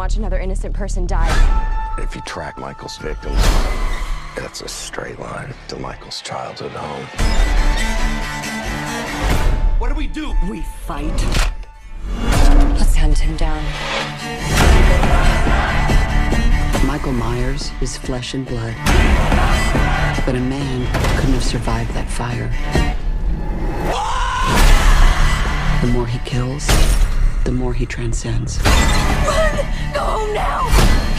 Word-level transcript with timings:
watch 0.00 0.16
another 0.16 0.38
innocent 0.38 0.72
person 0.72 1.06
die. 1.06 1.28
If 1.98 2.14
you 2.14 2.22
track 2.22 2.56
Michael's 2.56 2.96
victims, 2.96 3.36
that's 4.34 4.62
a 4.62 4.68
straight 4.68 5.18
line 5.18 5.52
to 5.68 5.76
Michael's 5.76 6.22
childhood 6.22 6.72
home. 6.72 7.04
What 9.78 9.90
do 9.90 9.94
we 9.94 10.06
do? 10.06 10.34
We 10.48 10.62
fight. 10.86 11.22
Let's 12.78 12.96
hunt 12.96 13.18
him 13.18 13.36
down. 13.36 13.62
Michael 16.86 17.12
Myers 17.12 17.70
is 17.82 17.98
flesh 17.98 18.32
and 18.32 18.46
blood. 18.46 18.74
But 20.24 20.34
a 20.34 20.40
man 20.40 20.86
couldn't 21.18 21.34
have 21.34 21.44
survived 21.44 21.92
that 21.92 22.08
fire. 22.08 22.48
The 25.82 25.92
more 25.92 26.06
he 26.06 26.18
kills, 26.20 26.66
the 27.44 27.52
more 27.52 27.74
he 27.74 27.84
transcends. 27.84 28.60
Go 29.92 30.00
home 30.00 30.32
now! 30.34 30.64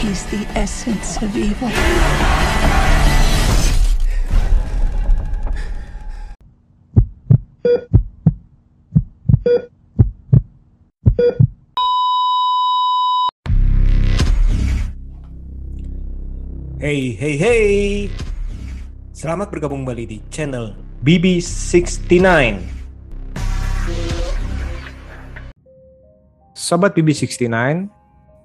He's 0.02 0.26
the 0.30 0.42
essence 0.58 1.20
of 1.22 1.30
evil. 1.36 1.70
Hey, 16.82 17.14
hey, 17.14 17.38
hey. 17.38 18.10
Selamat 19.14 19.54
bergabung 19.54 19.86
kembali 19.86 20.02
di 20.02 20.18
channel 20.34 20.74
BB69. 21.06 22.58
Sobat 26.58 26.90
BB69, 26.98 27.86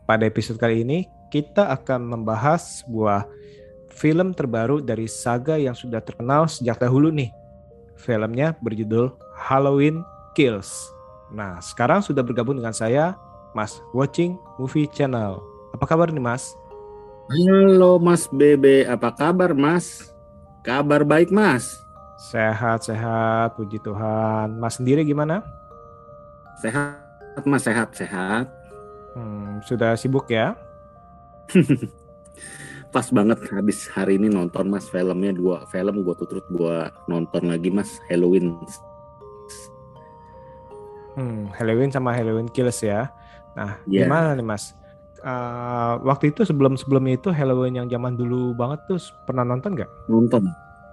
pada 0.08 0.24
episode 0.24 0.56
kali 0.56 0.88
ini 0.88 1.12
kita 1.28 1.68
akan 1.68 2.08
membahas 2.08 2.82
sebuah 2.82 3.28
film 3.92 4.32
terbaru 4.32 4.80
dari 4.80 5.04
saga 5.04 5.60
yang 5.60 5.76
sudah 5.76 6.00
terkenal 6.00 6.48
sejak 6.48 6.80
dahulu 6.80 7.12
nih. 7.12 7.28
Filmnya 8.00 8.56
berjudul 8.64 9.12
Halloween 9.36 10.00
Kills. 10.32 10.72
Nah, 11.28 11.60
sekarang 11.60 12.00
sudah 12.00 12.24
bergabung 12.24 12.56
dengan 12.56 12.72
saya, 12.72 13.20
Mas 13.52 13.84
Watching 13.92 14.40
Movie 14.56 14.88
Channel. 14.88 15.44
Apa 15.76 15.84
kabar 15.84 16.08
nih, 16.08 16.24
Mas? 16.24 16.56
Halo 17.28 18.00
Mas 18.00 18.32
Bebe, 18.32 18.88
apa 18.88 19.12
kabar 19.12 19.52
Mas? 19.52 20.16
Kabar 20.64 21.04
baik 21.04 21.28
Mas. 21.28 21.76
Sehat, 22.32 22.88
sehat, 22.88 23.60
puji 23.60 23.84
Tuhan. 23.84 24.56
Mas 24.56 24.80
sendiri 24.80 25.04
gimana? 25.04 25.44
Sehat 26.64 27.44
Mas, 27.44 27.68
sehat, 27.68 27.92
sehat. 27.92 28.48
Hmm, 29.18 29.66
sudah 29.66 29.98
sibuk 29.98 30.30
ya? 30.30 30.54
Pas 32.88 33.10
banget 33.10 33.42
habis 33.50 33.90
hari 33.90 34.16
ini 34.16 34.30
nonton 34.30 34.70
Mas 34.70 34.86
filmnya 34.88 35.34
dua 35.34 35.66
film 35.68 36.06
gue 36.06 36.16
tutup 36.16 36.46
gue 36.48 36.78
nonton 37.06 37.50
lagi 37.50 37.74
Mas 37.74 37.98
Halloween. 38.06 38.54
Hmm, 41.18 41.50
Halloween 41.52 41.90
sama 41.90 42.14
Halloween 42.14 42.46
Kills 42.48 42.78
ya. 42.80 43.10
Nah, 43.58 43.82
Iya. 43.90 44.06
gimana 44.06 44.38
nih 44.38 44.46
Mas? 44.46 44.78
Eh, 45.18 45.94
waktu 46.06 46.30
itu 46.30 46.46
sebelum 46.46 46.78
sebelumnya 46.78 47.18
itu 47.18 47.34
Halloween 47.34 47.74
yang 47.76 47.88
zaman 47.90 48.14
dulu 48.14 48.54
banget 48.54 48.86
tuh 48.86 49.02
pernah 49.26 49.42
nonton 49.42 49.74
nggak? 49.74 49.90
Nonton, 50.08 50.46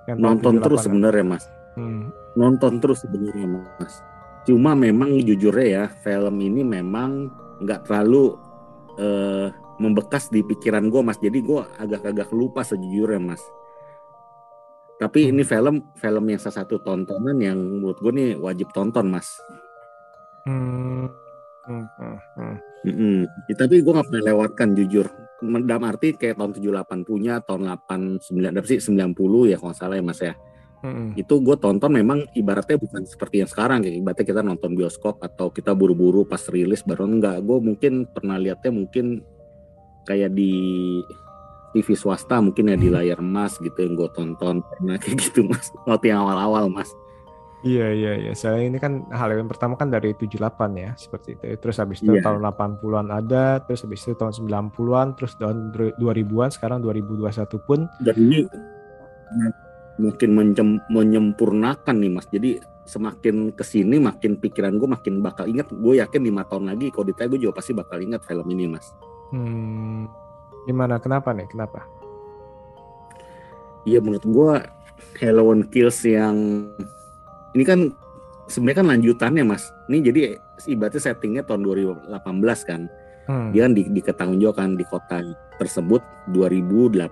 Yang 0.08 0.16
nonton 0.18 0.52
78-an? 0.56 0.64
terus 0.64 0.80
sebenarnya 0.80 1.24
Mas. 1.24 1.44
Hmm, 1.76 2.08
Nonton 2.34 2.72
terus 2.80 2.98
sebenarnya 3.04 3.46
Mas. 3.46 3.94
Cuma 4.44 4.72
memang 4.72 5.12
jujurnya 5.20 5.66
ya 5.66 5.84
film 6.00 6.40
ini 6.40 6.64
memang 6.64 7.28
nggak 7.62 7.86
terlalu 7.86 8.38
eh, 8.94 9.50
membekas 9.78 10.30
di 10.30 10.46
pikiran 10.46 10.86
gue 10.86 11.02
Mas. 11.02 11.18
Jadi 11.18 11.38
gue 11.42 11.60
agak-agak 11.78 12.30
lupa 12.30 12.62
sejujurnya 12.62 13.18
Mas. 13.18 13.42
Tapi 14.94 15.26
Hmm. 15.26 15.30
ini 15.34 15.42
film 15.42 15.76
film 15.98 16.24
yang 16.30 16.38
salah 16.38 16.62
satu 16.62 16.78
tontonan 16.78 17.34
yang 17.42 17.58
menurut 17.58 17.98
gue 17.98 18.12
nih 18.14 18.30
wajib 18.38 18.70
tonton 18.70 19.10
Mas. 19.10 19.26
hmm, 20.46 21.08
hmm, 21.66 21.86
hmm, 21.96 22.56
hmm. 22.84 23.22
Ya, 23.48 23.54
tapi 23.56 23.80
gue 23.80 23.92
gak 23.96 24.06
pernah 24.12 24.24
lewatkan 24.30 24.76
jujur. 24.76 25.08
Dalam 25.40 25.84
arti 25.88 26.14
kayak 26.14 26.36
tahun 26.36 26.52
78 26.56 27.04
punya, 27.04 27.40
tahun 27.40 27.68
89, 27.68 28.54
apa 28.54 28.66
sih 28.68 28.80
90 28.80 29.50
ya 29.50 29.56
kalau 29.56 29.72
nggak 29.72 29.80
salah 29.80 29.96
ya 29.96 30.04
mas 30.04 30.20
ya. 30.20 30.32
Hmm, 30.84 31.16
Itu 31.16 31.40
gue 31.40 31.56
tonton 31.56 31.88
memang 31.88 32.28
ibaratnya 32.36 32.76
bukan 32.76 33.08
seperti 33.08 33.40
yang 33.40 33.48
sekarang 33.48 33.80
kayak 33.80 34.04
ibaratnya 34.04 34.26
kita 34.28 34.42
nonton 34.44 34.76
bioskop 34.76 35.16
atau 35.24 35.48
kita 35.48 35.72
buru-buru 35.72 36.28
pas 36.28 36.44
rilis 36.52 36.84
baru 36.84 37.08
enggak. 37.08 37.40
Gue 37.40 37.56
mungkin 37.64 38.04
pernah 38.04 38.36
lihatnya 38.36 38.68
mungkin 38.68 39.24
kayak 40.04 40.36
di 40.36 40.52
TV 41.72 41.96
swasta 41.96 42.36
mungkin 42.44 42.68
ya 42.68 42.76
di 42.76 42.92
layar 42.92 43.24
emas 43.24 43.56
gitu 43.56 43.80
yang 43.80 43.96
gue 43.96 44.12
tonton 44.12 44.60
pernah 44.60 45.00
kayak 45.00 45.24
gitu 45.24 45.48
mas. 45.48 45.72
Waktu 45.88 46.12
yang 46.12 46.20
awal-awal 46.20 46.68
mas. 46.68 46.92
Iya, 47.64 47.96
iya, 47.96 48.12
iya. 48.20 48.32
Soalnya 48.36 48.68
ini 48.68 48.76
kan 48.76 49.08
Halloween 49.08 49.48
pertama 49.48 49.72
kan 49.80 49.88
dari 49.88 50.12
78 50.12 50.36
ya, 50.76 50.92
seperti 51.00 51.32
itu. 51.32 51.56
Terus 51.64 51.80
habis 51.80 52.04
itu 52.04 52.12
Iya. 52.12 52.20
tahun 52.20 52.44
80-an 52.44 53.08
ada, 53.08 53.64
terus 53.64 53.88
habis 53.88 54.04
itu 54.04 54.12
tahun 54.12 54.36
90-an, 54.36 55.16
terus 55.16 55.32
tahun 55.40 55.72
2000-an, 55.96 56.52
sekarang 56.52 56.84
2021 56.84 57.56
pun 57.64 57.88
dan 58.04 58.14
ini 58.20 58.44
mungkin 59.98 60.30
mencem- 60.34 60.82
menyempurnakan 60.90 61.96
nih 62.00 62.10
mas. 62.10 62.26
Jadi 62.30 62.58
semakin 62.84 63.54
ke 63.56 63.64
sini 63.64 63.96
makin 63.96 64.36
pikiran 64.36 64.76
gue 64.76 64.88
makin 64.90 65.24
bakal 65.24 65.48
ingat. 65.48 65.70
Gue 65.70 66.02
yakin 66.02 66.20
lima 66.20 66.44
tahun 66.46 66.74
lagi 66.74 66.90
kalau 66.90 67.08
ditanya 67.08 67.28
gue 67.32 67.40
juga 67.48 67.54
pasti 67.58 67.72
bakal 67.72 68.02
ingat 68.02 68.26
film 68.26 68.46
ini 68.50 68.68
mas. 68.68 68.92
Hmm, 69.30 70.10
gimana? 70.68 70.98
Kenapa 70.98 71.32
nih? 71.32 71.48
Kenapa? 71.48 71.86
iya 73.84 74.00
menurut 74.00 74.24
gue 74.24 74.52
Halloween 75.20 75.68
Kills 75.68 76.00
yang 76.08 76.64
ini 77.52 77.64
kan 77.68 77.92
sebenarnya 78.48 78.80
kan 78.80 78.88
lanjutannya 78.96 79.44
mas. 79.44 79.68
Ini 79.92 79.98
jadi 80.00 80.20
ibaratnya 80.72 81.00
settingnya 81.00 81.44
tahun 81.44 81.62
2018 81.64 82.08
kan? 82.64 82.88
Hmm, 83.24 83.56
dia 83.56 83.64
kan 83.64 83.72
di, 83.72 83.88
diketanggungjawabkan 83.88 84.76
di 84.76 84.84
kota 84.84 85.24
tersebut 85.56 86.04
2018 86.32 87.08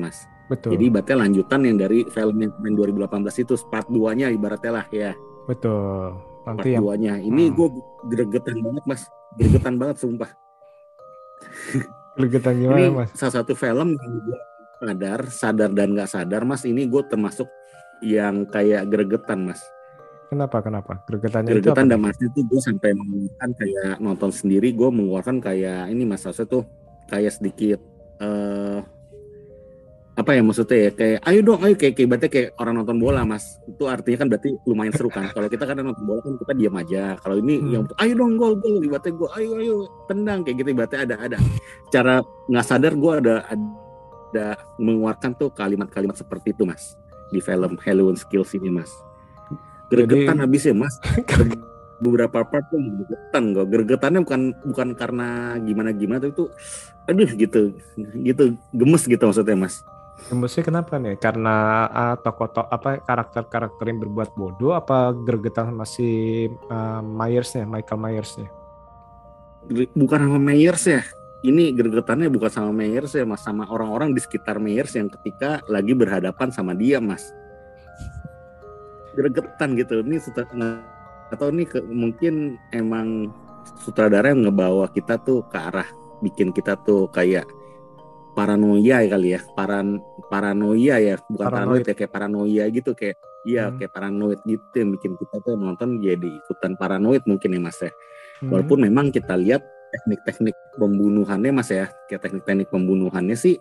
mas 0.00 0.24
betul. 0.50 0.74
jadi 0.74 0.82
ibaratnya 0.90 1.16
lanjutan 1.20 1.60
yang 1.62 1.76
dari 1.78 1.98
film 2.04 2.36
yang 2.36 2.52
main 2.58 2.74
2018 2.74 3.06
itu 3.40 3.54
part 3.64 3.86
2 3.86 4.18
nya 4.18 4.26
ibaratnya 4.28 4.72
lah 4.74 4.86
ya 4.90 5.14
Betul. 5.46 6.18
part 6.42 6.58
Nanti 6.58 6.74
yang 6.74 6.82
2 6.84 6.98
nya 6.98 7.14
ini 7.16 7.48
Hmm. 7.48 7.54
gue 7.54 7.68
gregetan 8.10 8.58
banget 8.58 8.84
mas 8.84 9.02
gregetan 9.32 9.74
banget 9.78 9.96
sumpah 9.96 10.30
gregetan 12.18 12.54
gimana, 12.58 12.78
ini 12.78 12.90
Mas? 12.92 13.08
salah 13.14 13.34
satu 13.40 13.54
film 13.54 13.94
yang 13.94 14.14
gue 14.20 14.38
sadar 14.80 15.20
sadar 15.28 15.70
dan 15.70 15.88
nggak 15.92 16.08
sadar 16.08 16.42
mas 16.42 16.64
ini 16.64 16.84
gue 16.84 17.02
termasuk 17.04 17.48
yang 18.00 18.44
kayak 18.44 18.88
gregetan 18.88 19.46
mas 19.46 19.62
Kenapa? 20.26 20.62
Kenapa? 20.62 21.02
Gregetannya 21.04 21.50
itu 21.50 21.58
gregetan 21.58 21.90
dan 21.90 21.98
nih? 21.98 22.06
mas 22.06 22.18
itu 22.18 22.38
gue 22.40 22.60
sampai 22.62 22.94
mengeluarkan 22.94 23.50
kayak 23.52 23.92
nonton 23.98 24.30
sendiri 24.30 24.70
gue 24.70 24.88
mengeluarkan 24.88 25.36
kayak 25.38 25.90
ini 25.90 26.06
mas 26.06 26.22
maksudnya 26.22 26.46
tuh 26.48 26.62
kayak 27.06 27.34
sedikit 27.34 27.80
eh 28.18 28.78
apa 30.10 30.36
ya 30.36 30.42
maksudnya 30.42 30.78
ya 30.84 30.90
kayak 30.92 31.18
ayo 31.22 31.38
dong 31.40 31.60
ayo 31.64 31.74
kayak 31.78 31.94
kayak 31.96 32.08
berarti 32.10 32.28
kayak 32.28 32.48
orang 32.58 32.74
nonton 32.82 32.98
bola 32.98 33.22
mas. 33.24 33.56
Itu 33.64 33.86
artinya 33.86 34.18
kan 34.20 34.28
berarti 34.28 34.50
lumayan 34.66 34.92
seru 34.92 35.08
kan. 35.08 35.30
Kalau 35.30 35.48
kita 35.48 35.64
kan 35.64 35.80
nonton 35.80 36.04
bola 36.04 36.20
kan 36.20 36.34
kita 36.36 36.52
diam 36.52 36.74
aja. 36.76 37.16
Kalau 37.16 37.36
ini 37.38 37.54
Hmm. 37.56 37.70
yang 37.70 37.82
ayo 37.96 38.12
dong 38.18 38.34
gol 38.36 38.54
gol 38.58 38.82
ibaratnya 38.82 39.12
gue 39.14 39.28
ayo 39.38 39.50
ayo 39.56 39.74
tendang 40.04 40.44
kayak 40.44 40.56
gitu 40.60 40.68
ibaratnya 40.74 41.00
ada 41.06 41.14
ada. 41.16 41.36
Cara 41.88 42.14
nggak 42.46 42.66
sadar 42.66 42.92
gue 42.92 43.12
ada 43.16 43.34
ada 43.48 44.46
mengeluarkan 44.76 45.30
tuh 45.34 45.50
kalimat-kalimat 45.50 46.14
seperti 46.14 46.52
itu 46.52 46.62
mas 46.62 46.94
di 47.30 47.38
film 47.38 47.78
Halloween 47.80 48.18
Skills 48.18 48.52
ini 48.54 48.68
mas. 48.68 48.90
Gregetan 49.88 50.36
Jadi- 50.36 50.42
habis 50.44 50.62
ya 50.68 50.74
mas. 50.74 50.94
Beberapa 52.00 52.40
part 52.42 52.64
tuh 52.68 52.80
gregetan 52.80 53.52
gue 53.52 53.64
gregetannya 53.64 54.20
bukan 54.24 54.40
bukan 54.64 54.88
karena 54.96 55.28
gimana 55.60 55.92
gimana 55.92 56.16
tapi 56.18 56.32
tuh 56.34 56.48
aduh 57.04 57.30
gitu. 57.30 57.72
Gitu 58.20 58.44
gemes 58.70 59.04
gitu 59.04 59.20
maksudnya 59.22 59.56
mas 59.56 59.80
Gemesnya 60.28 60.62
kenapa 60.62 61.00
nih? 61.00 61.16
Karena 61.16 61.86
ah, 61.88 62.14
tokoh-tokoh 62.20 62.68
apa 62.68 63.00
karakter-karakter 63.02 63.84
yang 63.88 63.98
berbuat 64.04 64.36
bodoh 64.36 64.76
apa 64.76 65.14
gregetan 65.14 65.72
masih 65.74 66.48
uh, 66.68 67.00
Myers-nya, 67.00 67.64
Michael 67.64 67.98
Myers-nya? 67.98 68.48
Bukan 69.96 70.18
sama 70.20 70.38
Meyers 70.38 70.84
ya 70.84 71.02
ini 71.40 71.72
gregetannya 71.72 72.28
bukan 72.28 72.52
sama 72.52 72.70
Meyers 72.72 73.16
ya 73.16 73.24
mas 73.24 73.40
sama 73.40 73.64
orang-orang 73.64 74.12
di 74.12 74.20
sekitar 74.20 74.60
Meyers 74.60 74.92
yang 74.92 75.08
ketika 75.08 75.64
lagi 75.72 75.96
berhadapan 75.96 76.52
sama 76.52 76.76
dia 76.76 77.00
mas 77.00 77.32
gregetan 79.16 79.76
gitu 79.76 80.04
ini 80.04 80.20
atau 81.30 81.48
ini 81.48 81.64
ke- 81.64 81.84
mungkin 81.84 82.60
emang 82.76 83.32
sutradara 83.80 84.32
yang 84.36 84.48
ngebawa 84.48 84.92
kita 84.92 85.16
tuh 85.24 85.40
ke 85.48 85.56
arah 85.56 85.88
bikin 86.20 86.52
kita 86.52 86.76
tuh 86.84 87.08
kayak 87.08 87.48
paranoia 88.40 88.96
kali 89.04 89.28
ya 89.36 89.40
paran 89.52 90.00
paranoia 90.32 90.96
ya 90.96 91.14
bukan 91.28 91.44
Paranoid. 91.44 91.52
paranoid 91.52 91.84
ya 91.84 91.94
kayak 91.94 92.12
paranoia 92.12 92.64
gitu 92.72 92.90
kayak 92.96 93.16
iya 93.44 93.68
Hmm. 93.68 93.76
kayak 93.76 93.92
paranoid 93.92 94.40
gitu 94.44 94.74
yang 94.76 94.90
bikin 94.96 95.12
kita 95.16 95.36
tuh 95.40 95.54
nonton 95.56 96.00
jadi 96.00 96.28
ikutan 96.40 96.72
paranoid 96.74 97.20
mungkin 97.28 97.52
ya 97.52 97.60
mas 97.60 97.76
ya 97.78 97.92
Hmm. 98.40 98.48
Walaupun 98.56 98.88
memang 98.88 99.12
kita 99.12 99.36
lihat 99.36 99.60
teknik-teknik 99.92 100.56
pembunuhannya 100.80 101.52
mas 101.52 101.68
ya 101.68 101.92
kayak 102.08 102.24
teknik-teknik 102.24 102.72
pembunuhannya 102.72 103.36
sih 103.36 103.60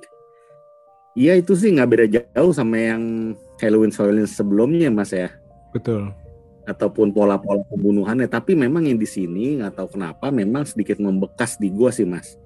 Iya 1.17 1.35
itu 1.35 1.51
sih 1.51 1.75
nggak 1.75 1.89
beda 1.89 2.05
jauh 2.07 2.53
sama 2.55 2.79
yang 2.79 3.35
Halloween 3.59 3.91
Halloween 3.91 4.23
sebelumnya 4.23 4.87
mas 4.87 5.11
ya 5.11 5.35
Betul. 5.75 6.15
ataupun 6.63 7.11
pola-pola 7.11 7.59
pembunuhannya 7.67 8.29
tapi 8.29 8.55
memang 8.55 8.87
yang 8.87 8.95
di 8.95 9.03
sini 9.03 9.59
nggak 9.59 9.73
tahu 9.75 9.99
kenapa 9.99 10.31
memang 10.31 10.63
sedikit 10.63 11.01
membekas 11.01 11.59
di 11.59 11.73
gua 11.73 11.91
sih 11.91 12.07
mas 12.07 12.39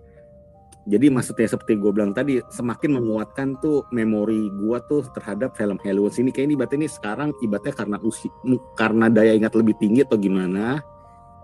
jadi 0.83 1.07
maksudnya 1.07 1.47
seperti 1.47 1.79
gue 1.79 1.91
bilang 1.95 2.11
tadi 2.11 2.43
semakin 2.51 2.99
menguatkan 2.99 3.55
tuh 3.63 3.87
memori 3.95 4.51
gua 4.51 4.83
tuh 4.83 5.07
terhadap 5.15 5.55
film 5.55 5.79
Halloween 5.79 6.11
sini 6.11 6.29
kayak 6.35 6.51
ini 6.51 6.53
ibaratnya 6.59 6.77
ini 6.83 6.89
sekarang 6.91 7.29
ibaratnya 7.39 7.71
karena 7.71 7.97
usi 8.03 8.27
karena 8.75 9.07
daya 9.07 9.31
ingat 9.31 9.55
lebih 9.55 9.79
tinggi 9.79 10.03
atau 10.03 10.19
gimana? 10.19 10.83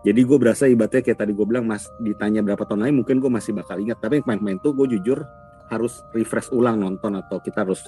Jadi 0.03 0.27
gue 0.27 0.37
berasa 0.39 0.67
ibaratnya 0.67 1.03
kayak 1.03 1.19
tadi 1.23 1.31
gue 1.31 1.47
bilang 1.47 1.63
mas 1.63 1.87
ditanya 2.03 2.43
berapa 2.43 2.67
tahun 2.67 2.83
lagi 2.83 2.95
mungkin 2.99 3.23
gue 3.23 3.31
masih 3.31 3.55
bakal 3.55 3.79
ingat. 3.79 4.03
Tapi 4.03 4.19
main-main 4.27 4.59
tuh 4.59 4.75
gue 4.75 4.99
jujur 4.99 5.23
harus 5.71 6.03
refresh 6.11 6.51
ulang 6.51 6.83
nonton 6.83 7.15
atau 7.15 7.39
kita 7.39 7.63
harus 7.63 7.87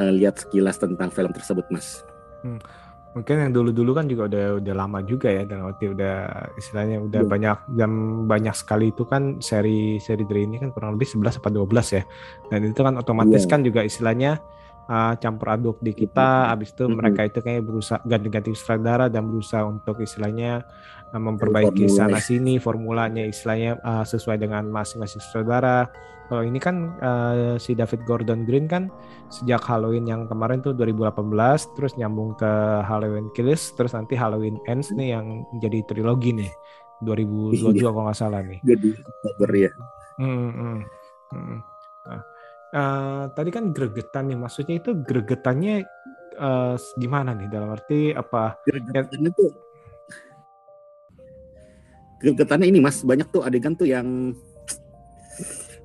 eh, 0.00 0.12
lihat 0.16 0.40
sekilas 0.40 0.80
tentang 0.80 1.12
film 1.12 1.32
tersebut 1.34 1.68
mas 1.68 2.06
Mungkin 3.18 3.34
yang 3.34 3.52
dulu-dulu 3.52 3.90
kan 3.92 4.06
juga 4.06 4.30
udah 4.30 4.44
udah 4.62 4.74
lama 4.74 4.98
juga 5.02 5.28
ya 5.28 5.42
dan 5.42 5.66
waktu 5.66 5.90
udah 5.90 6.14
istilahnya 6.54 7.02
udah 7.02 7.20
Iya. 7.20 7.28
banyak 7.28 7.56
dan 7.74 7.90
banyak 8.24 8.54
sekali 8.54 8.90
itu 8.90 9.02
kan 9.02 9.42
seri 9.42 9.98
seri 9.98 10.22
dari 10.22 10.46
ini 10.46 10.56
kan 10.56 10.70
kurang 10.70 10.94
lebih 10.94 11.10
11 11.10 11.36
atau 11.36 11.50
12 11.66 11.90
ya. 11.92 12.02
Dan 12.46 12.62
itu 12.64 12.78
kan 12.78 12.94
otomatis 12.94 13.42
Iya. 13.42 13.50
kan 13.50 13.60
juga 13.60 13.80
istilahnya 13.82 14.38
uh, 14.86 15.12
campur 15.18 15.50
aduk 15.50 15.76
di 15.80 15.92
kita 15.92 16.48
habis 16.48 16.72
itu 16.72 16.86
Mhm. 16.86 16.94
mereka 16.94 17.20
itu 17.22 17.38
kayak 17.38 17.60
berusaha 17.60 18.00
ganti-ganti 18.02 18.54
sutradara 18.54 19.06
dan 19.06 19.26
berusaha 19.26 19.60
untuk 19.62 20.00
istilahnya 20.00 20.64
uh, 21.10 21.20
memperbaiki 21.20 21.84
Formula. 21.84 22.08
sana 22.08 22.18
sini 22.18 22.56
formulanya 22.56 23.20
istilahnya 23.22 23.76
uh, 23.80 24.00
sesuai 24.02 24.38
dengan 24.38 24.64
masing-masing 24.64 25.20
sutradara. 25.20 25.90
Kalau 26.28 26.44
ini 26.44 26.60
kan 26.60 26.92
uh, 27.00 27.56
si 27.56 27.72
David 27.72 28.04
Gordon 28.04 28.44
Green 28.44 28.68
kan 28.68 28.92
sejak 29.32 29.64
Halloween 29.64 30.04
yang 30.04 30.28
kemarin 30.28 30.60
tuh 30.60 30.76
2018 30.76 31.16
terus 31.72 31.96
nyambung 31.96 32.36
ke 32.36 32.52
Halloween 32.84 33.32
Kills 33.32 33.72
terus 33.72 33.96
nanti 33.96 34.12
Halloween 34.12 34.60
Ends 34.68 34.92
nih 34.92 35.16
yang 35.16 35.48
jadi 35.56 35.88
trilogi 35.88 36.36
nih 36.36 36.52
2022 37.00 37.80
Iya. 37.80 37.88
kalau 37.88 38.04
nggak 38.04 38.18
salah 38.18 38.44
nih. 38.44 38.60
jadi 38.60 38.88
Oktober 39.00 39.50
ya 39.56 39.70
Hmm, 40.18 40.50
hmm, 40.50 40.78
hmm. 41.30 41.58
Nah, 42.10 42.20
eh, 42.74 43.22
tadi 43.38 43.50
kan 43.54 43.70
gregetan 43.70 44.28
nih 44.28 44.36
maksudnya 44.36 44.82
itu 44.82 44.90
gregetannya 44.98 45.86
eh, 46.34 46.74
gimana 46.98 47.38
nih 47.38 47.46
dalam 47.46 47.70
arti 47.70 48.10
apa? 48.12 48.58
Gregetannya 48.66 49.30
tuh 49.32 49.50
Gregetannya 52.18 52.66
ini 52.66 52.82
mas 52.82 53.06
banyak 53.06 53.30
tuh 53.30 53.46
adegan 53.46 53.78
tuh 53.78 53.86
yang 53.86 54.34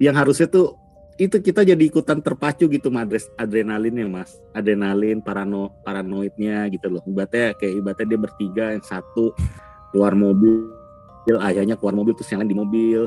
yang 0.01 0.16
harusnya 0.18 0.50
tuh 0.50 0.78
itu 1.22 1.38
kita 1.38 1.62
jadi 1.62 1.78
ikutan 1.78 2.25
terpacu 2.25 2.66
gitu 2.66 2.90
madres 2.90 3.30
adrenalinnya 3.38 4.10
mas. 4.10 4.42
Adrenalin 4.57 5.22
parano 5.22 5.78
paranoidnya 5.86 6.66
gitu 6.74 6.90
loh. 6.90 7.01
Ibaratnya 7.06 7.54
kayak 7.54 7.74
ibaratnya 7.81 8.07
dia 8.10 8.19
bertiga 8.19 8.66
yang 8.74 8.81
satu 8.81 9.34
keluar 9.94 10.18
mobil 10.18 10.74
ayahnya 11.30 11.78
keluar 11.78 11.94
mobil 11.94 12.18
terus 12.18 12.34
yang 12.34 12.42
lain 12.42 12.50
di 12.50 12.57
mobil. 12.57 13.01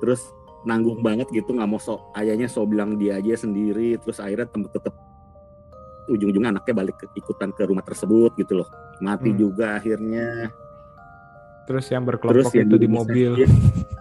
Terus 0.00 0.24
nanggung 0.64 1.04
banget 1.04 1.28
gitu 1.34 1.52
nggak 1.52 1.68
mau 1.68 1.76
so 1.76 2.00
ayahnya 2.16 2.48
so 2.48 2.64
bilang 2.64 2.96
dia 2.96 3.20
aja 3.20 3.36
sendiri. 3.36 4.00
Terus 4.00 4.16
akhirnya 4.16 4.48
tem- 4.48 4.72
tetep 4.72 4.94
ujung-ujungnya 6.10 6.56
anaknya 6.56 6.74
balik 6.74 6.96
ke, 6.98 7.06
ikutan 7.14 7.52
ke 7.52 7.62
rumah 7.68 7.84
tersebut 7.84 8.32
gitu 8.40 8.64
loh. 8.64 8.68
Mati 9.04 9.30
Hmm. 9.30 9.38
juga 9.38 9.76
akhirnya. 9.76 10.50
Terus 11.68 11.86
yang 11.94 12.02
terus 12.02 12.16
berkelompok 12.18 12.52
yang 12.58 12.66
itu 12.66 12.76
di 12.80 12.88
rumah 12.90 12.98
mobil. 13.06 13.30
sakit, 13.36 13.38
yang 13.38 13.52
di 13.52 13.70
rumah 13.70 13.91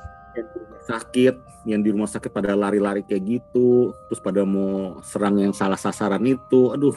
sakit 0.86 1.36
yang 1.69 1.86
di 1.86 1.94
rumah 1.94 2.10
sakit 2.10 2.33
pada 2.33 2.57
lari-lari 2.57 3.06
kayak 3.06 3.22
gitu 3.22 3.94
terus 4.10 4.18
pada 4.18 4.42
mau 4.42 4.98
serang 5.06 5.38
yang 5.38 5.54
salah 5.54 5.78
sasaran 5.78 6.22
itu 6.25 6.74
aduh 6.74 6.95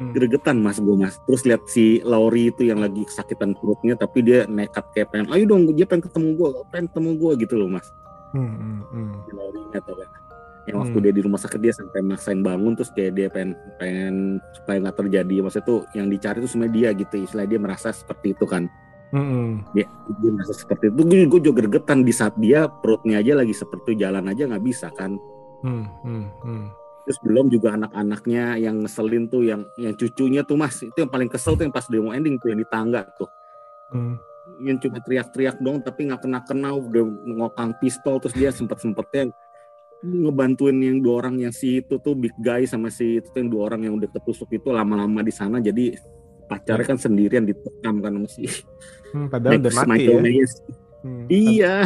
Hmm. 0.00 0.16
gregetan 0.16 0.56
mas 0.64 0.80
gue 0.80 0.96
mas 0.96 1.20
terus 1.28 1.44
lihat 1.44 1.60
si 1.68 2.00
Lauri 2.00 2.48
itu 2.48 2.64
yang 2.64 2.80
lagi 2.80 3.04
kesakitan 3.04 3.52
perutnya 3.52 4.00
tapi 4.00 4.24
dia 4.24 4.48
nekat 4.48 4.88
kayak 4.96 5.12
pengen 5.12 5.28
ayo 5.28 5.44
dong 5.44 5.68
dia 5.76 5.84
pengen 5.84 6.08
ketemu 6.08 6.40
gue 6.40 6.48
pengen 6.72 6.88
ketemu 6.88 7.10
gue 7.20 7.32
gitu 7.44 7.54
loh 7.60 7.68
mas 7.68 7.92
Hmm, 8.32 8.48
hmm, 8.48 8.80
hmm. 8.96 9.12
si 9.28 9.30
Laurinya 9.36 9.78
tuh 9.84 10.00
kan 10.00 10.08
yang 10.64 10.76
waktu 10.80 10.96
Hmm. 10.96 11.04
dia 11.04 11.12
di 11.12 11.20
rumah 11.20 11.36
sakit 11.36 11.60
dia 11.60 11.74
sampai 11.76 12.00
maksain 12.00 12.40
bangun 12.40 12.72
terus 12.80 12.88
kayak 12.96 13.12
dia 13.12 13.28
pengen 13.28 13.52
pengen 13.76 14.14
supaya 14.56 14.76
nggak 14.80 14.96
terjadi 15.04 15.34
maksudnya 15.44 15.66
tuh 15.68 15.80
yang 15.92 16.08
dicari 16.08 16.38
tuh 16.40 16.48
sebenarnya 16.48 16.72
dia 16.72 16.88
gitu 16.96 17.14
istilah 17.20 17.44
dia 17.44 17.60
merasa 17.60 17.92
seperti 17.92 18.32
itu 18.32 18.44
kan 18.48 18.72
Hmm, 19.10 19.26
hmm. 19.26 19.50
dia, 19.74 19.86
dia 20.22 20.30
merasa 20.30 20.54
seperti 20.54 20.86
itu 20.86 21.02
gue, 21.02 21.20
gue 21.26 21.40
juga 21.50 21.66
gregetan 21.66 22.06
di 22.06 22.14
saat 22.14 22.38
dia 22.38 22.70
perutnya 22.70 23.18
aja 23.18 23.42
lagi 23.42 23.50
seperti 23.50 23.98
itu, 23.98 24.06
jalan 24.06 24.24
aja 24.30 24.46
nggak 24.46 24.64
bisa 24.64 24.88
kan 24.94 25.18
Hmm, 25.60 25.84
hmm, 26.06 26.26
hmm. 26.40 26.66
terus 27.04 27.20
belum 27.20 27.52
juga 27.52 27.76
anak-anaknya 27.76 28.56
yang 28.64 28.80
ngeselin 28.80 29.28
tuh 29.28 29.44
yang 29.44 29.68
yang 29.76 29.92
cucunya 29.92 30.40
tuh 30.40 30.56
mas 30.56 30.80
itu 30.80 30.96
yang 30.96 31.12
paling 31.12 31.28
kesel 31.28 31.52
tuh 31.52 31.68
yang 31.68 31.74
pas 31.74 31.84
mau 31.92 32.16
ending 32.16 32.40
tuh 32.40 32.48
yang 32.48 32.60
di 32.64 32.68
tangga 32.70 33.04
tuh 33.12 33.28
Hmm. 33.90 34.14
yang 34.62 34.78
cuma 34.78 35.02
teriak-teriak 35.02 35.58
dong 35.58 35.82
tapi 35.82 36.06
nggak 36.06 36.22
kena 36.22 36.40
kena 36.46 36.70
udah 36.78 37.02
ngokang 37.34 37.74
pistol 37.82 38.22
terus 38.22 38.38
dia 38.38 38.54
sempet 38.54 38.78
sempetnya 38.78 39.34
ngebantuin 40.00 40.78
yang 40.80 41.02
dua 41.04 41.26
orang 41.26 41.42
yang 41.42 41.52
si 41.52 41.82
itu 41.84 42.00
tuh 42.00 42.16
big 42.16 42.32
guy 42.40 42.64
sama 42.64 42.88
si 42.88 43.20
itu 43.20 43.28
tuh 43.28 43.42
yang 43.42 43.50
dua 43.52 43.62
orang 43.68 43.84
yang 43.84 43.94
udah 44.00 44.08
ketusuk 44.08 44.48
itu 44.54 44.70
lama-lama 44.72 45.20
di 45.20 45.34
sana 45.34 45.60
jadi 45.60 45.92
pacarnya 46.48 46.86
kan 46.86 46.98
sendirian 47.02 47.44
ditekam 47.44 48.00
kan 48.00 48.14
sama 48.16 48.28
si 48.30 48.48
Hmm, 49.10 49.26
padahal 49.26 49.58
udah 49.58 49.72
mati 49.74 49.90
Michael 49.90 50.16
ya. 50.16 50.22
Myers. 50.22 50.52
Hmm, 51.00 51.24
iya 51.26 51.76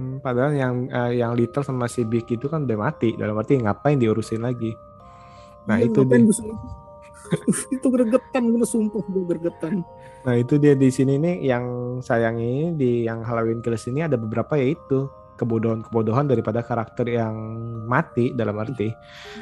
Hmm, 0.00 0.16
padahal 0.16 0.56
yang 0.56 0.74
eh, 0.88 1.20
yang 1.20 1.36
Little 1.36 1.60
sama 1.60 1.84
si 1.84 2.08
Big 2.08 2.24
itu 2.24 2.48
kan 2.48 2.64
udah 2.64 2.78
mati. 2.78 3.12
Dalam 3.12 3.36
arti 3.36 3.60
ngapain 3.60 4.00
diurusin 4.00 4.40
lagi? 4.40 4.72
Nah 5.68 5.76
Iya, 5.76 5.92
itu 5.92 6.00
bisa 6.08 6.40
itu? 7.76 7.86
gregetan 7.86 8.48
gue 8.48 8.64
sumpah 8.64 9.04
gue 9.04 9.24
gregetan 9.28 9.84
Nah 10.20 10.34
itu 10.36 10.56
dia 10.56 10.72
di 10.72 10.88
sini 10.88 11.16
nih 11.16 11.44
yang 11.44 11.64
sayang 12.00 12.40
ini 12.40 12.72
di 12.72 12.90
yang 13.04 13.20
Halloween 13.20 13.60
Kills 13.60 13.84
ini 13.88 14.04
ada 14.04 14.16
beberapa 14.16 14.56
yaitu 14.56 15.08
kebodohan-kebodohan 15.36 16.28
daripada 16.28 16.60
karakter 16.60 17.08
yang 17.08 17.32
mati 17.88 18.32
dalam 18.36 18.60
arti 18.60 18.92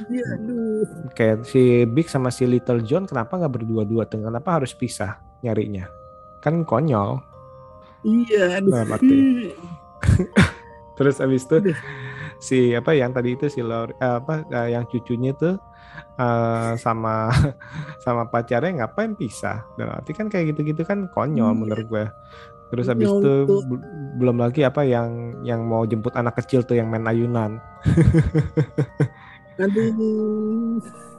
iya 0.07 0.23
aduh 0.38 0.87
kayak 1.11 1.42
si 1.42 1.83
Big 1.87 2.07
sama 2.07 2.30
si 2.30 2.47
Little 2.47 2.83
John 2.87 3.07
kenapa 3.07 3.35
nggak 3.35 3.62
berdua-dua 3.62 4.07
tuh? 4.07 4.23
Kenapa 4.23 4.62
harus 4.62 4.71
pisah 4.75 5.18
nyarinya? 5.42 5.90
Kan 6.38 6.62
konyol. 6.62 7.18
Iya 8.02 8.59
aduh 8.59 8.71
Dalam 8.73 8.90
arti. 8.93 9.17
Terus 10.99 11.17
abis 11.19 11.43
itu 11.47 11.57
si 12.38 12.75
apa 12.75 12.90
yang 12.95 13.11
tadi 13.11 13.35
itu 13.35 13.47
si 13.47 13.62
Laur 13.62 13.90
eh, 13.93 14.14
apa 14.19 14.43
eh, 14.47 14.75
yang 14.75 14.87
cucunya 14.87 15.31
tuh 15.33 15.55
eh, 16.19 16.73
sama 16.76 17.31
sama 18.05 18.26
pacarnya 18.26 18.83
ngapain 18.83 19.14
pisah? 19.14 19.62
Dan 19.75 19.90
arti 19.90 20.11
kan 20.12 20.26
kayak 20.26 20.55
gitu-gitu 20.55 20.83
kan 20.83 21.07
konyol 21.11 21.55
Iya. 21.55 21.59
menurut 21.59 21.87
gue. 21.87 22.05
Terus 22.69 22.85
habis 22.87 23.09
itu 23.09 23.33
bel- 23.49 23.81
belum 24.21 24.37
lagi 24.38 24.61
apa 24.61 24.85
yang 24.85 25.40
yang 25.40 25.64
mau 25.64 25.87
jemput 25.87 26.12
anak 26.12 26.37
kecil 26.37 26.61
tuh 26.62 26.76
yang 26.76 26.90
main 26.90 27.07
ayunan. 27.07 27.57
aduh 29.59 30.78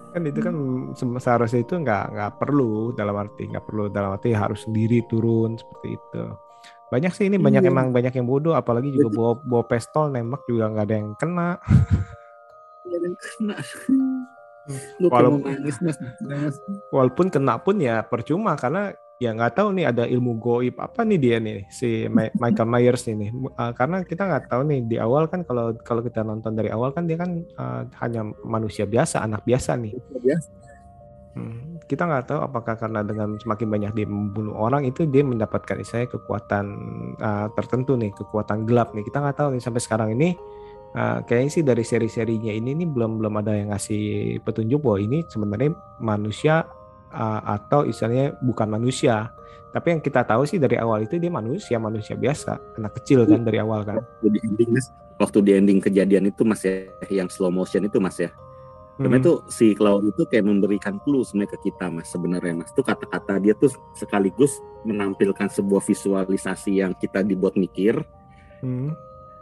Kan 0.09 0.25
itu 0.25 0.39
kan 0.41 0.55
se- 0.93 1.21
seharusnya 1.21 1.61
itu 1.61 1.73
nggak 1.77 2.03
nggak 2.13 2.31
perlu 2.41 2.91
dalam 2.93 3.13
arti 3.13 3.45
nggak 3.45 3.61
perlu 3.61 3.87
dalam 3.89 4.13
arti 4.13 4.33
harus 4.33 4.65
sendiri 4.65 5.05
turun 5.05 5.53
seperti 5.53 5.95
itu. 5.95 6.23
Banyak 6.89 7.13
sih 7.13 7.29
ini 7.29 7.37
banyak 7.37 7.61
Iya. 7.61 7.69
emang 7.69 7.93
banyak 7.93 8.13
yang 8.13 8.25
bodoh 8.25 8.53
apalagi 8.53 8.89
juga 8.89 9.09
bawa 9.13 9.31
bawa 9.39 9.63
pistol 9.65 10.09
nembak 10.09 10.41
juga 10.45 10.67
nggak 10.67 10.85
ada 10.85 10.95
yang 10.97 11.09
kena. 11.15 11.49
Nggak 12.81 12.97
ada 12.97 13.05
yang 13.05 13.17
kena. 13.17 13.55
Gue 14.69 14.77
kayak 15.01 15.13
Walaupun- 15.13 15.43
nangis 15.45 15.77
mas. 15.81 15.97
Walaupun 16.89 17.27
kena 17.29 17.57
pun 17.57 17.75
ya 17.77 18.01
percuma 18.01 18.53
karena 18.53 18.93
ya 19.17 19.33
nggak 19.33 19.51
tahu 19.51 19.73
nih 19.73 19.85
ada 19.89 20.05
ilmu 20.05 20.37
goib 20.37 20.77
apa 20.77 21.01
nih 21.03 21.17
dia 21.17 21.37
nih 21.41 21.65
si 21.69 22.05
Michael 22.41 22.69
Myers 22.69 23.09
ini. 23.09 23.33
Uh, 23.33 23.73
karena 23.73 24.05
kita 24.05 24.29
nggak 24.29 24.45
tahu 24.47 24.61
nih 24.69 24.79
di 24.85 24.97
awal 25.01 25.25
kan 25.25 25.41
kalau 25.41 25.73
kalau 25.81 26.01
kita 26.01 26.21
nonton 26.21 26.53
dari 26.53 26.69
awal 26.69 26.93
kan 26.93 27.09
dia 27.09 27.17
kan 27.17 27.41
uh, 27.57 27.81
hanya 28.01 28.29
manusia 28.45 28.85
biasa 28.85 29.21
anak 29.21 29.41
biasa 29.41 29.73
nih. 29.73 29.93
Biasa. 30.21 30.49
Hmm, 31.33 31.78
kita 31.89 32.05
nggak 32.05 32.25
tahu 32.29 32.39
apakah 32.45 32.77
karena 32.77 33.01
dengan 33.01 33.33
semakin 33.41 33.65
banyak 33.65 33.91
dia 33.97 34.05
membunuh 34.05 34.53
orang 34.53 34.85
itu 34.85 35.09
dia 35.09 35.25
mendapatkan 35.25 35.73
istilahnya 35.81 36.13
kekuatan 36.13 36.65
uh, 37.17 37.49
tertentu 37.57 37.97
nih 37.97 38.13
kekuatan 38.13 38.69
gelap 38.69 38.93
nih. 38.93 39.01
Kita 39.01 39.17
nggak 39.17 39.37
tahu 39.41 39.57
nih 39.57 39.61
sampai 39.65 39.81
sekarang 39.81 40.09
ini 40.13 40.37
uh, 40.93 41.25
kayaknya 41.25 41.49
sih 41.49 41.63
dari 41.65 41.81
seri-serinya 41.81 42.53
ini 42.53 42.77
nih 42.77 42.85
belum 42.85 43.17
belum 43.17 43.33
ada 43.41 43.57
yang 43.57 43.73
ngasih 43.73 44.37
petunjuk 44.45 44.85
bahwa 44.85 45.01
ini 45.01 45.25
sebenarnya 45.25 45.71
manusia 45.97 46.69
uh, 47.09 47.41
atau 47.57 47.89
istilahnya 47.89 48.37
bukan 48.45 48.69
manusia. 48.69 49.33
Tapi 49.73 49.97
yang 49.97 50.01
kita 50.05 50.21
tahu 50.29 50.45
sih 50.45 50.61
dari 50.61 50.77
awal 50.77 51.09
itu 51.09 51.17
dia 51.17 51.33
manusia 51.33 51.81
manusia 51.81 52.13
biasa 52.13 52.77
anak 52.77 53.01
kecil 53.01 53.25
kan 53.25 53.41
dari 53.41 53.57
awal 53.57 53.81
kan. 53.81 53.97
Waktu 53.97 54.29
di 54.29 54.39
ending 54.45 54.71
waktu 55.17 55.37
di 55.41 55.51
ending 55.57 55.79
kejadian 55.81 56.29
itu 56.29 56.45
mas 56.45 56.61
ya 56.61 56.85
yang 57.09 57.27
slow 57.27 57.49
motion 57.49 57.83
itu 57.83 57.97
mas 57.97 58.17
ya 58.21 58.29
Hmm. 58.99 59.07
Sebenarnya 59.07 59.23
tuh 59.23 59.39
si 59.47 59.71
Cloud 59.71 60.03
itu 60.05 60.27
kayak 60.27 60.43
memberikan 60.43 60.99
clue 60.99 61.23
sebenarnya 61.23 61.55
ke 61.55 61.71
kita 61.71 61.87
mas 61.87 62.11
sebenarnya 62.11 62.53
mas 62.53 62.75
tuh 62.75 62.83
kata-kata 62.83 63.39
dia 63.39 63.55
tuh 63.55 63.71
sekaligus 63.95 64.59
menampilkan 64.83 65.47
sebuah 65.47 65.79
visualisasi 65.79 66.77
yang 66.77 66.91
kita 66.93 67.23
dibuat 67.23 67.55
mikir 67.55 68.03
Hmm. 68.59 68.91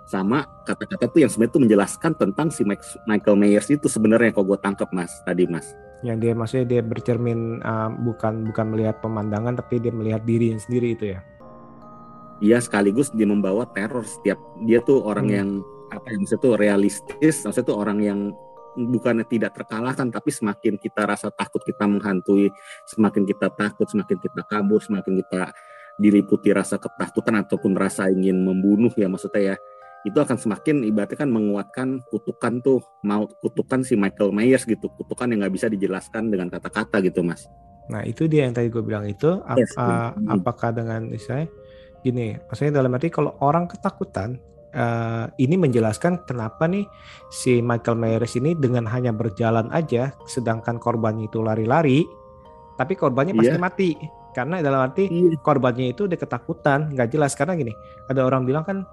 sama 0.06 0.46
kata-kata 0.62 1.10
tuh 1.10 1.20
yang 1.20 1.28
sebenarnya 1.28 1.52
tuh 1.52 1.64
menjelaskan 1.66 2.12
tentang 2.14 2.48
si 2.48 2.62
Max- 2.62 3.02
Michael 3.04 3.34
Myers 3.34 3.66
itu 3.68 3.90
sebenarnya 3.90 4.30
kalau 4.30 4.54
gue 4.54 4.60
tangkap 4.62 4.94
mas 4.94 5.10
tadi 5.26 5.44
mas 5.44 5.74
Yang 6.00 6.18
dia 6.22 6.34
maksudnya 6.38 6.66
dia 6.70 6.82
bercermin 6.86 7.58
uh, 7.60 7.90
bukan 7.98 8.46
bukan 8.46 8.66
melihat 8.70 9.02
pemandangan 9.02 9.58
tapi 9.58 9.82
dia 9.82 9.90
melihat 9.90 10.22
dirinya 10.22 10.62
sendiri 10.62 10.94
itu 10.94 11.06
ya. 11.12 11.26
dia 12.38 12.62
sekaligus 12.62 13.10
dia 13.10 13.26
membawa 13.26 13.66
teror 13.66 14.06
setiap 14.06 14.38
dia 14.62 14.78
tuh 14.80 15.02
orang 15.02 15.26
Hmm. 15.26 15.34
yang 15.34 15.50
apa 15.90 16.08
yang 16.14 16.20
maksudnya 16.22 16.44
tuh 16.44 16.54
realistis 16.56 17.36
maksudnya 17.42 17.66
tuh 17.66 17.78
orang 17.82 17.98
yang 17.98 18.20
bukannya 18.78 19.26
tidak 19.26 19.58
terkalahkan 19.58 20.14
tapi 20.14 20.30
semakin 20.30 20.78
kita 20.78 21.10
rasa 21.10 21.34
takut 21.34 21.66
kita 21.66 21.90
menghantui 21.90 22.54
semakin 22.86 23.26
kita 23.26 23.50
takut 23.50 23.90
semakin 23.90 24.22
kita 24.22 24.42
kabur 24.46 24.78
semakin 24.78 25.26
kita 25.26 25.52
diliputi 25.98 26.54
rasa 26.54 26.78
ketakutan 26.78 27.42
ataupun 27.42 27.74
rasa 27.74 28.14
ingin 28.14 28.38
membunuh 28.38 28.94
ya 28.94 29.10
maksudnya 29.10 29.54
ya 29.54 29.56
itu 30.06 30.14
akan 30.14 30.38
semakin 30.38 30.86
ibaratnya 30.86 31.26
kan 31.26 31.30
menguatkan 31.34 32.06
kutukan 32.08 32.62
tuh 32.62 32.80
mau 33.02 33.26
kutukan 33.26 33.82
si 33.82 33.98
Michael 33.98 34.30
Myers 34.30 34.64
gitu 34.64 34.94
kutukan 34.94 35.26
yang 35.34 35.42
nggak 35.42 35.56
bisa 35.58 35.68
dijelaskan 35.68 36.30
dengan 36.30 36.54
kata-kata 36.54 37.02
gitu 37.02 37.26
mas 37.26 37.50
Nah 37.88 38.04
itu 38.04 38.28
dia 38.28 38.46
yang 38.48 38.56
tadi 38.56 38.68
gue 38.68 38.84
bilang 38.84 39.08
itu 39.08 39.40
ap- 39.48 39.60
Yes, 39.60 39.72
uh, 39.80 40.12
hmm. 40.12 40.28
apakah 40.28 40.76
dengan 40.76 41.08
misalnya 41.08 41.48
gini, 42.04 42.36
maksudnya 42.36 42.84
dalam 42.84 42.94
arti 42.94 43.08
kalau 43.12 43.36
orang 43.40 43.66
ketakutan 43.68 44.38
uh, 44.78 45.26
ini 45.42 45.58
menjelaskan 45.58 46.24
kenapa 46.30 46.70
nih 46.70 46.86
si 47.34 47.60
Michael 47.60 47.98
Myers 47.98 48.38
ini 48.38 48.54
dengan 48.54 48.86
hanya 48.88 49.12
berjalan 49.12 49.68
aja, 49.74 50.14
sedangkan 50.30 50.78
korbannya 50.78 51.28
itu 51.28 51.42
lari-lari, 51.42 52.06
tapi 52.78 52.94
korbannya 52.94 53.34
pasti 53.34 53.58
Iya. 53.58 53.62
mati. 53.62 53.92
Karena 54.38 54.62
dalam 54.62 54.86
arti 54.86 55.10
iya. 55.10 55.34
korbannya 55.42 55.98
itu 55.98 56.06
udah 56.06 56.14
ketakutan, 56.22 56.94
nggak 56.94 57.10
jelas. 57.10 57.34
Karena 57.34 57.58
gini, 57.58 57.74
ada 58.06 58.22
orang 58.22 58.46
bilang 58.46 58.62
kan 58.62 58.86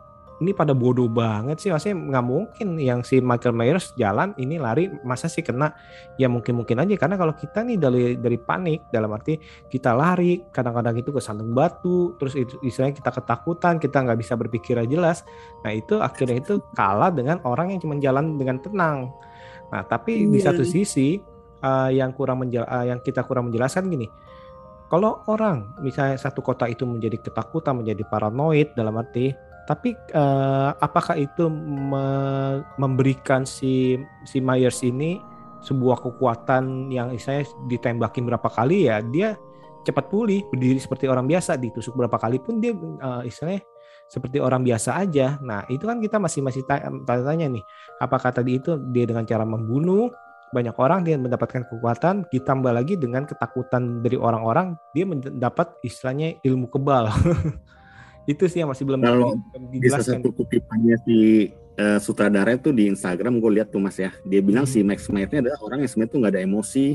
ini 0.43 0.51
pada 0.51 0.75
bodoh 0.75 1.07
banget 1.07 1.63
sih, 1.63 1.71
maksudnya 1.71 1.95
nggak 1.95 2.27
mungkin 2.27 2.75
yang 2.83 3.07
si 3.07 3.23
Michael 3.23 3.55
Myers 3.55 3.95
jalan 3.95 4.35
ini 4.35 4.59
lari 4.59 4.91
masa 5.07 5.31
sih 5.31 5.47
kena? 5.47 5.71
Ya 6.19 6.27
mungkin 6.27 6.59
mungkin 6.59 6.83
aja 6.83 6.91
karena 6.99 7.15
kalau 7.15 7.39
kita 7.39 7.63
nih 7.63 7.79
dari 7.79 8.03
dari 8.19 8.35
panik 8.35 8.91
dalam 8.91 9.15
arti 9.15 9.39
kita 9.71 9.95
lari 9.95 10.43
kadang-kadang 10.51 10.99
itu 10.99 11.15
kesandung 11.15 11.55
batu 11.55 12.19
terus 12.19 12.35
itu 12.35 12.59
istilahnya 12.67 12.99
kita 12.99 13.11
ketakutan 13.15 13.79
kita 13.79 14.03
nggak 14.03 14.19
bisa 14.19 14.35
berpikir 14.35 14.75
jelas. 14.91 15.23
Nah 15.63 15.71
itu 15.71 16.03
akhirnya 16.03 16.43
itu 16.43 16.59
kalah 16.75 17.15
dengan 17.15 17.39
orang 17.47 17.71
yang 17.71 17.79
cuma 17.79 17.95
jalan 18.03 18.35
dengan 18.35 18.59
tenang. 18.59 19.15
Nah 19.71 19.87
tapi 19.87 20.27
di 20.27 20.43
Iya. 20.43 20.51
satu 20.51 20.67
sisi 20.67 21.23
eh, 21.63 21.91
yang 21.95 22.11
kurang 22.11 22.43
menjel- 22.43 22.67
eh, 22.67 22.91
yang 22.91 22.99
kita 23.07 23.23
kurang 23.23 23.55
menjelaskan 23.55 23.87
gini 23.87 24.11
kalau 24.93 25.25
orang 25.27 25.75
misalnya 25.81 26.15
satu 26.21 26.45
kota 26.45 26.69
itu 26.69 26.85
menjadi 26.85 27.19
ketakutan 27.19 27.81
menjadi 27.83 28.05
paranoid 28.07 28.77
dalam 28.77 28.95
arti 29.01 29.33
tapi 29.65 29.97
eh, 29.97 30.71
apakah 30.77 31.17
itu 31.17 31.49
me- 31.49 32.65
memberikan 32.77 33.49
si 33.49 33.97
si 34.29 34.39
Myers 34.41 34.85
ini 34.85 35.21
sebuah 35.65 36.05
kekuatan 36.05 36.93
yang 36.93 37.17
saya 37.17 37.49
ditembakin 37.69 38.29
berapa 38.29 38.49
kali 38.53 38.93
ya 38.93 39.01
dia 39.01 39.41
cepat 39.85 40.13
pulih 40.13 40.45
berdiri 40.53 40.77
seperti 40.81 41.09
orang 41.09 41.25
biasa 41.25 41.57
ditusuk 41.57 41.97
berapa 41.97 42.17
kali 42.21 42.41
pun 42.41 42.61
dia 42.61 42.77
eh, 42.77 43.23
istilahnya 43.29 43.65
seperti 44.05 44.37
orang 44.37 44.61
biasa 44.61 45.01
aja. 45.01 45.41
Nah 45.41 45.65
itu 45.73 45.89
kan 45.89 45.97
kita 45.99 46.21
masih 46.21 46.45
masih 46.45 46.63
ta- 46.69 46.85
tanya-tanya 46.85 47.49
nih 47.57 47.65
apakah 48.01 48.31
tadi 48.31 48.61
itu 48.61 48.77
dia 48.93 49.09
dengan 49.09 49.25
cara 49.25 49.49
membunuh 49.49 50.13
banyak 50.55 50.77
orang 50.79 51.03
dia 51.03 51.19
mendapatkan 51.19 51.67
kekuatan 51.67 52.31
ditambah 52.31 52.71
lagi 52.71 52.95
dengan 52.95 53.27
ketakutan 53.27 54.05
dari 54.05 54.15
orang-orang 54.15 54.79
dia 54.95 55.03
mendapat 55.03 55.75
istilahnya 55.83 56.39
ilmu 56.47 56.71
kebal. 56.71 57.11
itu 58.25 58.45
sih 58.47 58.59
yang 58.59 58.69
masih 58.69 58.85
belum 58.85 59.01
Kalau 59.01 59.37
dijelaskan. 59.71 60.21
satu 60.21 60.29
kutipannya 60.33 60.97
si 61.03 61.49
eh, 61.75 61.99
sutradara 61.99 62.55
itu 62.55 62.71
di 62.71 62.87
Instagram 62.87 63.37
gue 63.37 63.51
lihat 63.53 63.69
tuh 63.69 63.79
mas 63.79 63.97
ya 63.97 64.15
dia 64.23 64.41
bilang 64.41 64.63
Hmm. 64.63 64.73
si 64.73 64.81
Max 64.81 65.07
Myers-nya 65.07 65.43
adalah 65.43 65.61
orang 65.61 65.79
yang 65.81 65.91
sebenarnya 65.91 66.13
tuh 66.13 66.19
nggak 66.19 66.33
ada 66.33 66.43
emosi 66.43 66.87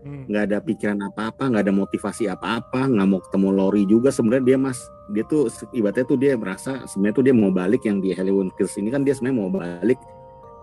Hmm. 0.00 0.22
nggak 0.24 0.42
ada 0.44 0.58
pikiran 0.60 0.98
apa-apa 1.02 1.42
nggak 1.46 1.62
ada 1.62 1.74
motivasi 1.74 2.24
apa-apa 2.26 2.86
nggak 2.86 3.06
mau 3.06 3.18
ketemu 3.18 3.48
Lori 3.50 3.82
juga 3.84 4.08
sebenarnya 4.08 4.44
dia 4.44 4.56
mas 4.56 4.78
dia 5.08 5.22
tuh 5.22 5.46
ibaratnya 5.70 6.04
tuh 6.04 6.14
dia 6.14 6.32
merasa 6.34 6.86
sebenarnya 6.86 7.16
tuh 7.16 7.24
dia 7.24 7.34
mau 7.34 7.50
balik 7.50 7.82
yang 7.82 7.98
di 7.98 8.10
Hollywood 8.10 8.54
Kills 8.54 8.74
ini 8.76 8.88
kan 8.88 9.02
dia 9.02 9.12
sebenarnya 9.12 9.34
mau 9.36 9.50
balik 9.50 9.98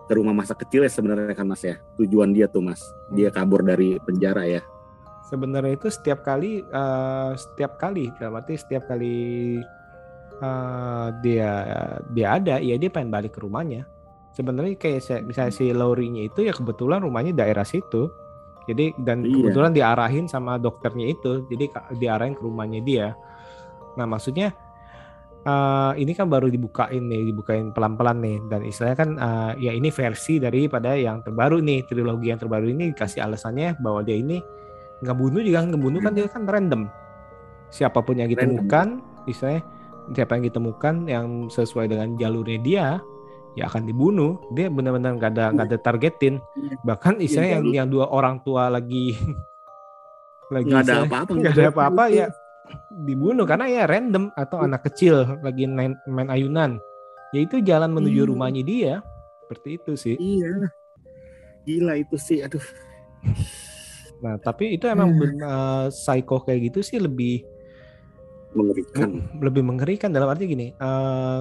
ke 0.04 0.12
rumah 0.12 0.32
masa 0.32 0.52
kecil 0.52 0.80
ya 0.80 0.88
sebenarnya 0.88 1.32
kan 1.32 1.44
mas 1.44 1.60
ya 1.60 1.76
tujuan 1.94 2.32
dia 2.32 2.44
tuh 2.44 2.60
mas 2.60 2.80
dia 3.10 3.28
kabur 3.28 3.60
dari 3.60 4.00
penjara 4.00 4.44
ya 4.44 4.64
sebenarnya 5.24 5.72
itu 5.74 5.88
setiap 5.88 6.20
kali 6.20 6.60
eh, 6.60 7.30
setiap 7.34 7.76
kali 7.76 8.08
dalam 8.16 8.34
arti 8.34 8.56
setiap 8.56 8.84
kali 8.86 9.60
eh, 10.40 11.06
dia 11.22 11.50
dia 12.10 12.26
ada 12.34 12.58
ya 12.58 12.74
dia 12.74 12.90
pengen 12.90 13.10
balik 13.10 13.36
ke 13.36 13.40
rumahnya. 13.42 13.86
Sebenarnya 14.34 14.74
kayak 14.74 15.00
saya- 15.00 15.22
misalnya 15.22 15.54
si 15.54 15.70
Laurinya 15.70 16.26
itu 16.26 16.42
ya 16.42 16.50
kebetulan 16.50 17.02
rumahnya 17.02 17.30
daerah 17.34 17.62
situ. 17.62 18.10
Jadi 18.64 18.96
dan 18.98 19.22
Iya. 19.22 19.30
kebetulan 19.30 19.72
diarahin 19.76 20.26
sama 20.26 20.56
dokternya 20.58 21.06
itu. 21.06 21.44
Jadi 21.46 21.70
diarahin 22.00 22.34
ke 22.34 22.42
rumahnya 22.42 22.80
dia. 22.82 23.06
Nah 23.94 24.06
maksudnya 24.08 24.50
eh, 25.44 25.92
ini 26.00 26.16
kan 26.16 26.26
baru 26.26 26.48
dibukain 26.48 27.04
nih 27.04 27.30
dibukain 27.30 27.70
pelan-pelan 27.70 28.18
nih. 28.18 28.36
Dan 28.48 28.64
istilahnya 28.64 28.96
kan 28.98 29.10
eh, 29.14 29.52
ya 29.68 29.72
ini 29.76 29.92
versi 29.92 30.40
daripada 30.40 30.96
yang 30.96 31.20
terbaru 31.22 31.60
nih 31.60 31.84
trilogi 31.86 32.32
yang 32.32 32.40
terbaru 32.40 32.66
ini. 32.66 32.90
Dikasih 32.90 33.22
alasannya 33.22 33.76
bahwa 33.78 34.00
dia 34.02 34.16
ini 34.16 34.40
ngebunuh 35.04 35.44
juga 35.44 35.60
ngebunuh 35.62 36.00
kan 36.00 36.12
dia 36.16 36.26
kan 36.26 36.42
random. 36.48 36.88
Siapa 37.68 38.00
pun 38.00 38.16
yang 38.16 38.30
ditemukan 38.32 38.98
istilahnya 39.28 39.62
siapa 40.12 40.36
yang 40.36 40.44
ditemukan 40.44 40.94
yang 41.08 41.26
sesuai 41.48 41.88
dengan 41.88 42.12
jalurnya 42.14 42.60
dia 42.60 42.86
ya 43.54 43.70
akan 43.70 43.86
dibunuh 43.86 44.36
dia 44.52 44.68
benar-benar 44.68 45.16
nggak 45.16 45.30
ada 45.32 45.44
nggak 45.54 45.66
ada 45.70 45.78
targetin 45.80 46.34
Iya. 46.58 46.76
bahkan 46.82 47.14
istilahnya 47.16 47.52
yang 47.54 47.64
yang 47.72 47.88
dua 47.88 48.10
orang 48.10 48.42
tua 48.42 48.68
lagi 48.68 49.14
lagi 50.54 50.68
nggak 50.68 50.82
ada 50.84 50.94
apa-apa 51.06 51.30
nggak 51.32 51.54
ada 51.54 51.64
apa-apa 51.70 52.04
ya 52.10 52.26
dibunuh 53.06 53.46
karena 53.46 53.66
ya 53.70 53.82
random 53.86 54.28
atau 54.34 54.60
Iya. 54.60 54.64
anak 54.66 54.80
kecil 54.90 55.14
lagi 55.40 55.64
main, 55.64 55.94
main 56.04 56.28
ayunan 56.28 56.76
ya 57.30 57.40
itu 57.40 57.62
jalan 57.62 57.94
menuju 57.94 58.26
Iya. 58.26 58.28
rumahnya 58.28 58.62
dia 58.62 58.92
seperti 59.46 59.68
itu 59.78 59.92
sih 59.94 60.16
iya 60.18 60.50
gila 61.64 61.94
itu 61.96 62.18
sih 62.18 62.42
aduh 62.42 62.60
nah 64.18 64.36
tapi 64.36 64.74
itu 64.74 64.84
emang 64.84 65.14
Hmm. 65.14 65.38
eh, 65.38 65.86
psycho 65.88 66.42
kayak 66.42 66.72
gitu 66.72 66.80
sih 66.80 66.98
lebih 66.98 67.44
mengerikan. 68.54 69.08
Lebih 69.38 69.62
mengerikan 69.66 70.10
dalam 70.14 70.30
arti 70.30 70.46
gini 70.46 70.70
eh, 70.72 71.40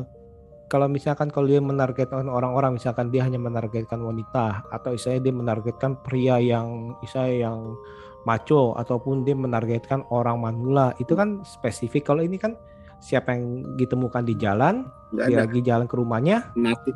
kalau 0.74 0.89
misalkan 0.89 1.29
kalau 1.29 1.46
dia 1.46 1.62
menargetkan 1.62 2.25
orang-orang 2.25 2.82
misalkan 2.82 3.13
dia 3.13 3.22
hanya 3.22 3.38
menargetkan 3.38 4.01
wanita 4.01 4.65
atau 4.74 4.98
misalnya 4.98 5.22
dia 5.29 5.34
menargetkan 5.38 6.01
pria 6.01 6.41
yang 6.41 6.98
misalnya 6.98 7.50
yang 7.50 7.77
maco 8.25 8.74
ataupun 8.74 9.22
dia 9.22 9.38
menargetkan 9.38 10.01
orang 10.10 10.41
manula 10.41 10.98
itu 10.98 11.13
kan 11.13 11.46
spesifik. 11.46 12.10
Kalau 12.10 12.25
ini 12.25 12.41
kan 12.41 12.58
siapa 12.98 13.38
yang 13.38 13.77
ditemukan 13.77 14.25
di 14.25 14.34
jalan 14.34 14.89
nggak 15.13 15.27
dia 15.29 15.38
ada. 15.38 15.41
lagi 15.46 15.60
jalan 15.62 15.86
ke 15.86 15.96
rumahnya 16.00 16.50
mati. 16.58 16.91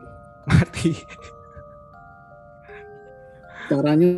mati. 0.50 0.91
Caranya 3.69 4.09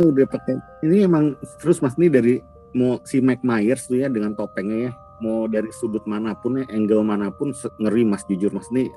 udah 0.00 0.26
pakai 0.26 0.58
ini 0.82 1.06
emang 1.06 1.38
terus 1.62 1.78
mas 1.78 1.94
ini 1.94 2.10
dari 2.10 2.34
mau 2.74 2.98
si 3.06 3.22
Mike 3.22 3.46
Myers 3.46 3.86
tuh 3.86 4.02
ya 4.02 4.10
dengan 4.10 4.34
topengnya 4.34 4.90
ya 4.90 4.92
mau 5.22 5.46
dari 5.46 5.70
sudut 5.70 6.02
mana 6.08 6.34
pun 6.34 6.62
ya 6.62 6.66
angle 6.70 7.04
mana 7.06 7.30
pun 7.30 7.54
ngeri 7.54 8.02
mas 8.02 8.26
jujur 8.26 8.50
mas 8.50 8.70
ini 8.74 8.90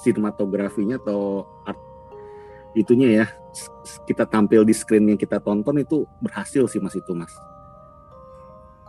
sinematografinya 0.00 0.98
atau 0.98 1.46
art 1.68 1.78
itunya 2.74 3.22
ya 3.22 3.26
kita 4.06 4.26
tampil 4.26 4.62
di 4.62 4.74
screen 4.74 5.10
yang 5.10 5.18
kita 5.18 5.42
tonton 5.42 5.82
itu 5.82 6.06
berhasil 6.22 6.66
sih 6.70 6.78
mas 6.78 6.94
itu 6.94 7.12
mas 7.14 7.34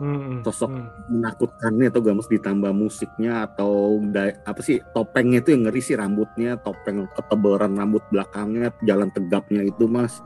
Hmm, 0.02 0.42
Sosok. 0.42 0.66
hmm. 0.66 0.88
menakutkannya 1.14 1.86
atau 1.94 2.02
gak 2.02 2.16
mesti 2.18 2.34
ditambah 2.42 2.72
musiknya 2.74 3.46
atau 3.46 4.02
apa 4.42 4.58
sih 4.58 4.82
topengnya 4.90 5.38
itu 5.44 5.54
yang 5.54 5.70
ngeri 5.70 5.78
sih 5.78 5.94
rambutnya 5.94 6.58
topeng 6.58 7.06
ketebalan 7.14 7.78
rambut 7.78 8.02
belakangnya 8.10 8.74
jalan 8.82 9.14
tegapnya 9.14 9.62
itu 9.62 9.86
mas 9.86 10.18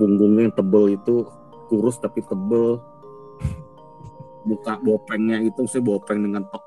punggungnya 0.00 0.48
yang 0.48 0.56
tebel 0.56 0.96
itu 0.96 1.28
kurus 1.68 2.00
tapi 2.00 2.24
tebel 2.24 2.80
buka 4.44 4.80
bopengnya 4.80 5.42
itu 5.42 5.64
saya 5.68 5.82
bopeng 5.84 6.24
dengan 6.24 6.44
top 6.48 6.62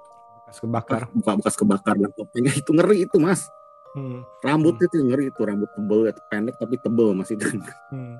bekas 0.53 0.61
kebakar. 0.61 1.01
Buka 1.09 1.31
bekas 1.41 1.55
kebakar 1.57 1.95
dan 1.97 2.11
topengnya 2.13 2.53
itu 2.53 2.69
ngeri 2.69 2.97
itu 3.09 3.17
mas. 3.17 3.49
Hmm, 3.93 4.25
rambut 4.41 4.81
itu 4.81 5.05
yang 5.05 5.13
ngeri 5.13 5.29
itu 5.29 5.41
rambut 5.45 5.69
tebel 5.77 6.09
itu 6.09 6.21
pendek 6.29 6.55
tapi 6.57 6.75
tebel 6.81 7.13
mas 7.13 7.29
itu. 7.29 7.45
Hmm. 7.93 8.17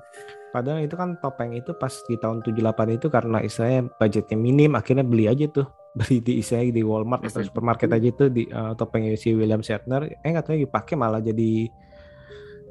padahal 0.54 0.86
itu 0.86 0.94
kan 0.94 1.18
topeng 1.18 1.50
itu 1.50 1.74
pas 1.74 1.90
di 2.06 2.14
tahun 2.14 2.46
78 2.46 2.94
itu 2.94 3.10
karena 3.10 3.42
istilahnya 3.42 3.90
budgetnya 3.98 4.38
minim 4.38 4.78
akhirnya 4.78 5.02
beli 5.06 5.26
aja 5.30 5.46
tuh. 5.50 5.66
Beli 5.94 6.18
di 6.18 6.42
istilahnya 6.42 6.74
di 6.74 6.82
Walmart 6.82 7.22
atau 7.22 7.38
supermarket 7.38 7.86
aja 7.94 8.10
tuh 8.10 8.26
di 8.26 8.50
eh, 8.50 8.72
topengnya 8.74 9.14
si 9.14 9.30
William 9.30 9.62
Shatner. 9.62 10.10
Eh 10.10 10.26
nggak 10.26 10.50
tahu 10.50 10.58
dipakai 10.66 10.98
malah 10.98 11.22
jadi 11.22 11.70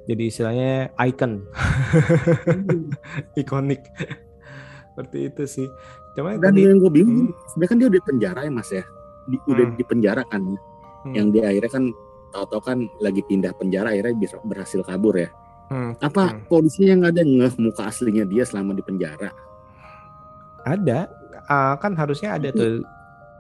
jadi 0.04 0.24
istilahnya 0.28 0.92
icon. 1.00 1.48
Ikonik 3.40 3.80
seperti 4.94 5.18
itu 5.26 5.44
sih 5.44 5.68
cuma 6.14 6.38
dan 6.38 6.54
tadi 6.54 6.70
yang 6.70 6.78
gue 6.78 6.92
bingung 6.94 7.34
Hmm. 7.34 7.38
sebenarnya 7.50 7.70
kan 7.74 7.78
dia 7.82 7.88
udah 7.90 8.04
penjara 8.06 8.40
ya 8.46 8.52
mas 8.54 8.70
ya 8.70 8.84
Di- 9.24 9.44
udah 9.50 9.66
Hmm. 9.66 9.76
di 9.76 9.84
penjara 9.84 10.22
kan 10.24 10.42
Hmm. 11.02 11.14
yang 11.18 11.28
di 11.30 11.40
akhirnya 11.42 11.72
kan 11.72 11.84
tahu-tahu 12.30 12.62
kan 12.62 12.78
lagi 12.98 13.22
pindah 13.24 13.52
penjara 13.54 13.90
akhirnya 13.90 14.14
bisa 14.16 14.36
berhasil 14.42 14.82
kabur 14.82 15.14
ya. 15.14 15.30
Hmm, 15.68 15.94
Apa 15.98 16.34
hmm. 16.34 16.40
polisinya 16.48 16.94
nggak 16.98 17.12
ada 17.12 17.24
ngeh 17.24 17.54
muka 17.58 17.84
aslinya 17.86 18.24
dia 18.24 18.42
selama 18.44 18.72
di 18.72 18.82
penjara? 18.82 19.30
Ada, 20.64 21.10
Ah, 21.44 21.76
kan 21.76 21.92
harusnya 21.94 22.34
ada 22.34 22.50
tuh. 22.50 22.88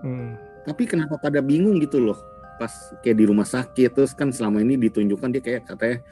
Hmm. 0.04 0.36
Tapi 0.64 0.84
kenapa 0.84 1.16
pada 1.16 1.40
bingung 1.40 1.80
gitu 1.80 2.04
loh? 2.04 2.20
Pas 2.60 2.70
kayak 3.00 3.16
di 3.16 3.24
rumah 3.24 3.48
sakit 3.48 3.90
terus 3.90 4.12
kan 4.12 4.28
selama 4.28 4.60
ini 4.60 4.76
ditunjukkan 4.78 5.30
dia 5.32 5.42
kayak 5.42 5.62
katanya 5.66 6.04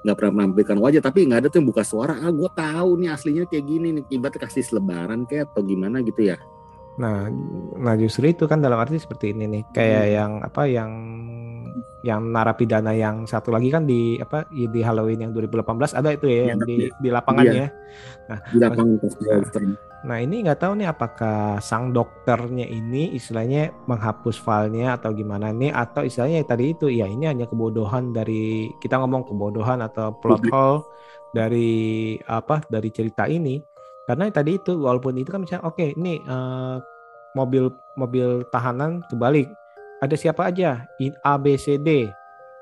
nggak 0.00 0.16
pernah 0.16 0.32
menampilkan 0.40 0.78
wajah 0.80 1.02
tapi 1.04 1.28
nggak 1.28 1.44
ada 1.44 1.48
tuh 1.52 1.60
yang 1.60 1.68
buka 1.68 1.84
suara 1.84 2.16
ah 2.16 2.32
gue 2.32 2.50
tahu 2.56 2.90
nih 3.00 3.08
aslinya 3.12 3.44
kayak 3.44 3.64
gini 3.68 3.88
nih 4.00 4.04
ibarat 4.16 4.36
kasih 4.40 4.64
selebaran 4.64 5.28
kayak 5.28 5.52
atau 5.52 5.60
gimana 5.60 6.00
gitu 6.00 6.24
ya 6.32 6.40
Nah, 7.00 7.32
nah 7.80 7.96
justru 7.96 8.28
itu 8.28 8.44
kan 8.44 8.60
dalam 8.60 8.76
arti 8.76 9.00
seperti 9.00 9.32
ini 9.32 9.48
nih, 9.48 9.62
kayak 9.72 10.04
Hmm. 10.04 10.12
yang 10.12 10.32
apa 10.44 10.62
yang 10.68 10.90
yang 12.04 12.20
narapidana 12.28 12.92
yang 12.92 13.24
satu 13.24 13.48
lagi 13.52 13.72
kan 13.72 13.88
di 13.88 14.20
apa 14.20 14.44
di 14.52 14.80
Halloween 14.84 15.24
yang 15.24 15.32
2018 15.32 15.96
ada 15.96 16.12
itu 16.12 16.28
ya 16.28 16.52
yang 16.52 16.60
di 16.60 16.76
di 16.76 16.86
di 16.92 17.08
lapangan 17.08 17.44
pas 19.00 19.14
Nah. 19.16 19.38
western. 19.40 19.68
Nah 19.72 19.89
ini 20.00 20.48
nggak 20.48 20.64
tahu 20.64 20.80
nih 20.80 20.88
apakah 20.88 21.60
sang 21.60 21.92
dokternya 21.92 22.64
ini 22.64 23.12
istilahnya 23.12 23.68
menghapus 23.84 24.40
filenya 24.40 24.96
atau 24.96 25.12
gimana 25.12 25.52
nih 25.52 25.76
atau 25.76 26.08
istilahnya 26.08 26.40
tadi 26.48 26.72
itu 26.72 26.88
ya 26.88 27.04
ini 27.04 27.28
hanya 27.28 27.44
kebodohan 27.44 28.16
dari 28.16 28.72
kita 28.80 28.96
ngomong 28.96 29.28
kebodohan 29.28 29.84
atau 29.84 30.16
plot 30.16 30.40
Publik. 30.40 30.52
hole 30.56 30.78
dari 31.36 31.72
apa 32.24 32.64
dari 32.72 32.88
cerita 32.88 33.28
ini. 33.28 33.60
Karena 34.08 34.26
tadi 34.32 34.56
itu 34.56 34.72
walaupun 34.80 35.20
itu 35.20 35.28
kan 35.28 35.44
misalnya 35.44 35.68
oke 35.68 35.84
ini 35.94 36.16
eh, 36.24 36.76
mobil 37.36 37.68
mobil 38.00 38.48
tahanan 38.48 39.04
kebalik. 39.12 39.52
Ada 40.00 40.16
siapa 40.16 40.48
aja? 40.48 40.88
A 41.28 41.36
B 41.36 41.60
C 41.60 41.76
D. 41.76 42.08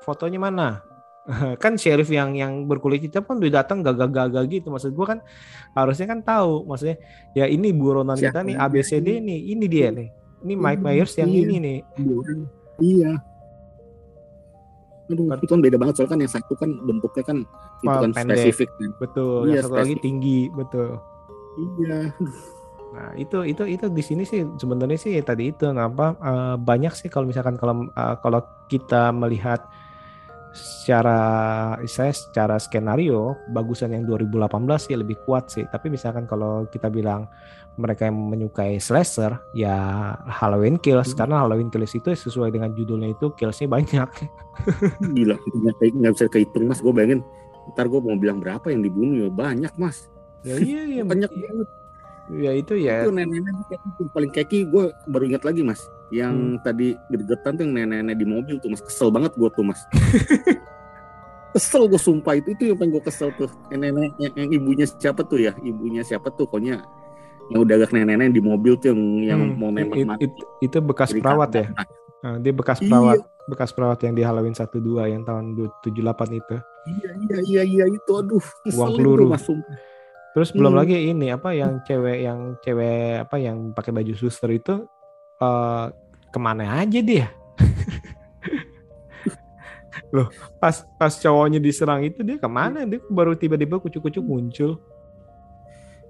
Fotonya 0.03 0.43
mana 0.43 0.88
kan 1.63 1.77
sheriff 1.77 2.09
yang 2.09 2.33
yang 2.33 2.65
berkulit 2.65 2.99
hitam 2.99 3.21
kan 3.21 3.37
udah 3.37 3.61
datang 3.61 3.79
gagah-gagah 3.79 4.43
gitu. 4.49 4.67
Maksud 4.69 4.91
gua 4.91 5.13
kan 5.13 5.19
harusnya 5.73 6.09
kan 6.09 6.19
tahu. 6.21 6.65
Maksudnya 6.65 6.97
ya 7.31 7.45
ini 7.45 7.69
buronan 7.69 8.17
kita 8.17 8.41
nih 8.41 8.55
ABCD 8.57 9.21
nih 9.21 9.39
ini 9.53 9.65
dia 9.65 9.93
nih. 9.93 10.09
Ini 10.39 10.53
Mike 10.55 10.79
Hmm, 10.79 10.87
Myers 10.87 11.13
yang 11.15 11.29
iya. 11.29 11.39
ini 11.43 11.55
nih. 11.59 11.77
Iya. 12.79 13.11
Aduh 15.09 15.25
itu 15.35 15.49
kan 15.49 15.59
beda 15.59 15.77
banget. 15.77 15.93
Soalnya 15.97 16.11
kan 16.13 16.19
yang 16.21 16.31
satu 16.31 16.53
kan 16.53 16.69
bentuknya 16.85 17.23
kan 17.25 17.37
itu 17.81 17.89
kan 17.89 18.11
pendek. 18.13 18.37
spesifik 18.37 18.69
kan. 18.77 18.89
Betul 19.01 19.37
Iya, 19.43 19.51
yang 19.51 19.63
satu 19.65 19.75
lagi 19.75 19.85
spesifik. 19.97 20.03
tinggi 20.05 20.39
betul. 20.53 20.89
Iya. 21.57 21.99
Nah 22.89 23.09
itu 23.17 23.37
itu 23.45 23.63
itu 23.65 23.85
di 23.89 24.01
sini 24.01 24.23
sih 24.25 24.41
sebenarnya 24.57 24.97
sih 24.97 25.13
tadi 25.21 25.49
itu 25.49 25.65
ngapa 25.65 26.07
eh, 26.15 26.55
banyak 26.57 26.93
sih 26.93 27.09
kalau 27.09 27.25
misalkan 27.25 27.57
kalau 27.57 27.85
eh, 27.85 28.15
kalau 28.21 28.41
kita 28.65 29.09
melihat 29.11 29.65
secara 30.53 31.19
saya 31.85 32.13
secara 32.13 32.57
skenario 32.57 33.37
bagusan 33.53 33.93
yang 33.93 34.03
2018 34.09 34.49
sih 34.81 34.95
lebih 34.97 35.17
kuat 35.23 35.53
sih. 35.53 35.65
Tapi 35.69 35.93
misalkan 35.93 36.25
kalau 36.25 36.65
kita 36.67 36.89
bilang 36.89 37.29
mereka 37.79 38.11
yang 38.11 38.17
menyukai 38.17 38.75
slasher 38.81 39.39
ya 39.55 40.11
Halloween 40.27 40.75
Kills. 40.75 41.15
Hmm. 41.15 41.17
karena 41.23 41.35
Halloween 41.45 41.71
Kills 41.71 41.95
itu 41.95 42.11
sesuai 42.11 42.51
dengan 42.51 42.75
judulnya 42.75 43.15
itu 43.15 43.31
killsnya 43.37 43.71
banyak. 43.71 44.09
Gila 45.15 45.35
nggak 45.79 46.13
bisa 46.17 46.25
kehitung 46.27 46.67
mas. 46.67 46.83
Gue 46.83 46.91
bayangin 46.91 47.23
ntar 47.73 47.87
gue 47.87 48.01
mau 48.01 48.17
bilang 48.17 48.43
berapa 48.43 48.67
yang 48.73 48.83
dibunuh 48.83 49.27
ya? 49.27 49.29
Banyak 49.31 49.73
mas. 49.79 50.11
Ya 50.43 50.55
iya 50.59 50.81
iya 50.87 51.03
banyak 51.03 51.31
banget 51.31 51.67
ya 52.31 52.51
itu 52.51 52.73
ya. 52.75 53.01
Itu 53.01 53.09
nenek-nenek 53.09 53.65
gitu. 53.67 54.05
paling 54.09 54.29
keki 54.29 54.65
gue 54.65 54.83
baru 55.05 55.23
ingat 55.25 55.41
lagi 55.41 55.61
mas. 55.61 55.81
Yang 56.09 56.33
Hmm. 56.33 56.57
tadi 56.61 56.87
gregetan 57.07 57.51
tuh 57.53 57.63
yang 57.63 57.73
nenek-nenek 57.75 58.15
di 58.15 58.25
mobil 58.25 58.55
tuh 58.57 58.69
mas. 58.69 58.79
Kesel 58.79 59.09
banget 59.09 59.33
gue 59.33 59.49
tuh 59.49 59.63
mas. 59.63 59.81
Kesel 61.49 61.83
gue 61.85 61.97
sumpah. 61.97 62.33
Itu 62.35 62.53
itu 62.53 62.63
yang 62.67 62.77
paling 62.77 62.91
gue 62.91 63.03
kesel 63.03 63.33
tuh. 63.33 63.49
Yang 63.67 63.79
nenek 63.83 64.11
yang, 64.17 64.33
yang 64.37 64.49
ibunya 64.53 64.85
siapa 64.85 65.21
tuh 65.23 65.39
ya? 65.39 65.53
Ibunya 65.57 66.01
siapa 66.01 66.29
tuh? 66.29 66.45
Pokoknya 66.45 66.85
yang 67.49 67.59
udah 67.59 67.75
agak 67.75 67.89
nenek-nenek 67.89 68.29
di 68.31 68.39
mobil 68.39 68.77
tuh 68.77 68.93
yang 68.93 69.01
yang 69.25 69.41
Hmm, 69.43 69.57
mau 69.57 69.69
nembak 69.69 69.97
it- 69.97 70.05
mati. 70.05 70.21
it- 70.23 70.37
itu 70.61 70.77
bekas 70.79 71.09
Jadi 71.09 71.19
perawat 71.19 71.49
ya? 71.51 71.65
Kata- 71.67 71.97
Nah, 72.19 72.35
dia 72.35 72.51
bekas 72.51 72.77
Iya. 72.77 72.85
perawat 72.85 73.17
bekas 73.47 73.69
perawat 73.71 73.99
yang 74.03 74.13
di 74.13 74.21
Halloween 74.21 74.51
12 74.51 75.07
yang 75.07 75.23
tahun 75.23 75.55
78 75.79 76.29
itu. 76.31 76.55
Iya 76.85 77.11
iya 77.17 77.37
iya 77.41 77.63
iya. 77.65 77.85
Itu 77.87 78.11
aduh 78.13 78.37
Uang 78.37 78.61
kesel 78.61 78.89
peluru. 78.93 79.25
mas 79.25 79.41
sumpah 79.41 79.77
Terus 80.39 80.55
belum 80.55 80.71
Hmm. 80.71 80.79
lagi 80.79 80.95
ini 81.11 81.35
apa 81.35 81.51
yang 81.51 81.83
cewek 81.83 82.23
yang 82.23 82.55
cewek 82.63 83.27
apa 83.27 83.35
yang 83.43 83.75
pakai 83.75 83.91
baju 83.91 84.15
suster 84.15 84.47
itu 84.55 84.87
eh 85.43 85.85
ke 86.31 86.39
mana 86.39 86.79
aja 86.79 87.03
dia? 87.03 87.27
Loh, 90.15 90.31
pas 90.63 90.87
pas 90.95 91.11
cowoknya 91.11 91.59
diserang 91.59 92.07
itu 92.07 92.23
dia 92.23 92.39
ke 92.39 92.47
mana? 92.47 92.87
Dia 92.87 93.03
baru 93.11 93.35
tiba-tiba 93.35 93.83
kucuk-kucuk 93.83 94.23
muncul. 94.23 94.79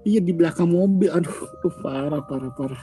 iya 0.00 0.16
di 0.22 0.32
belakang 0.32 0.70
mobil 0.70 1.12
aduh 1.12 1.50
tuh 1.60 1.74
parah 1.84 2.24
parah 2.24 2.48
parah 2.54 2.82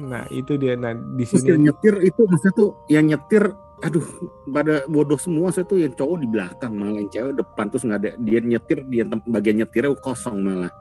Nah 0.00 0.26
itu 0.34 0.58
dia. 0.58 0.74
Nah 0.74 0.96
di 1.14 1.22
terus 1.22 1.46
yang 1.46 1.60
sini 1.60 1.70
nyetir 1.70 1.94
itu 2.02 2.20
maksudnya 2.26 2.54
tuh 2.56 2.70
yang 2.90 3.06
nyetir 3.06 3.54
aduh 3.84 4.06
pada 4.48 4.88
bodoh 4.88 5.20
semua 5.20 5.52
saya 5.52 5.68
tuh 5.68 5.76
yang 5.76 5.92
cowok 5.92 6.16
di 6.16 6.28
belakang 6.32 6.72
malah 6.72 7.04
yang 7.04 7.10
cewek 7.12 7.32
depan 7.36 7.64
terus 7.68 7.84
nggak 7.84 8.00
ada 8.00 8.10
dia 8.16 8.38
nyetir 8.40 8.78
dia 8.88 9.04
bagian 9.28 9.60
nyetirnya 9.60 9.92
kosong 10.00 10.40
malah 10.40 10.72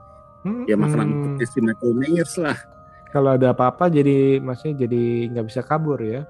ya 0.64 0.76
makanan 0.76 1.36
hmm, 1.36 1.44
si 1.44 1.60
Michael 1.60 1.94
Myers 1.96 2.36
lah 2.40 2.56
kalau 3.12 3.36
ada 3.36 3.52
apa-apa 3.52 3.88
jadi 3.88 4.40
maksudnya 4.40 4.88
jadi 4.88 5.04
nggak 5.30 5.46
bisa 5.46 5.62
kabur 5.62 6.02
ya. 6.02 6.26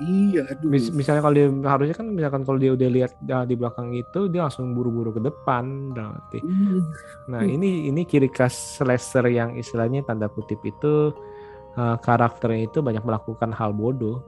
iya 0.00 0.46
aduh 0.46 0.70
Mis- 0.70 0.90
misalnya 0.90 1.20
kalau 1.20 1.34
dia 1.36 1.48
harusnya 1.50 1.94
kan 1.94 2.06
misalkan 2.10 2.42
kalau 2.42 2.58
dia 2.58 2.72
udah 2.72 2.88
lihat 2.88 3.12
uh, 3.28 3.44
di 3.44 3.54
belakang 3.54 3.92
itu 3.92 4.26
dia 4.30 4.46
langsung 4.46 4.72
buru-buru 4.72 5.12
ke 5.14 5.20
depan 5.20 5.92
berarti. 5.92 6.38
Hmm, 6.42 6.80
Nah, 7.30 7.42
Hmm. 7.44 7.54
ini 7.54 7.86
ini 7.86 8.02
ciri 8.02 8.26
khas 8.26 8.78
slasher 8.78 9.26
yang 9.30 9.54
istilahnya 9.54 10.02
tanda 10.02 10.26
kutip 10.26 10.58
itu 10.62 11.14
uh, 11.76 11.96
karakternya 12.00 12.66
itu 12.66 12.78
banyak 12.82 13.02
melakukan 13.02 13.50
hal 13.54 13.70
bodoh. 13.70 14.22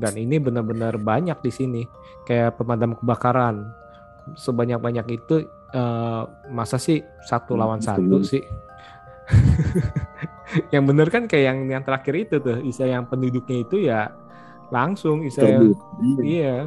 Dan 0.00 0.16
ini 0.16 0.40
benar-benar 0.40 0.96
banyak 0.96 1.36
di 1.38 1.52
sini. 1.52 1.82
Kayak 2.24 2.56
pemadam 2.56 2.96
kebakaran. 2.96 3.68
Sebanyak-banyak 4.32 5.06
itu 5.12 5.44
uh, 5.70 6.22
masa 6.48 6.80
sih 6.80 6.98
satu 7.22 7.52
Hmm, 7.52 7.60
lawan 7.60 7.80
satu 7.80 8.00
betul. 8.00 8.24
sih. 8.26 8.44
yang 10.74 10.82
bener 10.82 11.06
kan 11.06 11.24
kayak 11.24 11.44
yang 11.46 11.58
yang 11.70 11.82
terakhir 11.84 12.14
itu 12.18 12.36
tuh, 12.38 12.58
isa 12.62 12.82
yang 12.84 13.06
penduduknya 13.06 13.62
itu 13.62 13.76
ya 13.80 14.10
langsung 14.68 15.22
isa 15.22 15.42
terbu. 15.42 15.74
Iya. 16.18 16.66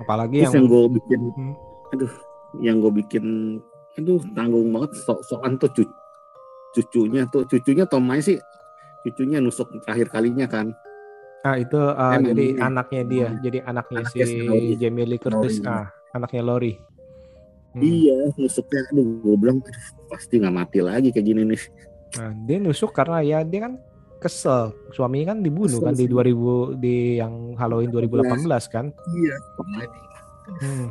Apalagi 0.00 0.40
terus 0.40 0.54
yang 0.56 0.64
yang 0.64 0.66
gue 0.66 0.84
bikin 0.96 1.20
Hmm. 1.30 1.52
aduh 1.90 2.12
yang 2.58 2.76
gue 2.78 2.92
bikin 3.04 3.24
aduh 3.94 4.22
tanggung 4.32 4.70
banget 4.70 4.96
sok-sokan 4.96 5.58
tuh 5.58 5.68
cu- 5.70 5.96
cucunya 6.72 7.26
tuh 7.26 7.44
cucunya 7.44 7.84
Tomai 7.84 8.22
sih 8.22 8.38
cucunya 9.02 9.42
nusuk 9.42 9.68
terakhir 9.82 10.08
kalinya 10.08 10.46
kan 10.46 10.72
Ah 11.40 11.56
itu 11.56 11.80
uh, 11.80 12.12
Emang 12.20 12.36
jadi 12.36 12.46
iya. 12.52 12.60
anaknya 12.68 13.02
dia, 13.08 13.28
jadi 13.40 13.58
anaknya, 13.64 13.98
Anaknya 14.04 14.24
si 14.28 14.36
Lori. 14.44 14.76
Jamie 14.76 15.06
Lee 15.08 15.20
Curtis, 15.20 15.56
Lori. 15.64 15.72
ah 15.72 15.86
anaknya 16.12 16.42
Lori. 16.44 16.74
Hmm. 17.70 17.86
iya 17.86 18.26
nusuknya 18.34 18.82
aduh 18.90 19.06
gue 19.22 19.36
bilang 19.38 19.62
aduh, 19.62 19.84
pasti 20.10 20.42
nggak 20.42 20.50
mati 20.50 20.82
lagi 20.82 21.14
kayak 21.14 21.22
gini 21.22 21.46
nih 21.54 21.62
Nah, 22.18 22.34
dia 22.42 22.58
nusuk 22.58 22.90
karena 22.90 23.22
ya 23.22 23.46
dia 23.46 23.70
kan 23.70 23.78
kesel, 24.18 24.74
suaminya 24.90 25.30
kan 25.30 25.46
dibunuh 25.46 25.78
Kesel 25.78 25.86
kan 25.86 25.94
di 25.94 26.10
sih. 26.10 26.12
2000 26.12 26.82
di 26.82 26.96
yang 27.22 27.54
Halloween 27.54 27.94
2018 27.94 28.50
kan. 28.66 28.90
iya 29.14 29.36
Hmm. 30.60 30.90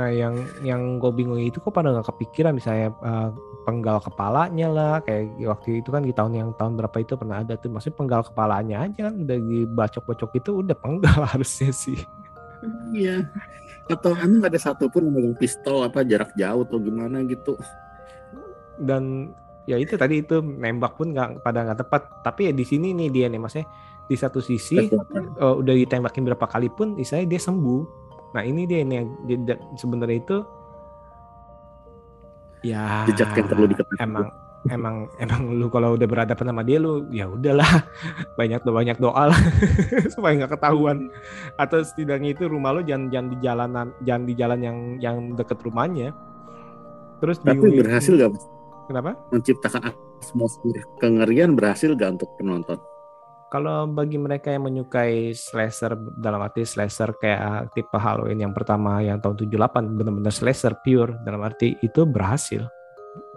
Nah 0.00 0.08
yang 0.08 0.34
yang 0.64 0.96
gue 0.96 1.12
bingung 1.12 1.36
itu 1.44 1.60
kok 1.60 1.76
pada 1.76 1.92
nggak 1.92 2.08
kepikiran 2.08 2.56
misalnya 2.56 2.88
uh, 3.04 3.28
penggal 3.68 4.00
kepalanya 4.00 4.66
lah 4.72 4.94
kayak 5.04 5.36
waktu 5.44 5.84
itu 5.84 5.92
kan 5.92 6.00
di 6.00 6.16
tahun 6.16 6.32
yang 6.32 6.50
tahun 6.56 6.80
berapa 6.80 6.96
itu 7.04 7.20
pernah 7.20 7.44
ada 7.44 7.60
tuh 7.60 7.68
maksudnya 7.68 8.00
penggal 8.00 8.22
kepalanya 8.24 8.88
aja 8.88 9.12
kan 9.12 9.14
udah 9.20 9.36
dibacok-bacok 9.36 10.30
itu 10.40 10.50
udah 10.64 10.76
penggal 10.80 11.20
harusnya 11.36 11.68
sih. 11.68 12.00
Iya. 12.96 13.28
Atau 13.92 14.16
emang 14.16 14.48
ada 14.48 14.56
satupun 14.56 15.04
yang 15.04 15.12
megang 15.20 15.36
pistol 15.36 15.84
apa 15.84 16.00
jarak 16.00 16.32
jauh 16.32 16.64
atau 16.64 16.80
gimana 16.80 17.20
gitu. 17.28 17.60
dan 18.78 19.34
ya 19.66 19.74
itu 19.74 19.98
tadi 19.98 20.22
itu 20.22 20.38
nembak 20.38 20.94
pun 20.94 21.10
nggak 21.10 21.42
pada 21.42 21.66
nggak 21.66 21.82
tepat 21.82 22.02
tapi 22.22 22.46
ya 22.48 22.52
di 22.54 22.62
sini 22.62 22.94
nih 22.94 23.10
dia 23.10 23.26
nih 23.26 23.42
maksudnya 23.42 23.66
di 24.06 24.14
satu 24.14 24.38
sisi 24.38 24.86
eh, 24.86 25.42
udah 25.42 25.74
ditembakin 25.74 26.22
berapa 26.22 26.46
kali 26.46 26.70
pun 26.70 26.94
istilahnya 26.94 27.36
dia 27.36 27.40
sembuh 27.42 27.82
nah 28.38 28.46
ini 28.46 28.70
dia 28.70 28.86
dia- 29.26 29.58
sebenarnya 29.74 30.18
itu 30.22 30.36
ya 32.62 33.06
Jejak 33.08 33.34
yang 33.36 33.48
perlu 33.48 33.66
diketahui. 33.70 33.98
emang 34.02 34.26
emang 34.66 35.06
emang 35.22 35.54
lu 35.54 35.70
kalau 35.70 35.94
udah 35.94 36.08
berhadapan 36.10 36.50
sama 36.50 36.62
dia 36.66 36.78
lu 36.82 37.06
ya 37.14 37.30
udahlah. 37.30 37.68
Banyak 38.38 38.66
doa 38.66 38.74
banyak 38.82 38.98
doa 38.98 39.30
lah. 39.30 39.40
Supaya 40.14 40.44
nggak 40.44 40.58
ketahuan. 40.58 41.08
Atau 41.56 41.82
setidaknya 41.86 42.34
itu 42.34 42.50
rumah 42.50 42.74
lu 42.74 42.82
jangan 42.82 43.08
jangan 43.10 43.28
di 43.30 43.36
jalanan 43.38 43.86
jangan 44.02 44.22
di 44.26 44.34
jalan 44.34 44.60
yang 44.62 44.78
yang 44.98 45.16
deket 45.38 45.58
rumahnya. 45.62 46.10
Terus 47.18 47.42
Tapi 47.42 47.58
bingung 47.58 47.82
berhasil 47.82 48.12
gak 48.14 48.30
kenapa? 48.86 49.10
Menciptakan 49.34 49.90
atmosfer 50.22 50.86
kengerian 51.02 51.58
berhasil 51.58 51.90
gak 51.98 52.18
untuk 52.18 52.30
penonton? 52.38 52.78
Kalau 53.48 53.88
bagi 53.88 54.20
mereka 54.20 54.52
yang 54.52 54.68
menyukai 54.68 55.32
slasher 55.32 55.96
dalam 56.20 56.44
arti 56.44 56.68
slasher 56.68 57.16
kayak 57.16 57.72
tipe 57.72 57.96
Halloween 57.96 58.44
yang 58.44 58.52
pertama 58.52 59.00
yang 59.00 59.24
tahun 59.24 59.40
78 59.48 59.96
benar-benar 59.96 60.32
slasher 60.32 60.76
pure. 60.84 61.16
Dalam 61.24 61.40
arti 61.40 61.72
itu 61.80 62.04
berhasil. 62.04 62.68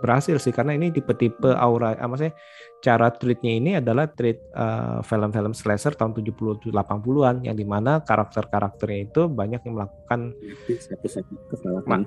Berhasil 0.04 0.36
sih 0.38 0.52
karena 0.52 0.76
ini 0.76 0.92
tipe-tipe 0.92 1.48
aura 1.56 1.96
ah, 1.96 2.08
maksudnya 2.10 2.36
cara 2.84 3.08
treatnya 3.14 3.54
ini 3.56 3.72
adalah 3.78 4.10
treat 4.10 4.42
uh, 4.52 5.00
film-film 5.06 5.54
slasher 5.56 5.94
tahun 5.96 6.12
70 6.18 6.74
80-an 6.74 7.46
yang 7.46 7.56
di 7.56 7.66
mana 7.66 8.02
karakter-karakternya 8.02 9.00
itu 9.14 9.30
banyak 9.30 9.62
yang 9.64 9.74
melakukan 9.78 10.34
kesalahan 11.50 12.04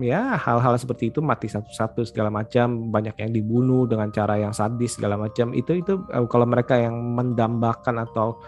ya 0.00 0.34
hal-hal 0.34 0.74
seperti 0.74 1.14
itu 1.14 1.22
mati 1.22 1.46
satu-satu 1.46 2.02
segala 2.02 2.30
macam 2.30 2.90
banyak 2.90 3.14
yang 3.20 3.30
dibunuh 3.30 3.86
dengan 3.86 4.10
cara 4.10 4.38
yang 4.40 4.50
sadis 4.50 4.98
segala 4.98 5.14
macam. 5.14 5.54
Itu 5.54 5.78
itu 5.78 6.02
uh, 6.10 6.26
kalau 6.26 6.46
mereka 6.48 6.74
yang 6.74 6.94
mendambakan 7.14 8.02
atau 8.02 8.42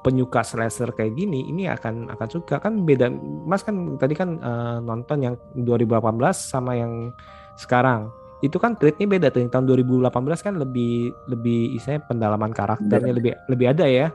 penyuka 0.00 0.40
slasher 0.40 0.90
kayak 0.96 1.12
gini 1.14 1.46
ini 1.46 1.70
akan 1.70 2.10
akan 2.10 2.28
suka. 2.30 2.58
Kan 2.58 2.82
beda 2.82 3.12
Mas 3.46 3.62
kan 3.62 3.96
tadi 4.00 4.18
kan 4.18 4.40
uh, 4.42 4.78
nonton 4.82 5.22
yang 5.22 5.34
2018 5.54 6.00
sama 6.34 6.74
yang 6.74 7.14
sekarang. 7.54 8.10
Itu 8.40 8.56
kan 8.56 8.74
treatnya 8.74 9.04
beda 9.04 9.28
tuh 9.28 9.44
yang 9.44 9.52
tahun 9.52 9.68
2018 9.68 10.10
kan 10.40 10.54
lebih 10.56 11.12
lebih 11.28 11.76
istilahnya 11.76 12.08
pendalaman 12.08 12.50
karakternya 12.56 13.12
lebih 13.12 13.32
lebih 13.46 13.66
ada 13.68 13.86
ya. 13.86 14.08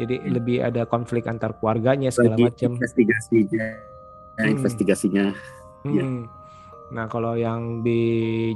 Jadi 0.00 0.16
hmm. 0.16 0.28
lebih 0.32 0.56
ada 0.64 0.88
konflik 0.88 1.28
antar 1.28 1.52
keluarganya 1.60 2.08
segala 2.08 2.40
macam. 2.40 2.72
investigasinya 2.80 3.90
hmm. 4.40 4.56
investigasinya 4.56 5.24
hmm. 5.86 5.94
ya. 5.94 6.04
nah 6.90 7.04
kalau 7.06 7.38
yang 7.38 7.86
di 7.86 8.00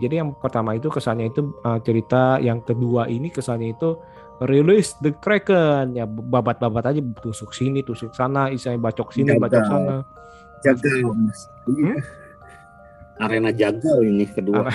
jadi 0.03 0.25
yang 0.25 0.35
pertama 0.37 0.75
itu 0.75 0.91
kesannya 0.91 1.31
itu 1.31 1.55
uh, 1.63 1.79
cerita 1.81 2.43
yang 2.43 2.61
kedua 2.63 3.07
ini 3.07 3.31
kesannya 3.31 3.75
itu 3.75 3.97
release 4.43 4.99
the 4.99 5.15
kraken 5.15 5.95
ya 5.95 6.05
babat-babat 6.07 6.91
aja 6.91 7.01
tusuk 7.23 7.55
sini 7.55 7.87
tusuk 7.87 8.11
sana 8.13 8.51
istilahnya 8.51 8.83
bacok 8.83 9.15
sini 9.15 9.39
jaga. 9.39 9.43
bacok 9.47 9.63
sana 9.71 9.95
jaga 10.67 10.91
mas 11.15 11.41
hmm? 11.71 11.99
arena 13.23 13.51
jagal 13.55 14.03
ini 14.03 14.27
kedua. 14.27 14.71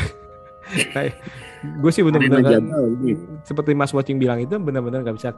gue 1.81 1.91
sih 1.91 2.05
benar-benar 2.05 2.61
seperti 3.43 3.73
Mas 3.73 3.91
Watching 3.91 4.21
bilang 4.21 4.39
itu 4.39 4.55
benar-benar 4.61 5.01
nggak 5.01 5.17
bisa 5.17 5.33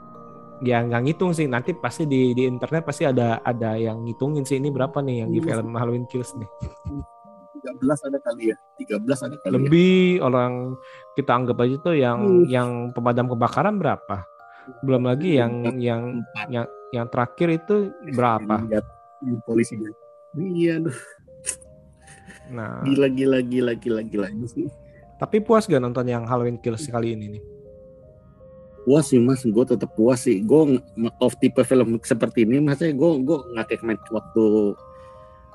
ya 0.61 0.85
nggak 0.85 1.01
ngitung 1.05 1.31
sih 1.33 1.49
nanti 1.49 1.73
pasti 1.73 2.05
di 2.05 2.37
di 2.37 2.45
internet 2.45 2.85
pasti 2.85 3.03
ada 3.05 3.41
ada 3.41 3.75
yang 3.77 4.05
ngitungin 4.05 4.45
sih 4.45 4.61
ini 4.61 4.69
berapa 4.69 5.01
nih 5.01 5.25
yang 5.25 5.29
di 5.33 5.39
iya. 5.41 5.47
film 5.53 5.73
Halloween 5.73 6.05
Kills 6.05 6.37
nih 6.37 6.49
13 7.61 7.81
ada 7.81 8.17
kali 8.21 8.53
ya 8.53 8.57
13 8.77 9.25
ada 9.25 9.35
kali 9.41 9.51
ya. 9.51 9.57
lebih 9.57 10.01
ya. 10.17 10.21
orang 10.25 10.53
kita 11.17 11.31
anggap 11.33 11.57
aja 11.65 11.75
tuh 11.81 11.95
yang 11.97 12.19
uh. 12.21 12.45
yang 12.45 12.69
pemadam 12.93 13.29
kebakaran 13.29 13.81
berapa 13.81 14.25
belum 14.85 15.09
lagi 15.09 15.41
yang 15.41 15.81
yang 15.81 16.21
yang 16.53 16.65
yang 16.93 17.05
terakhir 17.09 17.57
itu 17.57 17.89
berapa 18.13 18.61
polisi 19.45 19.77
iya 20.37 20.77
aduh 20.77 20.93
Nah, 22.51 22.83
gila 22.83 23.07
gila 23.07 23.39
gila 23.39 23.73
gila 23.79 24.01
gila 24.03 24.27
ini 24.27 24.47
sih. 24.51 24.67
Tapi 25.15 25.39
puas 25.39 25.69
gak 25.69 25.79
nonton 25.79 26.03
yang 26.03 26.27
Halloween 26.27 26.59
Kills 26.59 26.83
kali 26.91 27.15
ini 27.15 27.39
nih? 27.39 27.43
Puas 28.81 29.13
sih 29.13 29.21
mas, 29.21 29.45
gue 29.45 29.65
tetap 29.65 29.93
puas 29.93 30.25
sih. 30.25 30.41
Gue 30.41 30.81
of 31.21 31.33
tipe 31.37 31.61
film 31.61 32.01
seperti 32.01 32.49
ini, 32.49 32.57
maksudnya 32.61 32.97
gue 32.97 33.11
gue 33.21 33.37
nggak 33.53 33.65
kayak 33.69 33.81
main 33.85 33.99
waktu 34.09 34.45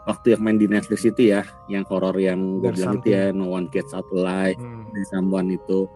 waktu 0.07 0.27
yang 0.39 0.43
main 0.47 0.59
di 0.63 0.71
Netflix 0.71 1.03
itu 1.03 1.35
ya, 1.35 1.43
yang 1.67 1.83
horor 1.91 2.15
yang 2.15 2.63
gue 2.63 2.71
bilang 2.71 3.03
itu 3.03 3.11
ya, 3.11 3.35
No 3.35 3.51
One 3.51 3.67
Gets 3.75 3.91
Out 3.91 4.07
Alive, 4.15 4.59
hmm. 4.59 4.95
Someone 5.11 5.59
itu. 5.59 5.91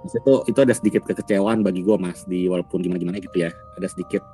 Mas 0.00 0.16
itu 0.16 0.32
itu 0.48 0.58
ada 0.64 0.72
sedikit 0.72 1.04
kekecewaan 1.04 1.60
bagi 1.60 1.84
gue 1.84 1.92
mas 2.00 2.24
di 2.24 2.48
walaupun 2.48 2.80
gimana 2.80 2.96
gimana 2.96 3.20
gitu 3.20 3.44
ya, 3.44 3.52
ada 3.76 3.84
sedikit 3.84 4.24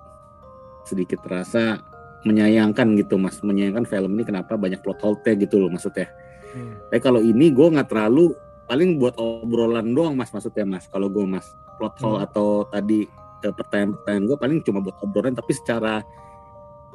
sedikit 0.87 1.19
terasa 1.27 1.83
menyayangkan 2.23 2.99
gitu 2.99 3.19
mas 3.19 3.39
menyayangkan 3.43 3.87
film 3.87 4.15
ini 4.19 4.25
kenapa 4.27 4.59
banyak 4.59 4.83
plot 4.83 4.99
hole 5.03 5.19
gitu 5.23 5.63
loh 5.63 5.71
maksudnya 5.71 6.11
hmm. 6.55 6.91
tapi 6.91 7.01
kalau 7.03 7.23
ini 7.23 7.55
gue 7.55 7.67
nggak 7.71 7.91
terlalu 7.91 8.35
paling 8.66 8.98
buat 8.98 9.14
obrolan 9.16 9.94
doang 9.94 10.14
mas 10.18 10.31
maksudnya 10.35 10.66
mas. 10.66 10.87
Kalau 10.90 11.09
gue 11.09 11.24
mas 11.24 11.46
plot 11.79 11.96
hole 12.02 12.18
hmm. 12.20 12.26
atau 12.26 12.48
tadi 12.68 13.07
ke 13.40 13.48
pertanyaan-pertanyaan 13.52 14.24
gue 14.26 14.37
paling 14.37 14.59
cuma 14.66 14.79
buat 14.83 14.96
obrolan 15.02 15.35
tapi 15.35 15.52
secara 15.55 16.02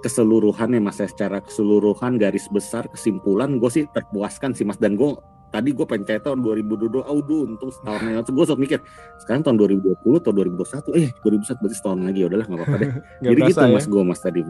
keseluruhan 0.04 0.76
ya 0.76 0.82
mas 0.84 1.00
ya. 1.00 1.08
Secara 1.08 1.40
keseluruhan 1.40 2.20
garis 2.20 2.46
besar 2.52 2.86
kesimpulan 2.92 3.58
gue 3.58 3.70
sih 3.72 3.84
terpuaskan 3.90 4.52
sih 4.54 4.68
mas. 4.68 4.78
Dan 4.78 5.00
gue 5.00 5.16
tadi 5.52 5.76
gue 5.76 5.84
pengen 5.84 6.20
tahun 6.20 6.40
2022 6.44 7.04
audu 7.04 7.38
untuk 7.44 7.76
setahun 7.76 8.00
yang 8.08 8.24
lalu 8.24 8.32
gue 8.32 8.46
sok 8.48 8.60
mikir 8.60 8.80
sekarang 9.20 9.44
tahun 9.44 9.58
2020 9.84 10.00
atau 10.24 10.32
2021 10.32 10.96
eh 10.96 11.12
2021 11.20 11.60
berarti 11.60 11.76
setahun 11.76 12.00
lagi. 12.04 12.20
Ya 12.20 12.28
udahlah 12.28 12.48
nggak 12.48 12.60
apa-apa 12.60 12.78
deh. 12.80 12.92
Jadi 13.28 13.40
gitu 13.52 13.64
ya? 13.64 13.72
mas 13.72 13.88
gue 13.88 14.04
mas 14.04 14.22
tadi 14.24 14.42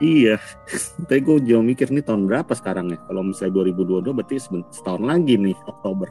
Iya, 0.00 0.40
tapi 1.04 1.20
gue 1.20 1.44
jauh 1.44 1.60
mikir 1.60 1.92
nih 1.92 2.00
tahun 2.00 2.24
berapa 2.24 2.48
sekarang 2.56 2.88
ya? 2.88 2.98
Kalau 3.04 3.20
misalnya 3.20 3.68
2022 3.68 4.16
berarti 4.16 4.36
setahun 4.72 5.04
lagi 5.04 5.36
nih 5.36 5.52
Oktober. 5.68 6.08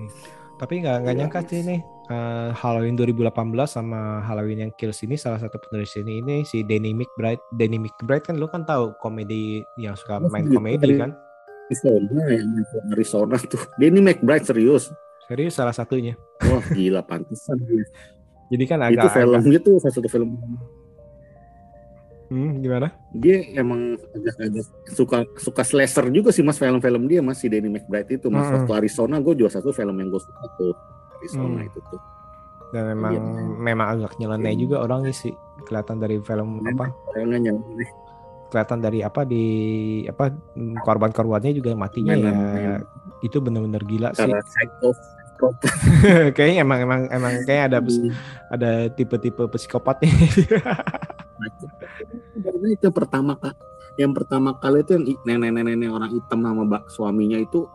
Hmm. 0.00 0.08
Tapi 0.56 0.80
nggak 0.80 0.96
nggak 1.04 1.14
ya, 1.16 1.18
nyangka 1.24 1.40
sih 1.44 1.60
nih 1.64 1.80
uh, 2.08 2.52
Halloween 2.56 2.96
2018 2.96 3.32
sama 3.68 4.24
Halloween 4.24 4.68
yang 4.68 4.72
Kills 4.76 5.00
ini 5.04 5.20
salah 5.20 5.36
satu 5.36 5.60
penulis 5.60 5.92
ini 6.00 6.24
ini 6.24 6.36
si 6.48 6.64
Danny 6.64 6.96
McBride. 6.96 7.44
Danny 7.60 7.76
McBride 7.76 8.24
kan 8.24 8.40
lu 8.40 8.48
kan 8.48 8.64
tahu 8.64 8.96
komedi 9.04 9.64
yang 9.76 9.96
suka 10.00 10.16
main 10.20 10.48
oh, 10.48 10.56
komedi 10.56 10.96
kan? 10.96 11.12
Arizona 11.68 12.20
ya, 12.28 12.40
Arizona 12.92 13.36
tuh. 13.36 13.62
Danny 13.76 14.00
McBride 14.00 14.48
serius. 14.48 14.88
Serius 15.28 15.60
salah 15.60 15.76
satunya. 15.76 16.16
Wah 16.40 16.64
gila 16.72 17.04
pantesan. 17.04 17.60
Jadi 18.50 18.64
kan 18.66 18.80
agak 18.80 19.06
itu 19.06 19.08
filmnya 19.12 19.60
tuh 19.62 19.76
salah 19.78 19.94
satu 19.94 20.08
film 20.08 20.40
Hmm, 22.30 22.62
gimana? 22.62 22.94
Dia 23.10 23.42
emang 23.58 23.98
agak-agak 24.14 24.66
suka 24.94 25.26
suka 25.34 25.62
slasher 25.66 26.14
juga 26.14 26.30
sih 26.30 26.46
mas 26.46 26.62
film-film 26.62 27.10
dia 27.10 27.18
mas 27.18 27.42
si 27.42 27.50
Danny 27.50 27.66
McBride 27.66 28.22
itu 28.22 28.30
mas 28.30 28.46
hmm. 28.46 28.54
waktu 28.62 28.72
Arizona 28.86 29.18
gue 29.18 29.34
juga 29.34 29.58
satu 29.58 29.74
film 29.74 29.98
yang 29.98 30.14
gue 30.14 30.22
suka 30.22 30.46
tuh 30.54 30.70
Arizona 31.18 31.66
hmm. 31.66 31.68
itu 31.74 31.78
tuh. 31.90 32.00
Dan 32.70 32.94
memang 32.94 33.12
dia, 33.18 33.22
memang 33.58 33.86
agak 33.98 34.14
nyeleneh 34.22 34.54
juga 34.54 34.86
orangnya 34.86 35.10
sih 35.10 35.34
kelihatan 35.66 35.98
dari 35.98 36.22
film 36.22 36.62
apa? 36.62 36.94
Orangnya 37.10 37.50
nyeleneh. 37.50 37.90
Kelihatan 38.54 38.78
dari 38.78 39.02
apa 39.02 39.26
di 39.26 39.44
apa 40.06 40.30
korban-korbannya 40.86 41.50
juga 41.50 41.74
matinya 41.74 42.14
ya. 42.14 42.30
ya. 42.30 42.74
Itu 43.26 43.42
benar-benar 43.42 43.82
gila 43.82 44.14
Cara 44.14 44.38
sih. 44.46 44.70
kayaknya 46.36 46.62
emang 46.62 46.78
emang 46.84 47.00
emang 47.10 47.32
kayak 47.42 47.74
ada 47.74 47.78
ada 48.54 48.86
tipe-tipe 48.94 49.50
psikopatnya. 49.50 50.14
Karena 52.40 52.68
itu 52.72 52.88
pertama 52.92 53.32
kak, 53.36 53.56
yang 53.96 54.12
pertama 54.12 54.56
kali 54.60 54.84
itu 54.84 54.96
yang 54.96 55.40
nenek-nenek 55.40 55.90
orang 55.90 56.10
hitam 56.12 56.40
sama 56.44 56.62
bak 56.68 56.88
suaminya 56.92 57.38
itu 57.40 57.66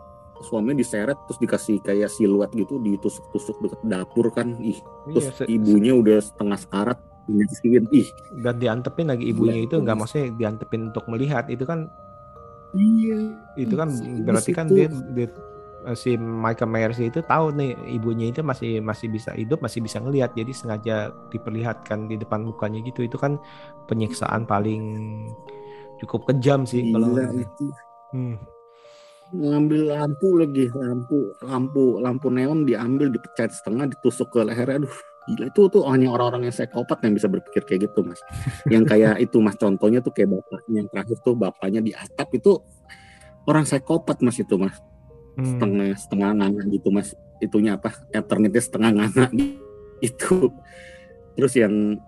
suaminya 0.43 0.75
diseret 0.75 1.15
terus 1.25 1.39
dikasih 1.39 1.79
kayak 1.79 2.11
siluet 2.11 2.51
gitu 2.51 2.77
ditusuk-tusuk 2.83 3.55
dekat 3.63 3.81
dapur 3.87 4.29
kan. 4.31 4.59
Ih 4.59 4.77
iya, 5.09 5.31
terus 5.31 5.47
ibunya 5.47 5.95
udah 5.95 6.19
setengah 6.19 6.59
sekarat 6.59 6.99
nyisihin 7.25 7.85
ih. 7.89 8.07
Dan 8.43 8.59
diantepin 8.61 9.09
lagi 9.09 9.25
ibunya 9.31 9.63
ya, 9.63 9.65
itu 9.65 9.75
nggak 9.81 9.97
maksudnya 9.97 10.27
diantepin 10.35 10.93
untuk 10.93 11.05
melihat 11.09 11.47
itu 11.49 11.63
kan 11.63 11.89
iya. 12.75 13.33
Itu 13.55 13.73
kan 13.79 13.89
berarti 14.27 14.51
kan 14.51 14.67
dia, 14.69 14.91
dia 15.15 15.27
si 15.93 16.17
Michael 16.17 16.71
Myers 16.73 16.97
itu 16.97 17.21
tahu 17.21 17.53
nih 17.53 17.77
ibunya 17.93 18.33
itu 18.33 18.41
masih 18.41 18.81
masih 18.81 19.13
bisa 19.13 19.29
hidup 19.37 19.61
masih 19.61 19.85
bisa 19.85 20.01
ngelihat 20.01 20.33
jadi 20.33 20.49
sengaja 20.49 21.13
diperlihatkan 21.29 22.09
di 22.09 22.17
depan 22.17 22.41
mukanya 22.41 22.81
gitu. 22.81 23.05
Itu 23.05 23.21
kan 23.21 23.37
penyiksaan 23.85 24.49
paling 24.49 24.81
cukup 26.01 26.25
kejam 26.33 26.65
sih 26.65 26.89
Gila 26.89 27.05
kalau 27.05 27.37
itu. 27.37 27.65
Hmm. 28.15 28.37
ngambil 29.33 29.89
lampu 29.89 30.37
lagi 30.37 30.69
lampu 30.69 31.33
lampu 31.41 31.97
lampu 31.97 32.27
neon 32.29 32.61
diambil 32.63 33.09
dipecat 33.09 33.51
setengah 33.51 33.89
ditusuk 33.89 34.29
ke 34.29 34.45
leher 34.45 34.69
aduh 34.69 34.95
gila 35.25 35.49
itu 35.49 35.61
tuh 35.73 35.81
hanya 35.89 36.13
orang-orang 36.13 36.47
yang 36.47 36.53
psikopat 36.53 37.01
yang 37.01 37.17
bisa 37.17 37.25
berpikir 37.25 37.65
kayak 37.65 37.89
gitu 37.89 38.05
mas. 38.05 38.21
Yang 38.69 38.83
kayak 38.93 39.13
itu 39.25 39.37
mas 39.41 39.57
contohnya 39.57 39.99
tuh 39.99 40.13
kayak 40.13 40.29
bapaknya 40.37 40.75
yang 40.85 40.89
terakhir 40.93 41.17
tuh 41.25 41.33
bapaknya 41.33 41.81
di 41.81 41.91
atap 41.97 42.29
itu 42.37 42.61
orang 43.49 43.65
psikopat 43.65 44.21
mas 44.21 44.37
itu 44.37 44.55
mas 44.55 44.77
hmm. 45.35 45.45
setengah 45.45 45.89
setengah 45.95 46.29
nganga 46.35 46.63
gitu 46.71 46.87
mas 46.91 47.13
itunya 47.43 47.75
apa 47.75 47.91
eternitnya 48.11 48.63
setengah 48.63 48.91
nganga 48.95 49.25
itu 50.07 50.51
terus 51.35 51.53
yang 51.59 51.99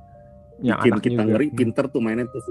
ya, 0.63 0.79
bikin 0.79 0.99
kita 1.03 1.21
juga. 1.23 1.29
ngeri 1.35 1.47
hmm. 1.51 1.57
pinter 1.57 1.85
tuh 1.91 2.01
mainnya 2.01 2.25
tuh 2.31 2.41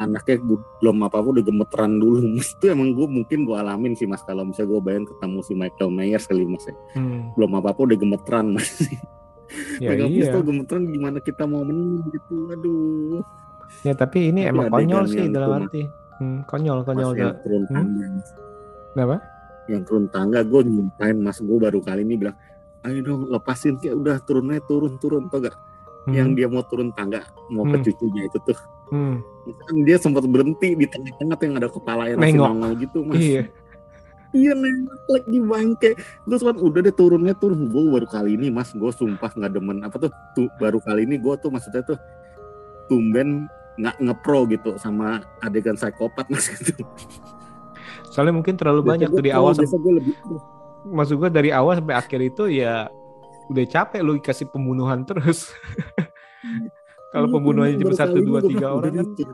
anaknya 0.00 0.36
belum 0.82 0.96
apa 1.06 1.16
apa 1.22 1.28
udah 1.30 1.44
gemeteran 1.44 1.92
dulu 2.00 2.18
mas 2.36 2.50
itu 2.52 2.64
emang 2.72 2.92
gue 2.92 3.06
mungkin 3.08 3.38
gue 3.48 3.56
alamin 3.56 3.92
sih 3.96 4.06
mas 4.08 4.22
kalau 4.24 4.44
misalnya 4.44 4.76
gue 4.76 4.80
bayang 4.82 5.06
ketemu 5.08 5.38
si 5.44 5.52
Michael 5.56 5.90
Myers 5.92 6.24
kali 6.28 6.44
mas 6.44 6.64
ya. 6.66 6.74
hmm. 6.98 7.36
belum 7.38 7.50
apa 7.58 7.68
apa 7.72 7.80
udah 7.80 7.98
gemeteran 7.98 8.46
mas 8.52 8.70
ya, 9.82 9.88
Michael 9.92 10.10
iya. 10.10 10.32
tuh 10.32 10.42
gemeteran 10.44 10.82
gimana 10.90 11.18
kita 11.20 11.44
mau 11.48 11.62
menang 11.64 12.04
gitu 12.12 12.36
aduh 12.52 13.22
ya 13.88 13.96
tapi 13.96 14.28
ini 14.28 14.44
tapi 14.44 14.52
emang 14.52 14.68
konyol 14.68 15.04
sih 15.08 15.24
dalam 15.32 15.64
arti 15.64 15.82
hmm, 16.20 16.38
konyol 16.44 16.78
konyol 16.84 17.10
mas 17.16 17.36
turun 17.40 17.62
hmm? 17.72 18.20
Kenapa? 18.92 19.24
Yang 19.66 19.82
turun 19.82 20.06
tangga 20.08 20.42
gue 20.42 20.60
nyumpain 20.62 21.14
mas 21.14 21.38
gue 21.38 21.56
baru 21.56 21.78
kali 21.78 22.02
ini 22.02 22.18
bilang 22.18 22.36
ayo 22.82 22.98
dong 23.00 23.30
lepasin 23.30 23.78
kayak 23.78 23.94
udah 23.94 24.16
turunnya 24.22 24.58
turun 24.62 24.98
turun 24.98 25.26
tuh 25.28 25.46
gak 25.46 25.56
Hmm. 26.02 26.18
yang 26.18 26.34
dia 26.34 26.50
mau 26.50 26.66
turun 26.66 26.90
tangga 26.90 27.22
mau 27.46 27.62
ke 27.62 27.78
Hmm. 27.78 27.84
cucunya 27.86 28.26
itu 28.26 28.38
tuh 28.42 28.58
Hmm. 28.90 29.22
Kan 29.46 29.76
dia 29.82 29.96
sempat 29.96 30.26
berhenti 30.26 30.74
di 30.74 30.84
tengah-tengah 30.84 31.34
tuh 31.34 31.44
yang 31.46 31.56
ada 31.56 31.70
kepala 31.70 32.10
yang 32.10 32.18
masih 32.18 32.42
nongol 32.42 32.72
gitu 32.74 32.98
mas 33.06 33.22
Iya. 33.22 33.42
iya 34.32 34.52
nengok 34.52 34.98
lagi 35.06 35.38
bangke 35.38 35.90
gue 36.26 36.36
sempat 36.36 36.58
udah 36.58 36.80
deh 36.80 36.90
turunnya 36.90 37.32
turun 37.32 37.70
gue 37.70 37.82
baru 37.86 38.04
kali 38.04 38.34
ini 38.34 38.50
mas 38.50 38.74
gue 38.74 38.90
sumpah 38.90 39.30
nggak 39.30 39.52
demen 39.52 39.78
apa 39.80 39.94
tuh, 39.96 40.10
tuh 40.34 40.50
baru 40.58 40.82
kali 40.82 41.06
ini 41.06 41.16
gue 41.16 41.34
tuh 41.38 41.54
maksudnya 41.54 41.86
tuh 41.86 41.98
tumben 42.88 43.46
nggak 43.78 43.96
ngepro 44.02 44.44
gitu 44.48 44.74
sama 44.76 45.22
adegan 45.38 45.78
psikopat 45.78 46.26
mas 46.26 46.50
gitu 46.50 46.82
Soalnya 48.12 48.34
mungkin 48.34 48.54
terlalu 48.54 48.80
banyak 48.86 49.08
tuh 49.08 49.24
di 49.24 49.32
awal. 49.32 49.50
biasa 49.50 49.64
sam- 49.66 49.80
gue 49.80 49.92
lebih 49.96 50.14
Maksud 50.84 51.14
gue 51.16 51.30
dari 51.30 51.50
awal 51.50 51.78
sampai 51.78 51.94
akhir 51.94 52.20
itu 52.20 52.44
ya 52.52 52.90
udah 53.48 53.64
capek 53.66 54.00
lu 54.00 54.18
kasih 54.18 54.46
pembunuhan 54.46 55.02
terus. 55.02 55.48
Kalau 57.12 57.26
Iya, 57.26 57.34
pembunuhannya 57.34 57.76
cuma 57.78 57.94
satu, 57.94 58.18
dua, 58.18 58.40
tiga 58.42 58.68
orang 58.70 58.92
kan. 58.94 59.06
deh. 59.12 59.28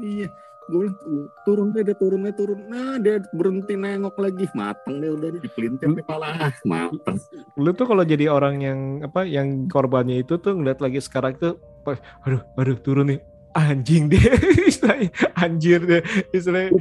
iya 0.00 0.26
gue 0.66 0.78
bilang 0.80 0.98
"Tuh, 0.98 1.24
turun 1.44 1.66
deh 1.70 1.82
dia 1.82 1.94
turun 1.94 2.20
deh 2.20 2.34
turun 2.34 2.58
nah 2.66 2.98
dia 2.98 3.22
berhenti 3.30 3.78
nengok 3.78 4.18
lagi 4.18 4.50
mateng 4.52 4.98
deh 4.98 5.14
udah 5.14 5.38
dipelintir 5.38 5.86
Hmm. 5.86 5.98
kepala 6.02 6.26
ah 6.40 6.54
mateng 6.64 7.22
Lu 7.54 7.70
tuh 7.70 7.86
kalau 7.86 8.02
jadi 8.02 8.26
orang 8.26 8.58
yang 8.58 8.78
apa 9.00 9.22
yang 9.22 9.64
korbannya 9.66 10.18
itu 10.18 10.34
tuh 10.36 10.52
ngeliat 10.52 10.82
lagi 10.82 10.98
sekarang 10.98 11.38
tuh, 11.38 11.54
"Wah, 11.84 11.94
aduh, 12.20 12.42
aduh 12.56 12.76
turun 12.76 13.06
nih. 13.08 13.20
Anjing 13.56 14.06
deh, 14.06 14.20
istilahnya 14.68 15.08
anjir 15.34 15.80
deh, 15.80 16.02
istilahnya 16.30 16.76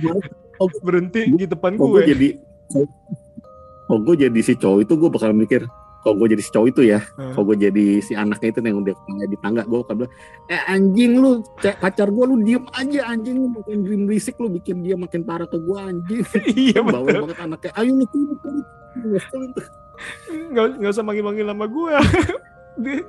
berhenti 0.82 1.22
di 1.30 1.46
depan 1.46 1.74
kok 1.74 1.84
gue 1.86 1.94
gue. 1.98 2.04
jadi 2.06 2.28
kok 3.86 4.00
gue 4.02 4.16
jadi 4.20 4.40
si 4.42 4.54
cowok 4.54 4.80
itu 4.82 4.94
gue 4.94 5.10
bakal 5.10 5.32
mikir 5.32 5.64
kok 6.02 6.14
gue 6.14 6.28
jadi 6.28 6.40
si 6.40 6.50
cowok 6.50 6.68
itu 6.70 6.82
ya 6.86 7.00
Hmm. 7.16 7.32
kok 7.32 7.44
gue 7.44 7.58
jadi 7.62 7.86
si 8.00 8.14
anaknya 8.14 8.50
itu 8.50 8.60
yang 8.62 8.80
udah 8.80 8.96
di 9.24 9.38
tangga 9.38 9.62
gue 9.64 9.78
bakal 9.80 9.96
bilang 9.98 10.14
eh 10.48 10.62
anjing 10.66 11.12
lu 11.16 11.32
cek 11.58 11.76
pacar 11.78 12.08
gue 12.08 12.26
lu 12.26 12.36
diem 12.40 12.66
aja 12.72 13.02
anjing 13.06 13.36
lu 13.36 13.48
makin 13.50 13.78
dream 13.82 14.02
berisik 14.04 14.36
lu 14.36 14.48
bikin 14.50 14.80
dia 14.80 14.96
makin 14.96 15.22
parah 15.22 15.46
ke 15.46 15.56
gue 15.56 15.78
anjing 15.78 16.22
iya 16.66 16.80
bawa 16.80 17.04
betul. 17.04 17.22
banget 17.26 17.38
anaknya 17.40 17.72
ayo 17.74 17.92
lu. 17.94 18.06
Nggak, 20.52 20.66
nggak 20.78 20.92
usah 20.92 21.04
manggil-manggil 21.04 21.46
nama 21.46 21.66
gue. 21.66 21.94
Dia- 22.84 23.08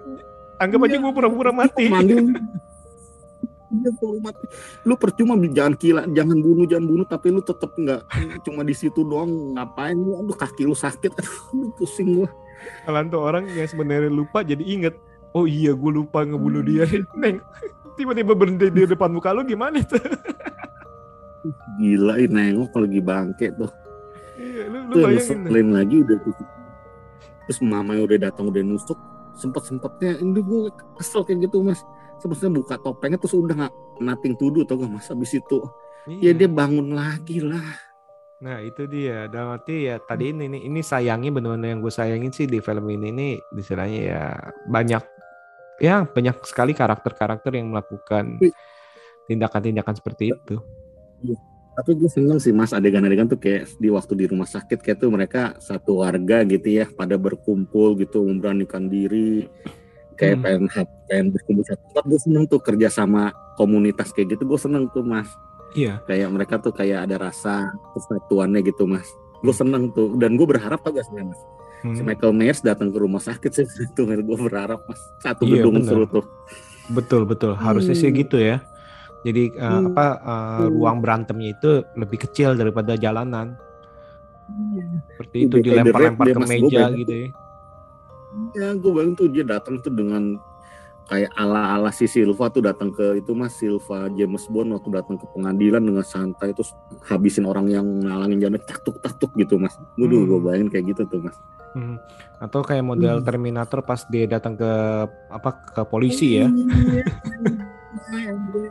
Anggap 0.57 0.81
aja 0.83 0.97
gue 0.97 1.13
pura-pura 1.13 1.51
mati. 1.53 1.85
manggil 1.87 2.17
kalau 2.17 2.33
mati. 2.33 2.66
Lu 4.87 4.95
percuma 4.95 5.35
jangan 5.39 5.75
gila, 5.75 6.03
jangan 6.11 6.39
bunuh, 6.39 6.67
jangan 6.67 6.87
bunuh, 6.87 7.07
tapi 7.07 7.35
lu 7.35 7.43
tetep 7.43 7.71
nggak 7.75 8.01
cuma 8.47 8.63
di 8.63 8.75
situ 8.75 9.03
doang 9.03 9.59
ngapain 9.59 9.99
lu? 9.99 10.19
Aduh 10.19 10.37
kaki 10.37 10.67
lu 10.67 10.77
sakit, 10.77 11.13
aduh 11.19 11.39
lu 11.55 11.67
pusing 11.75 12.23
gua. 12.23 12.31
Kalian 12.87 13.07
tuh 13.13 13.21
orang 13.23 13.45
yang 13.53 13.69
sebenarnya 13.69 14.11
lupa 14.11 14.43
jadi 14.43 14.63
inget. 14.63 14.95
Oh 15.37 15.45
iya 15.45 15.77
gue 15.77 15.91
lupa 15.93 16.25
ngebunuh 16.25 16.65
dia. 16.65 16.89
Neng, 17.21 17.45
tiba-tiba 18.01 18.33
berhenti 18.33 18.73
di 18.73 18.89
depan 18.89 19.13
muka 19.13 19.37
lu 19.37 19.45
gimana 19.45 19.83
tuh? 19.85 20.01
Gila 21.79 22.19
ini 22.19 22.33
nengok 22.33 22.75
lagi 22.75 23.01
bangke 23.05 23.47
tuh. 23.55 23.71
Iya, 24.37 24.63
lu, 24.69 24.79
lu 24.91 24.95
Tuh 24.97 25.53
yang 25.53 25.73
lagi 25.77 25.97
udah. 26.03 26.17
Terus 27.47 27.59
mamanya 27.63 28.03
udah 28.03 28.19
datang 28.19 28.51
udah 28.51 28.63
nusuk, 28.65 28.99
sempet-sempetnya 29.39 30.19
ini 30.19 30.41
gue 30.43 30.73
kesel 30.99 31.23
kayak 31.23 31.47
gitu 31.47 31.63
mas. 31.63 31.85
Sempetnya 32.17 32.51
buka 32.51 32.75
topengnya 32.77 33.19
terus 33.21 33.35
udah 33.35 33.55
nggak 33.57 33.75
nating 34.01 34.35
tuduh 34.35 34.65
tau 34.65 34.77
gak 34.77 34.91
mas 34.91 35.07
habis 35.07 35.33
itu. 35.33 35.59
Ya 36.07 36.31
Iya. 36.31 36.33
dia 36.35 36.49
bangun 36.49 36.95
lagi 36.95 37.43
lah. 37.43 37.67
Nah 38.39 38.61
itu 38.61 38.87
dia. 38.87 39.27
Dalam 39.27 39.57
arti 39.57 39.89
ya 39.89 39.99
tadi 39.99 40.31
ini 40.31 40.47
ini, 40.47 40.59
ini 40.65 40.81
sayangnya 40.81 41.33
benar-benar 41.33 41.73
yang 41.73 41.81
gue 41.81 41.91
sayangin 41.91 42.31
sih 42.31 42.45
di 42.45 42.61
film 42.61 42.87
ini 42.89 43.09
nih 43.11 43.33
istilahnya 43.55 44.01
ya 44.01 44.23
banyak 44.67 45.03
ya 45.77 46.05
banyak 46.05 46.41
sekali 46.45 46.73
karakter-karakter 46.73 47.53
yang 47.53 47.69
melakukan 47.69 48.39
Iya. 48.39 48.53
tindakan-tindakan 49.27 49.95
seperti 49.95 50.31
itu. 50.31 50.57
Tapi 51.77 51.93
gue 51.93 52.09
seneng 52.09 52.41
sih 52.41 52.57
mas 52.57 52.73
adegan-adegan 52.73 53.29
tuh 53.29 53.37
kayak 53.37 53.69
di 53.77 53.93
waktu 53.93 54.13
di 54.17 54.25
rumah 54.25 54.49
sakit 54.49 54.81
kayak 54.81 54.97
tuh 54.97 55.13
mereka 55.13 55.53
satu 55.61 56.01
warga 56.01 56.41
gitu 56.47 56.73
ya 56.73 56.89
pada 56.89 57.21
berkumpul 57.21 57.93
gitu 58.01 58.25
memberanikan 58.25 58.89
diri 58.89 59.45
kayak 60.17 60.37
Hmm. 60.37 60.45
pengen 60.45 60.63
pengen 61.07 61.27
berkumpul 61.31 61.63
satu 61.63 61.83
tempat 61.87 62.05
gue 62.05 62.21
seneng 62.21 62.45
tuh 62.45 62.59
kerja 62.59 62.89
sama 62.89 63.23
komunitas 63.55 64.11
kayak 64.11 64.35
gitu 64.35 64.43
gue 64.45 64.59
seneng 64.59 64.89
tuh 64.91 65.01
mas 65.01 65.29
Iya. 65.73 66.01
kayak 66.03 66.29
mereka 66.29 66.57
tuh 66.57 66.73
kayak 66.73 67.05
ada 67.05 67.21
rasa 67.23 67.69
kesatuannya 67.93 68.65
gitu 68.65 68.85
mas 68.85 69.07
gue 69.39 69.53
seneng 69.53 69.93
tuh 69.93 70.17
dan 70.17 70.35
gue 70.35 70.47
berharap 70.47 70.81
tau 70.81 70.91
gak 70.91 71.05
sebenarnya 71.05 71.31
mas 71.31 71.43
si 71.87 72.01
Hmm, 72.01 72.09
Michael 72.09 72.33
Myers 72.33 72.61
datang 72.61 72.89
ke 72.89 72.99
rumah 72.99 73.21
sakit 73.21 73.51
sih 73.53 73.63
itu 73.87 74.01
gue 74.03 74.39
berharap 74.41 74.81
mas 74.83 74.99
satu 75.21 75.45
Iya, 75.45 75.61
gedung 75.61 75.85
seru 75.85 76.09
tuh 76.09 76.25
betul 76.87 77.27
betul. 77.27 77.53
Harusnya 77.53 77.93
sih 77.93 78.09
Hmm. 78.09 78.19
gitu 78.19 78.39
ya. 78.39 78.63
Jadi 79.23 79.51
uh, 79.53 79.67
Hmm. 79.83 79.87
apa 79.91 80.07
uh, 80.23 80.65
ruang 80.71 81.03
berantemnya 81.03 81.51
itu 81.53 81.71
lebih 81.95 82.23
kecil 82.23 82.55
daripada 82.55 82.95
jalanan. 82.95 83.59
Seperti 85.13 85.37
itu 85.43 85.57
Iya, 85.59 85.63
kayak 85.63 85.65
The 85.67 85.67
dilempar-lempar 85.91 86.27
ke 86.27 86.41
meja 86.41 86.85
gitu 86.95 87.13
ya. 87.13 87.29
Ya 88.53 88.73
gue 88.73 88.91
bayangin 88.91 89.15
tuh 89.15 89.29
dia 89.29 89.43
datang 89.43 89.79
tuh 89.79 89.91
dengan 89.91 90.37
kayak 91.07 91.31
ala-ala 91.33 91.89
si 91.89 92.05
Silva 92.05 92.51
tuh 92.51 92.61
datang 92.61 92.91
ke 92.91 93.17
itu 93.17 93.31
mas 93.31 93.55
Silva 93.55 94.11
James 94.11 94.43
Bond 94.47 94.75
waktu 94.75 94.91
datang 94.91 95.15
ke 95.15 95.27
pengadilan 95.31 95.79
dengan 95.81 96.03
santai 96.03 96.51
terus 96.51 96.75
habisin 97.05 97.47
orang 97.47 97.67
yang 97.67 97.87
ngalangin 98.03 98.43
jalan 98.43 98.61
taktuk 98.61 98.99
taktuk 99.01 99.31
gitu 99.35 99.57
mas. 99.57 99.75
Waduh 99.95 100.19
Hmm. 100.19 100.29
gue 100.29 100.39
bayangin 100.43 100.69
kayak 100.69 100.85
gitu 100.91 101.03
tuh 101.07 101.21
mas. 101.23 101.37
Hmm. 101.73 101.97
Atau 102.39 102.61
kayak 102.61 102.83
model 102.83 103.21
Hmm. 103.21 103.25
Terminator 103.25 103.81
pas 103.81 104.03
dia 104.05 104.27
datang 104.27 104.55
ke 104.55 104.71
apa 105.29 105.51
ke 105.73 105.83
polisi 105.85 106.43
ya. 106.43 106.49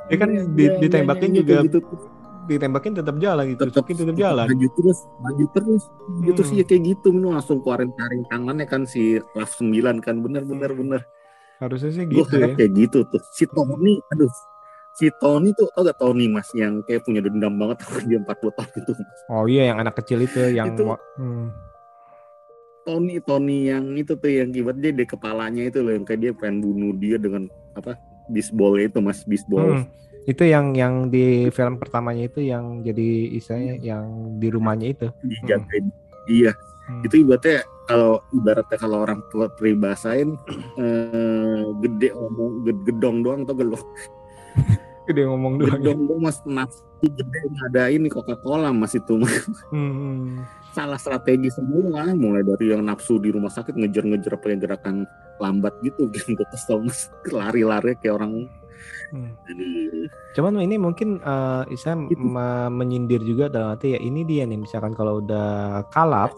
Ya 0.06 0.15
kan 0.15 0.30
di- 0.54 0.78
ditembakin 0.80 1.30
Iya, 1.34 1.38
juga 1.41 1.54
kayak 1.56 1.65
gitu 1.67 1.80
tuh. 1.82 1.99
Ditembakin 2.46 2.94
tetap 2.94 3.16
jalan 3.18 3.44
gitu, 3.48 3.62
tetap 3.66 3.84
tetap 3.84 4.14
jalan. 4.14 4.46
maju 4.46 4.68
terus 4.72 5.00
maju 5.18 5.46
terus 5.50 5.84
gitu 6.22 6.38
Hmm. 6.38 6.48
sih 6.48 6.56
ya 6.56 6.64
kayak 6.64 6.84
gitu 6.88 7.08
lu 7.10 7.30
langsung 7.30 7.60
keluarin 7.60 7.90
taring 7.92 8.24
tangannya 8.28 8.66
kan 8.66 8.82
si 8.84 9.02
Raf 9.34 9.56
9 9.56 9.74
kan 9.98 10.16
bener 10.18 10.44
bener 10.44 10.70
Hmm. 10.70 10.80
bener 10.80 11.02
Harusnya 11.56 11.90
sih 11.90 12.04
gitu 12.04 12.28
harap 12.28 12.52
ya. 12.52 12.56
kayak 12.58 12.72
gitu 12.76 13.00
tuh 13.06 13.22
si 13.32 13.48
Tony 13.48 13.98
aduh 14.10 14.30
si 14.94 15.08
Tony 15.18 15.50
tuh 15.52 15.68
tau 15.70 15.84
gak 15.84 15.98
Tony 15.98 16.28
mas 16.28 16.48
yang 16.54 16.80
kayak 16.82 17.02
punya 17.02 17.20
dendam 17.20 17.52
banget 17.54 17.82
sama 17.82 18.00
dia 18.02 18.20
40 18.20 18.28
tahun 18.52 18.72
itu 18.76 18.92
Oh 19.28 19.46
iya 19.46 19.64
yang 19.66 19.78
anak 19.78 19.96
kecil 19.98 20.20
itu 20.20 20.40
yang 20.50 20.72
Itu- 20.72 20.86
hmm. 21.16 21.48
Tony 22.84 23.18
Tony 23.20 23.58
yang 23.66 23.86
itu 23.94 24.14
tuh 24.14 24.30
yang 24.30 24.52
kibat 24.52 24.78
dia 24.78 24.92
di 24.92 25.04
kepalanya 25.04 25.66
itu 25.66 25.82
loh 25.82 25.92
yang 25.92 26.06
kayak 26.06 26.20
dia 26.22 26.32
pengen 26.32 26.62
bunuh 26.62 26.94
dia 26.94 27.18
dengan 27.18 27.48
apa 27.74 27.98
bisbol 28.28 28.78
itu 28.78 29.00
mas 29.00 29.24
bisbol 29.24 29.82
Hmm. 29.82 29.86
Itu 30.26 30.44
yang 30.44 30.74
yang 30.74 30.94
di 31.08 31.26
film 31.50 31.76
pertamanya 31.76 32.26
itu 32.26 32.42
yang 32.42 32.82
jadi 32.82 33.08
istilahnya 33.32 33.74
yang 33.80 34.04
di 34.36 34.48
rumahnya 34.48 34.88
itu. 34.90 35.08
dijagain 35.22 35.86
iya 36.26 36.54
Hmm. 36.86 37.02
itu 37.02 37.18
ibaratnya 37.20 37.66
kalau 37.84 38.22
ibaratnya 38.32 38.78
kalau 38.78 39.02
orang 39.02 39.18
tua 39.28 39.50
peribahasain 39.50 40.38
eh, 40.78 41.62
gede 41.80 42.14
ngomong 42.14 42.62
ged- 42.62 42.84
gedong 42.86 43.18
doang 43.20 43.42
atau 43.42 43.56
gelok 43.56 43.82
Dia 45.08 45.26
ngomong 45.26 45.58
doang. 45.58 45.70
ya. 45.72 45.78
gedong 45.82 46.02
doang 46.06 46.22
mas 46.22 46.38
nafsu 46.46 46.86
gede 47.02 47.40
ada 47.64 47.90
ini 47.90 48.06
Coca 48.06 48.38
Cola 48.38 48.70
mas 48.70 48.94
itu 48.94 49.18
mas 49.18 49.34
Hmm. 49.74 50.46
salah 50.72 50.98
strategi 50.98 51.50
semua 51.50 52.06
mulai 52.14 52.42
dari 52.44 52.70
yang 52.70 52.82
nafsu 52.82 53.18
di 53.18 53.30
rumah 53.30 53.50
sakit 53.50 53.74
ngejar-ngejar 53.74 54.38
pakai 54.38 54.58
gerakan 54.60 55.10
lambat 55.38 55.74
gitu 55.82 56.06
gitu 56.12 56.38
kesel 56.46 56.82
mas 56.82 57.10
lari-lari 57.26 57.98
kayak 57.98 58.14
orang 58.16 58.46
Hmm. 59.08 59.32
aduh. 59.46 60.08
Cuman 60.34 60.58
ini 60.60 60.76
mungkin 60.76 61.18
eh 61.18 61.63
Isa 61.70 61.94
Gitu. 61.94 62.18
me- 62.18 62.70
menyindir 62.70 63.22
juga 63.22 63.48
dalam 63.48 63.74
arti 63.74 63.94
ya 63.94 64.00
ini 64.00 64.22
dia 64.22 64.44
nih 64.44 64.58
misalkan 64.58 64.91
kalau 64.91 65.20
udah 65.20 65.48
kalap 65.89 66.34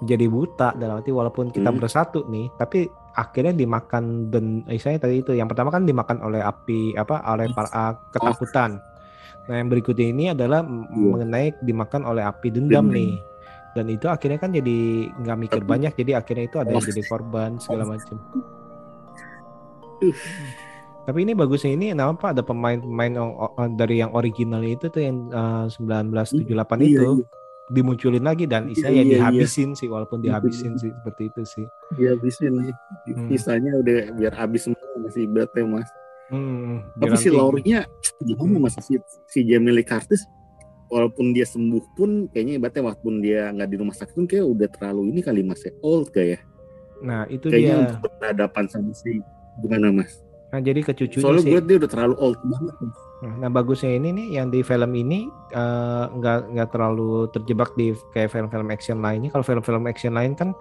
jadi 0.00 0.26
buta 0.26 0.72
dalam 0.74 0.98
arti 0.98 1.10
walaupun 1.10 1.48
kita 1.48 1.68
Hmm. 1.68 1.78
bersatu 1.78 2.22
nih 2.26 2.48
tapi 2.54 2.86
akhirnya 3.14 3.52
dimakan 3.52 4.26
dan 4.28 4.44
istilahnya 4.66 5.02
tadi 5.02 5.20
itu 5.20 5.32
yang 5.32 5.46
pertama 5.46 5.68
kan 5.68 5.82
dimakan 5.82 6.18
oleh 6.20 6.40
api 6.40 6.94
apa 6.94 7.22
oleh 7.24 7.46
para 7.50 7.68
ah, 7.70 7.92
ketakutan. 8.08 8.78
Nah 9.44 9.54
yang 9.54 9.68
berikutnya 9.68 10.06
ini 10.06 10.24
adalah 10.30 10.62
Iya. 10.62 11.10
mengenai 11.10 11.46
dimakan 11.60 12.02
oleh 12.04 12.22
api 12.22 12.48
dendam 12.48 12.88
Dendam. 12.88 12.94
nih. 12.94 13.12
Dan 13.74 13.90
itu 13.90 14.06
akhirnya 14.06 14.38
kan 14.38 14.50
jadi 14.50 14.78
nggak 15.12 15.38
mikir 15.40 15.62
banyak 15.62 15.92
jadi 15.92 16.16
akhirnya 16.16 16.46
itu 16.46 16.56
ada 16.56 16.70
yang 16.70 16.80
jadi 16.80 17.02
korban 17.04 17.58
segala 17.58 17.84
macam. 17.84 18.16
Uh. 20.00 20.14
Tapi 21.04 21.18
ini 21.20 21.32
bagusnya 21.32 21.70
ini 21.70 21.92
kenapa 21.92 22.32
ada 22.32 22.40
pemain-pemain 22.40 23.12
o- 23.18 23.52
dari 23.70 24.00
yang 24.00 24.12
original 24.12 24.64
itu 24.64 24.88
tuh 24.88 25.02
yang 25.02 25.28
eh, 25.28 25.64
1978 25.68 26.48
Iya, 26.80 26.88
itu 26.88 27.08
iya. 27.20 27.24
dimunculin 27.66 28.24
lagi 28.24 28.44
dan 28.44 28.64
Iya, 28.64 28.72
istilahnya 28.72 28.96
iya, 28.98 29.04
iya. 29.04 29.16
dihabisin 29.20 29.70
sih 29.72 29.84
walaupun 29.86 30.18
Iya, 30.18 30.40
dihabisin 30.40 30.72
sih 30.74 30.88
seperti 30.90 31.22
itu 31.28 31.42
sih. 31.46 31.66
Dia 31.94 32.16
habisin 32.16 32.52
nih. 32.56 32.74
Hmm. 33.10 33.28
Sisanya 33.28 33.72
udah 33.76 33.96
biar 34.12 34.32
habis 34.32 34.64
semua 34.64 34.80
masih 34.98 35.28
bete 35.28 35.60
mas. 35.62 35.88
Hmm, 36.24 36.80
Tapi 36.96 37.16
si 37.16 37.28
Laurinya 37.28 37.84
gimana 38.18 38.56
mas 38.58 38.80
si, 38.80 38.96
si 39.28 39.44
Jamie 39.44 39.76
Lee 39.76 39.84
Curtis 39.84 40.24
walaupun 40.88 41.36
dia 41.36 41.44
sembuh 41.44 41.84
pun 41.92 42.32
kayaknya 42.32 42.56
ibaratnya 42.56 42.80
walaupun 42.82 43.20
dia 43.20 43.52
nggak 43.52 43.68
di 43.68 43.76
rumah 43.76 43.92
sakit 43.92 44.14
pun 44.14 44.24
kayak 44.24 44.40
udah 44.42 44.68
terlalu 44.70 45.12
ini 45.12 45.20
kali 45.20 45.44
mas 45.44 45.60
ya 45.60 45.72
old 45.80 46.08
kayak 46.08 46.40
Nah 46.98 47.28
itu 47.28 47.44
kayaknya 47.44 47.76
dia. 47.76 47.84
untuk 47.92 48.08
berhadapan 48.16 48.64
sama 48.66 48.92
si 48.94 49.20
gimana 49.60 49.92
mas 49.92 50.23
Nah, 50.54 50.62
jadi 50.62 50.86
ke 50.86 50.94
cucunya 50.94 51.24
soalnya 51.26 51.42
sih. 51.42 51.50
gue 51.50 51.60
dia 51.66 51.76
udah 51.82 51.90
terlalu 51.90 52.14
old 52.22 52.38
banget 52.46 52.74
Nah, 53.24 53.48
bagusnya 53.48 53.96
ini 53.96 54.12
nih 54.12 54.26
yang 54.36 54.52
di 54.52 54.60
film 54.60 54.92
ini 54.92 55.32
eh, 55.50 56.04
nggak 56.12 56.54
nggak 56.54 56.68
terlalu 56.70 57.26
terjebak 57.32 57.72
di 57.72 57.96
kayak 58.12 58.30
film-film 58.30 58.68
action 58.68 59.00
lainnya. 59.00 59.32
Kalau 59.32 59.40
film-film 59.40 59.88
action 59.88 60.12
lain 60.12 60.36
kan 60.36 60.52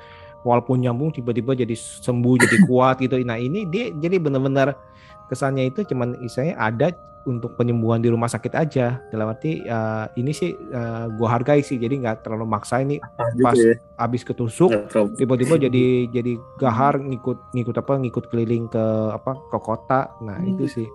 walaupun 0.47 0.79
nyambung 0.79 1.11
tiba-tiba 1.11 1.59
jadi 1.59 1.75
sembuh 1.75 2.35
jadi 2.39 2.57
kuat 2.71 3.03
gitu. 3.03 3.19
Nah 3.21 3.35
ini 3.35 3.67
dia 3.67 3.91
jadi 3.91 4.15
benar-benar 4.15 4.79
kesannya 5.27 5.67
itu 5.67 5.83
cuman 5.85 6.19
istilahnya 6.19 6.55
ada 6.55 6.87
untuk 7.23 7.55
penyembuhan 7.55 8.03
di 8.03 8.11
rumah 8.11 8.27
sakit 8.27 8.51
aja. 8.51 8.99
Dalam 9.07 9.31
arti 9.31 9.63
eh, 9.63 10.05
ini 10.15 10.31
sih 10.31 10.51
eh, 10.51 11.05
gua 11.15 11.27
hargai 11.31 11.63
sih. 11.63 11.79
Jadi 11.79 12.03
nggak 12.03 12.27
terlalu 12.27 12.43
maksa 12.45 12.83
ini 12.83 12.99
Pas. 13.39 13.55
gitu 13.55 13.71
ya 13.71 13.75
habis 13.95 14.27
ketusuk 14.27 14.71
tiba-tiba 15.15 15.55
jadi 15.55 16.11
jadi 16.11 16.35
gahar 16.59 16.99
ngikut 16.99 17.55
ngikut 17.55 17.75
apa 17.79 17.93
ngikut 18.03 18.25
keliling 18.27 18.67
ke 18.67 18.83
apa 19.09 19.39
ke 19.47 19.57
kota. 19.57 20.11
Nah 20.19 20.35
Hmm. 20.35 20.51
itu 20.51 20.67
sih. 20.67 20.87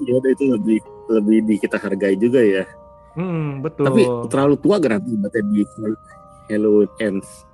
ya 0.00 0.16
itu 0.16 0.48
lebih 0.48 0.80
lebih 1.12 1.38
di 1.44 1.54
kita 1.60 1.76
hargai 1.76 2.16
juga 2.16 2.40
ya 2.40 2.64
Hmm, 3.14 3.60
betul. 3.60 3.84
tapi 3.84 4.02
terlalu 4.32 4.56
tua 4.56 4.80
gak 4.80 4.96
nanti 4.96 5.12
di 5.44 5.62
Halloween 6.48 6.88
Ends 6.98 7.44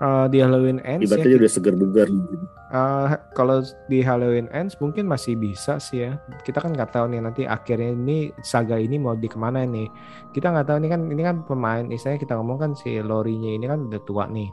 Eh, 0.00 0.26
di 0.32 0.40
Halloween 0.40 0.80
Ends 0.80 1.04
ya, 1.04 1.12
ibaratnya 1.12 1.28
dia 1.28 1.38
udah 1.38 1.52
seger 1.52 1.74
bugar 1.76 2.08
gitu. 2.08 2.32
eh, 2.70 3.06
kalau 3.30 3.60
di 3.84 4.00
Halloween 4.00 4.48
Ends 4.48 4.72
mungkin 4.76 5.04
masih 5.04 5.36
bisa 5.36 5.76
sih 5.76 6.02
ya. 6.02 6.16
Kita 6.40 6.56
kan 6.56 6.72
nggak 6.72 6.88
tahu 6.90 7.12
nih 7.12 7.20
nanti 7.20 7.42
akhirnya 7.44 7.92
ini 7.92 8.18
saga 8.40 8.80
ini 8.80 8.96
mau 8.96 9.12
di 9.12 9.28
ke 9.28 9.36
mana 9.36 9.60
nih. 9.60 9.92
Kita 10.30 10.48
nggak 10.48 10.66
tahu 10.66 10.76
ini 10.80 10.88
kan 10.88 11.00
ini 11.04 11.20
kan 11.20 11.36
pemain, 11.44 11.84
istilahnya 11.86 12.16
kita 12.18 12.32
ngomong 12.32 12.58
kan 12.58 12.70
si 12.72 12.96
Lorinya 12.96 13.52
ini 13.52 13.66
kan 13.66 13.92
udah 13.92 14.00
tua 14.00 14.24
nih. 14.24 14.48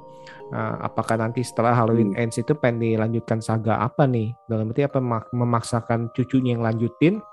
Eh, 0.52 0.76
apakah 0.84 1.16
nanti 1.16 1.40
setelah 1.42 1.72
Halloween 1.74 2.12
Hmm. 2.12 2.22
Ends 2.22 2.36
itu 2.36 2.52
pengen 2.52 2.84
dilanjutkan 2.84 3.40
saga 3.40 3.80
apa 3.80 4.04
nih? 4.04 4.36
Dalam 4.44 4.68
arti 4.68 4.84
apa 4.84 5.00
mak- 5.00 5.32
memaksakan 5.32 6.12
cucunya 6.12 6.54
yang 6.54 6.62
lanjutin 6.62 7.24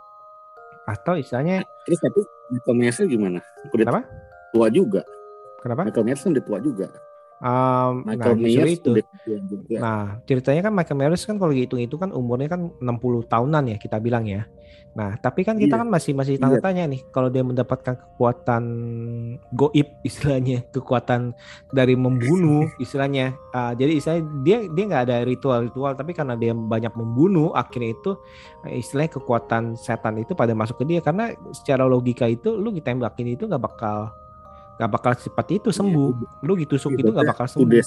atau 0.84 1.16
istilahnya 1.16 1.66
terus 1.82 1.98
tapi 1.98 2.20
Michael 2.48 2.76
Myers 2.76 2.98
gimana 3.02 3.40
udah 3.66 3.82
Kenapa? 3.82 4.00
tua 4.52 4.68
juga 4.68 5.00
kenapa? 5.58 5.82
Michael 5.82 6.04
Myers 6.04 6.20
kan 6.20 6.30
udah 6.30 6.44
tua 6.44 6.58
juga 6.60 6.86
Um, 7.42 8.06
nah 8.06 8.14
Michael 8.14 8.36
justru 8.40 8.60
Myers 8.62 8.72
itu. 8.78 8.90
juga 9.44 9.76
Nah, 9.82 10.02
ceritanya 10.24 10.60
kan 10.70 10.72
Michael 10.72 10.98
Myers 10.98 11.22
kan 11.26 11.36
kalau 11.36 11.52
dihitung 11.52 11.82
itu 11.82 11.98
kan 11.98 12.14
umurnya 12.14 12.48
kan 12.48 12.70
60 12.78 13.26
tahunan 13.26 13.74
ya 13.74 13.76
kita 13.76 13.98
bilang 13.98 14.24
ya. 14.24 14.46
Nah, 14.94 15.18
tapi 15.18 15.42
kan 15.42 15.58
kita 15.58 15.74
Iya. 15.74 15.82
kan 15.82 15.88
masih 15.90 16.14
masih 16.14 16.38
tanda 16.38 16.56
Iya. 16.56 16.62
tanya 16.62 16.86
nih 16.86 17.02
kalau 17.10 17.26
dia 17.26 17.42
mendapatkan 17.42 17.98
kekuatan 17.98 18.62
goib 19.50 19.88
istilahnya, 20.08 20.62
kekuatan 20.70 21.34
dari 21.68 21.98
membunuh 21.98 22.70
istilahnya. 22.82 23.34
Ah, 23.50 23.74
jadi 23.74 23.98
istilahnya 23.98 24.24
dia 24.46 24.58
dia 24.70 24.84
nggak 24.86 25.02
ada 25.10 25.16
ritual-ritual 25.26 25.98
tapi 25.98 26.14
karena 26.14 26.38
dia 26.38 26.54
banyak 26.54 26.94
membunuh 26.94 27.50
akhirnya 27.52 27.90
itu 27.92 28.14
eh, 28.64 28.78
istilahnya 28.78 29.18
kekuatan 29.18 29.74
setan 29.74 30.14
itu 30.16 30.32
pada 30.32 30.54
masuk 30.54 30.78
ke 30.80 30.84
dia 30.86 31.02
karena 31.02 31.34
secara 31.50 31.84
logika 31.84 32.24
itu 32.24 32.54
lu 32.54 32.70
ditembakin 32.70 33.34
itu 33.34 33.50
nggak 33.50 33.60
bakal 33.60 34.14
nggak 34.78 34.90
bakal 34.90 35.12
cepat 35.14 35.46
itu 35.54 35.68
sembuh. 35.70 36.42
Lu 36.42 36.52
ditusuk 36.58 36.98
itu 36.98 37.10
nggak 37.10 37.28
bakal 37.30 37.46
sembuh. 37.46 37.64
udah 37.64 37.84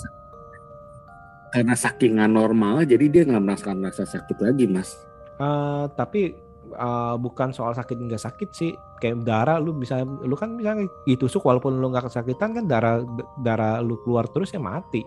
karena 1.47 1.73
saking 1.79 2.19
nggak 2.19 2.31
normal 2.31 2.83
jadi 2.83 3.05
dia 3.07 3.23
nggak 3.23 3.43
merasakan 3.43 3.79
rasa 3.87 4.03
sakit 4.03 4.37
lagi 4.43 4.67
mas. 4.67 4.99
Eh, 5.39 5.85
tapi 5.95 6.35
eh, 6.69 7.15
bukan 7.17 7.55
soal 7.55 7.71
sakit 7.75 7.95
nggak 7.95 8.23
sakit 8.23 8.49
sih. 8.51 8.71
Kayak 8.97 9.23
darah 9.23 9.57
lu 9.61 9.71
bisa 9.77 10.01
lu 10.03 10.35
kan 10.35 10.57
bisa 10.57 10.75
ditusuk 11.05 11.45
walaupun 11.45 11.77
lu 11.79 11.87
nggak 11.91 12.09
kesakitan 12.11 12.51
kan 12.57 12.65
darah 12.67 13.03
darah 13.39 13.79
lu 13.79 13.95
keluar 14.03 14.27
terus 14.27 14.51
ya 14.51 14.59
mati. 14.59 15.03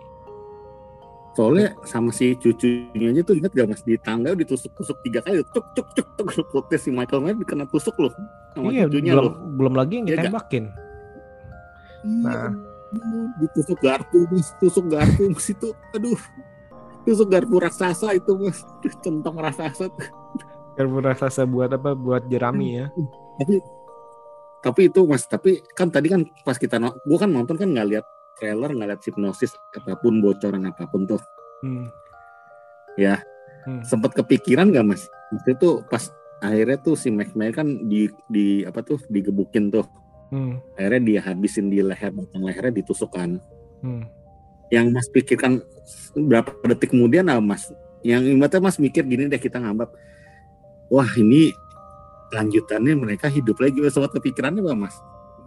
Soalnya 1.31 1.79
sama 1.87 2.11
si 2.11 2.35
cucunya 2.35 3.07
aja 3.15 3.23
tuh 3.23 3.39
ingat 3.39 3.55
gak 3.55 3.71
mas? 3.71 3.79
Di 3.87 3.95
tangga 4.03 4.35
ditusuk-tusuk 4.35 4.99
tiga 4.99 5.23
kali 5.23 5.39
cuk 5.55 5.63
cuk 5.71 5.87
cuk 5.95 6.07
cuk 6.19 6.27
perutnya 6.51 6.75
si 6.75 6.91
Michael 6.91 7.23
Myers 7.23 7.39
kena 7.47 7.63
tusuk 7.71 7.95
loh 8.03 8.11
sama 8.51 8.67
iya 8.67 8.83
cucunya 8.83 9.15
belum 9.15 9.23
loh. 9.31 9.35
belum 9.55 9.73
lagi 9.79 9.93
yang 10.03 10.07
Iya 10.11 10.15
ditembakin. 10.27 10.63
Iya, 10.67 10.90
aduh, 12.03 13.27
ditusuk 13.39 13.79
garpu 13.79 14.27
mas. 14.29 14.51
Tusuk 14.59 14.85
garpu 14.91 15.31
mas 15.31 15.47
itu. 15.47 15.69
Aduh. 15.95 16.19
Tusuk 17.07 17.27
garpu 17.31 17.57
raksasa 17.57 18.13
itu 18.17 18.31
mas. 18.37 18.61
Centong 19.01 19.37
raksasa 19.37 19.89
tuh. 19.89 20.09
karena 20.75 21.13
raksasa 21.13 21.43
buat 21.45 21.71
apa? 21.71 21.93
Buat 21.93 22.27
jerami 22.31 22.83
ya? 22.83 22.85
Tapi 23.39 23.55
tapi 24.61 24.81
itu 24.93 25.01
mas 25.09 25.25
tapi 25.25 25.57
kan 25.73 25.89
tadi 25.89 26.13
kan 26.13 26.21
pas 26.45 26.53
kita 26.53 26.77
no, 26.77 26.93
gua 27.09 27.25
kan 27.25 27.33
nonton 27.33 27.57
kan 27.57 27.65
nggak 27.73 27.87
lihat 27.97 28.05
trailer 28.37 28.69
nggak 28.69 28.93
lihat 28.93 29.01
hipnosis 29.01 29.57
apa 29.73 29.97
pun 29.97 30.21
bocoran 30.21 30.69
apa 30.69 30.85
pun 30.85 31.09
tuh. 31.09 31.21
Hmm. 31.65 31.89
Ya. 32.97 33.21
Hmm. 33.61 33.85
sempat 33.85 34.17
kepikiran 34.17 34.73
nggak 34.73 34.85
mas? 34.85 35.05
Itu 35.45 35.85
pas 35.85 36.09
akhirnya 36.41 36.81
tuh 36.81 36.97
si 36.97 37.13
Mac 37.13 37.29
kan 37.53 37.85
di 37.85 38.09
di 38.25 38.65
apa 38.65 38.81
tuh 38.81 38.97
digebukin 39.05 39.69
tuh 39.69 39.85
Hmm. 40.31 40.63
akhirnya 40.79 41.01
dia 41.03 41.19
habisin 41.27 41.67
di 41.67 41.83
leher 41.83 42.11
batang 42.15 42.43
lehernya 42.47 42.73
ditusukkan. 42.79 43.37
Hmm. 43.81 44.05
yang 44.71 44.93
mas 44.93 45.09
pikirkan 45.11 45.59
berapa 46.15 46.47
detik 46.71 46.95
kemudian 46.95 47.27
apa 47.27 47.43
mas 47.43 47.73
yang 48.07 48.23
ibaratnya 48.23 48.63
mas 48.63 48.77
mikir 48.79 49.03
gini 49.03 49.27
deh 49.27 49.41
kita 49.41 49.59
ngambak 49.59 49.91
wah 50.91 51.07
ini 51.19 51.51
lanjutannya 52.31 52.95
mereka 52.95 53.27
hidup 53.31 53.59
lagi. 53.59 53.79
Sempat 53.91 54.15
kepikirannya 54.19 54.63
apa 54.63 54.75
mas. 54.75 54.95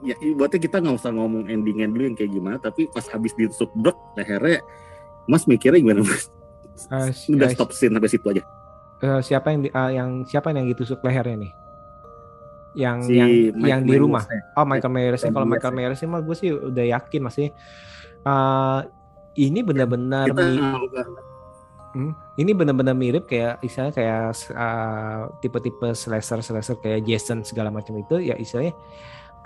Ya 0.04 0.16
ibaratnya 0.20 0.60
kita 0.60 0.80
nggak 0.84 0.96
usah 1.00 1.12
ngomong 1.12 1.48
endingnya 1.48 1.88
dulu 1.88 2.02
yang 2.12 2.16
kayak 2.16 2.32
gimana 2.32 2.56
tapi 2.60 2.88
pas 2.92 3.04
habis 3.08 3.32
ditusuk 3.36 3.72
brek 3.72 3.96
lehernya 4.20 4.60
mas 5.24 5.48
mikirnya 5.48 5.80
gimana 5.80 6.00
mas? 6.04 6.28
Eh, 6.90 7.14
udah 7.32 7.48
stop 7.54 7.70
scene 7.72 7.94
sampai 7.94 8.10
situ 8.10 8.26
aja. 8.28 8.42
Eh, 9.00 9.20
siapa 9.24 9.54
yang 9.54 9.60
eh, 9.64 9.90
yang 9.96 10.10
siapa 10.28 10.52
yang 10.52 10.68
ditusuk 10.68 11.00
lehernya 11.00 11.48
nih 11.48 11.52
yang 12.74 12.98
si 13.06 13.14
yang 13.14 13.30
Mike 13.54 13.70
yang 13.70 13.80
di 13.87 13.96
rumah. 13.96 14.22
ya. 14.26 14.40
Oh 14.58 14.66
Michael 14.66 14.92
Myers 14.92 15.22
Michael 15.22 15.34
kalau 15.34 15.46
Michael. 15.46 15.74
Myers 15.74 15.98
sih 16.02 16.08
mah 16.10 16.20
gue 16.20 16.37
sih 16.37 16.50
udah 16.50 16.84
yakin 16.98 17.20
masih 17.22 17.46
eh, 18.22 18.80
ini 19.38 19.60
benar-benar 19.62 20.30
mi- 20.30 20.60
Hmm, 21.94 22.10
ini 22.34 22.50
benar-benar 22.50 22.98
mirip 22.98 23.30
kayak 23.30 23.62
istilahnya 23.62 23.94
kayak 23.94 24.34
uh, 24.50 25.30
tipe-tipe 25.38 25.94
slasher 25.94 26.42
slasher 26.42 26.74
kayak 26.82 27.06
Jason 27.06 27.46
segala 27.46 27.70
macam 27.70 27.94
itu. 27.94 28.18
Ya 28.18 28.34
istilahnya 28.34 28.74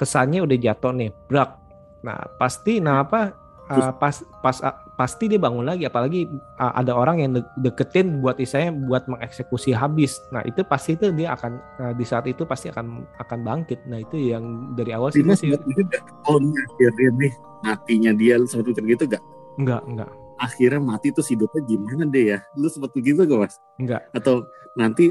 kesannya 0.00 0.40
udah 0.46 0.56
jatuh 0.56 0.94
nih 0.94 1.10
brak 1.28 1.58
nah 2.06 2.16
pasti 2.38 2.78
nah 2.78 3.02
apa 3.02 3.34
uh, 3.68 3.92
pas 3.98 4.14
pas 4.40 4.56
uh, 4.62 4.87
pasti 4.98 5.30
dia 5.30 5.38
bangun 5.38 5.62
lagi 5.62 5.86
apalagi 5.86 6.26
uh, 6.58 6.74
ada 6.74 6.90
orang 6.90 7.22
yang 7.22 7.30
de- 7.38 7.46
deketin 7.62 8.18
buat 8.18 8.34
istilahnya 8.42 8.74
buat 8.82 9.06
mengeksekusi 9.06 9.70
habis 9.70 10.18
nah 10.34 10.42
itu 10.42 10.66
pasti 10.66 10.98
itu 10.98 11.14
dia 11.14 11.38
akan 11.38 11.62
uh, 11.78 11.92
di 11.94 12.02
saat 12.02 12.26
itu 12.26 12.42
pasti 12.42 12.66
akan 12.74 13.06
akan 13.22 13.38
bangkit 13.46 13.78
nah 13.86 14.02
itu 14.02 14.18
yang 14.18 14.74
dari 14.74 14.90
awal 14.90 15.14
sih 15.14 15.22
Ini 15.22 15.30
gue 15.30 15.36
sih 15.38 15.48
sempat 15.54 15.62
mikir 15.70 15.84
nggak, 15.86 16.02
oh 16.26 16.38
akhirnya 16.42 17.10
nih 17.14 17.32
matinya 17.62 18.12
dia 18.18 18.34
lu 18.42 18.46
sempat 18.50 18.74
mikir 18.74 18.84
gitu 18.98 19.04
gak? 19.06 19.22
enggak 19.62 19.82
enggak 19.86 20.10
Akhirnya 20.38 20.78
mati 20.78 21.10
tuh 21.10 21.26
hidupnya 21.26 21.66
gimana 21.66 22.06
deh 22.06 22.24
ya? 22.30 22.38
Lu 22.54 22.70
sempat 22.70 22.94
begitu 22.94 23.26
gak 23.26 23.42
mas? 23.42 23.58
enggak 23.74 24.06
Atau 24.14 24.46
nanti 24.78 25.10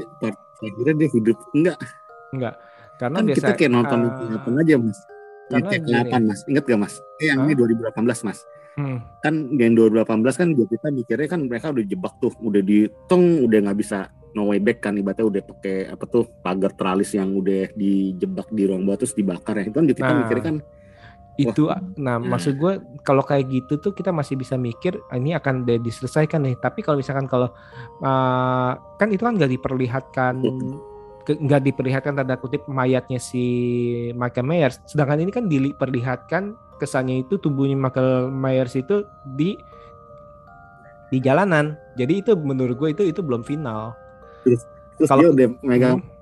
akhirnya 0.64 1.04
dia 1.04 1.08
hidup 1.12 1.36
enggak? 1.52 1.76
enggak 2.32 2.54
karena 2.98 3.16
Kan 3.20 3.24
biasa 3.28 3.36
kita 3.38 3.52
kayak 3.54 3.72
nonton 3.72 3.98
uh, 4.08 4.60
aja 4.64 4.74
mas. 4.80 4.98
Karena 5.48 5.68
cek 5.72 5.80
gini. 5.84 6.10
8 6.12 6.28
mas, 6.28 6.40
inget 6.48 6.64
gak 6.64 6.80
mas? 6.80 6.94
Eh 7.20 7.28
yang 7.28 7.44
ini 7.44 7.52
2018 7.56 8.26
mas. 8.26 8.38
Hmm, 8.78 8.98
Kan 9.18 9.34
yang 9.58 9.74
2018 9.74 10.06
kan 10.38 10.48
kita 10.54 10.88
mikirnya 10.94 11.28
kan 11.28 11.40
mereka 11.50 11.74
udah 11.74 11.84
jebak 11.84 12.14
tuh, 12.22 12.32
udah 12.38 12.62
ditong, 12.62 13.42
udah 13.42 13.58
nggak 13.66 13.78
bisa 13.82 14.08
no 14.38 14.48
way 14.52 14.60
back 14.60 14.84
kan 14.84 14.94
ibaratnya 14.94 15.26
udah 15.26 15.42
pakai 15.42 15.76
apa 15.88 16.04
tuh 16.06 16.28
pagar 16.44 16.70
teralis 16.76 17.16
yang 17.16 17.32
udah 17.34 17.72
dijebak 17.72 18.46
di 18.52 18.68
ruang 18.68 18.84
bawah 18.84 19.00
terus 19.00 19.16
dibakar 19.16 19.58
ya 19.58 19.64
itu 19.66 19.76
kan 19.76 19.86
kita 19.88 20.00
Nah. 20.04 20.16
mikirnya 20.24 20.44
kan 20.44 20.56
itu 21.38 21.70
Wah. 21.70 21.78
nah 21.94 22.18
Nah. 22.18 22.34
maksud 22.34 22.58
gue 22.58 22.82
kalau 23.06 23.22
kayak 23.22 23.46
gitu 23.46 23.78
tuh 23.78 23.94
kita 23.94 24.10
masih 24.10 24.34
bisa 24.34 24.58
mikir 24.58 24.98
ah, 25.06 25.16
ini 25.16 25.38
akan 25.38 25.62
diselesaikan 25.64 26.42
nih 26.44 26.58
tapi 26.58 26.82
kalau 26.82 26.98
misalkan 26.98 27.30
kalau 27.30 27.54
uh, 28.02 28.72
kan 28.98 29.08
itu 29.14 29.22
kan 29.22 29.38
nggak 29.38 29.54
diperlihatkan 29.54 30.42
nggak 31.30 31.60
diperlihatkan 31.62 32.14
tanda 32.14 32.34
kutip 32.34 32.64
mayatnya 32.64 33.16
si 33.16 33.44
Michael 34.12 34.44
Myers 34.44 34.80
sedangkan 34.84 35.20
ini 35.20 35.28
kan 35.28 35.44
diperlihatkan 35.44 36.42
kesannya 36.76 37.20
itu 37.22 37.36
tubuhnya 37.36 37.74
Michael 37.74 38.28
Myers 38.28 38.72
itu 38.72 39.02
di 39.26 39.58
di 41.08 41.18
jalanan 41.18 41.76
jadi 41.94 42.20
itu 42.20 42.32
menurut 42.32 42.76
gue 42.76 42.88
itu 42.92 43.02
itu 43.02 43.20
belum 43.20 43.42
final 43.42 43.92
terus 44.44 44.64
Kalau- 45.04 45.28
dia 45.28 45.30
udah 45.30 45.48
megang 45.62 45.98
Hmm, 45.98 46.16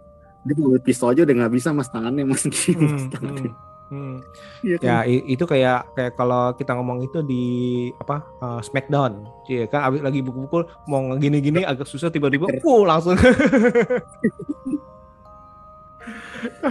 dia 0.46 0.62
mau 0.62 0.78
pistol 0.78 1.10
aja 1.10 1.26
udah 1.26 1.34
nggak 1.42 1.54
bisa 1.54 1.70
mas 1.70 1.90
tangannya 1.90 2.22
mas 2.22 2.46
hmm, 2.46 3.10
tangannya. 3.10 3.50
hmm, 3.50 3.90
hmm. 3.90 4.16
Iya 4.62 4.76
kan? 4.78 4.86
Ya 4.86 4.96
i- 5.04 5.26
itu 5.26 5.42
kayak 5.42 5.90
kayak 5.92 6.12
kalau 6.14 6.54
kita 6.54 6.70
ngomong 6.70 7.02
itu 7.02 7.18
di 7.20 7.42
apa 7.98 8.22
uh, 8.38 8.62
Smackdown, 8.62 9.26
Iya 9.46 9.66
kan 9.66 9.82
abis 9.84 10.02
lagi 10.02 10.22
pukul-pukul 10.22 10.70
mau 10.86 11.02
gini-gini 11.18 11.62
agak 11.62 11.86
susah 11.86 12.10
tiba-tiba, 12.10 12.46
langsung. 12.62 13.18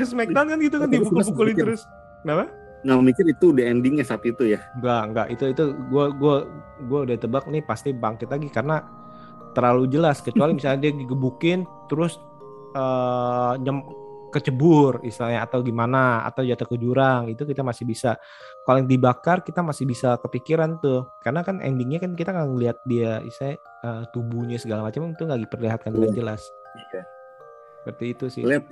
Smackdown 0.10 0.48
kan 0.52 0.58
gitu 0.60 0.76
kan 0.78 0.88
dipukul-pukulin 0.90 1.56
terus. 1.56 1.84
Kenapa? 2.22 2.48
nggak 2.86 3.02
mikir 3.02 3.26
itu 3.26 3.50
udah 3.50 3.66
endingnya 3.66 4.06
saat 4.06 4.22
itu 4.30 4.46
ya 4.46 4.62
Enggak, 4.78 5.02
enggak. 5.10 5.28
Itu 5.34 5.44
itu 5.50 5.64
gua 5.90 6.14
gua 6.14 6.46
gua 6.86 7.00
udah 7.10 7.18
tebak 7.18 7.50
nih 7.50 7.66
pasti 7.66 7.90
bangkit 7.90 8.30
lagi 8.30 8.46
karena 8.54 8.86
terlalu 9.58 9.90
jelas 9.90 10.22
kecuali 10.22 10.54
misalnya 10.54 10.86
dia 10.86 10.94
digebukin 10.94 11.66
terus 11.90 12.22
eh, 12.78 13.54
nyem 13.58 13.82
kecebur 14.30 15.00
istilahnya 15.02 15.48
atau 15.48 15.64
gimana 15.64 16.28
atau 16.28 16.44
jatuh 16.44 16.68
ke 16.68 16.76
jurang 16.76 17.32
itu 17.32 17.48
kita 17.48 17.64
masih 17.64 17.88
bisa 17.88 18.20
kalau 18.68 18.84
yang 18.84 18.90
dibakar 18.92 19.40
kita 19.42 19.64
masih 19.64 19.88
bisa 19.88 20.20
kepikiran 20.20 20.76
tuh 20.78 21.08
karena 21.24 21.40
kan 21.40 21.64
endingnya 21.64 22.04
kan 22.04 22.14
kita 22.14 22.36
nggak 22.36 22.50
ngelihat 22.52 22.78
dia 22.86 23.24
istilahnya 23.24 23.58
eh, 23.82 24.04
tubuhnya 24.12 24.58
segala 24.60 24.86
macam 24.86 25.10
itu 25.10 25.24
nggak 25.24 25.42
diperlihatkan 25.48 25.90
dengan 25.90 26.12
Iya. 26.12 26.18
jelas 26.20 26.42
Iya. 26.76 27.02
seperti 27.82 28.06
itu 28.12 28.26
sih 28.30 28.44
Let 28.44 28.68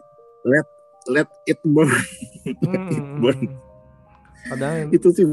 let 0.46 0.68
let 1.10 1.30
it 1.44 1.60
burn. 1.64 1.90
Hmm, 2.44 2.88
hmm, 2.88 3.20
burn. 3.20 3.40
padahal 4.44 4.92
itu 4.92 5.08
sih 5.16 5.24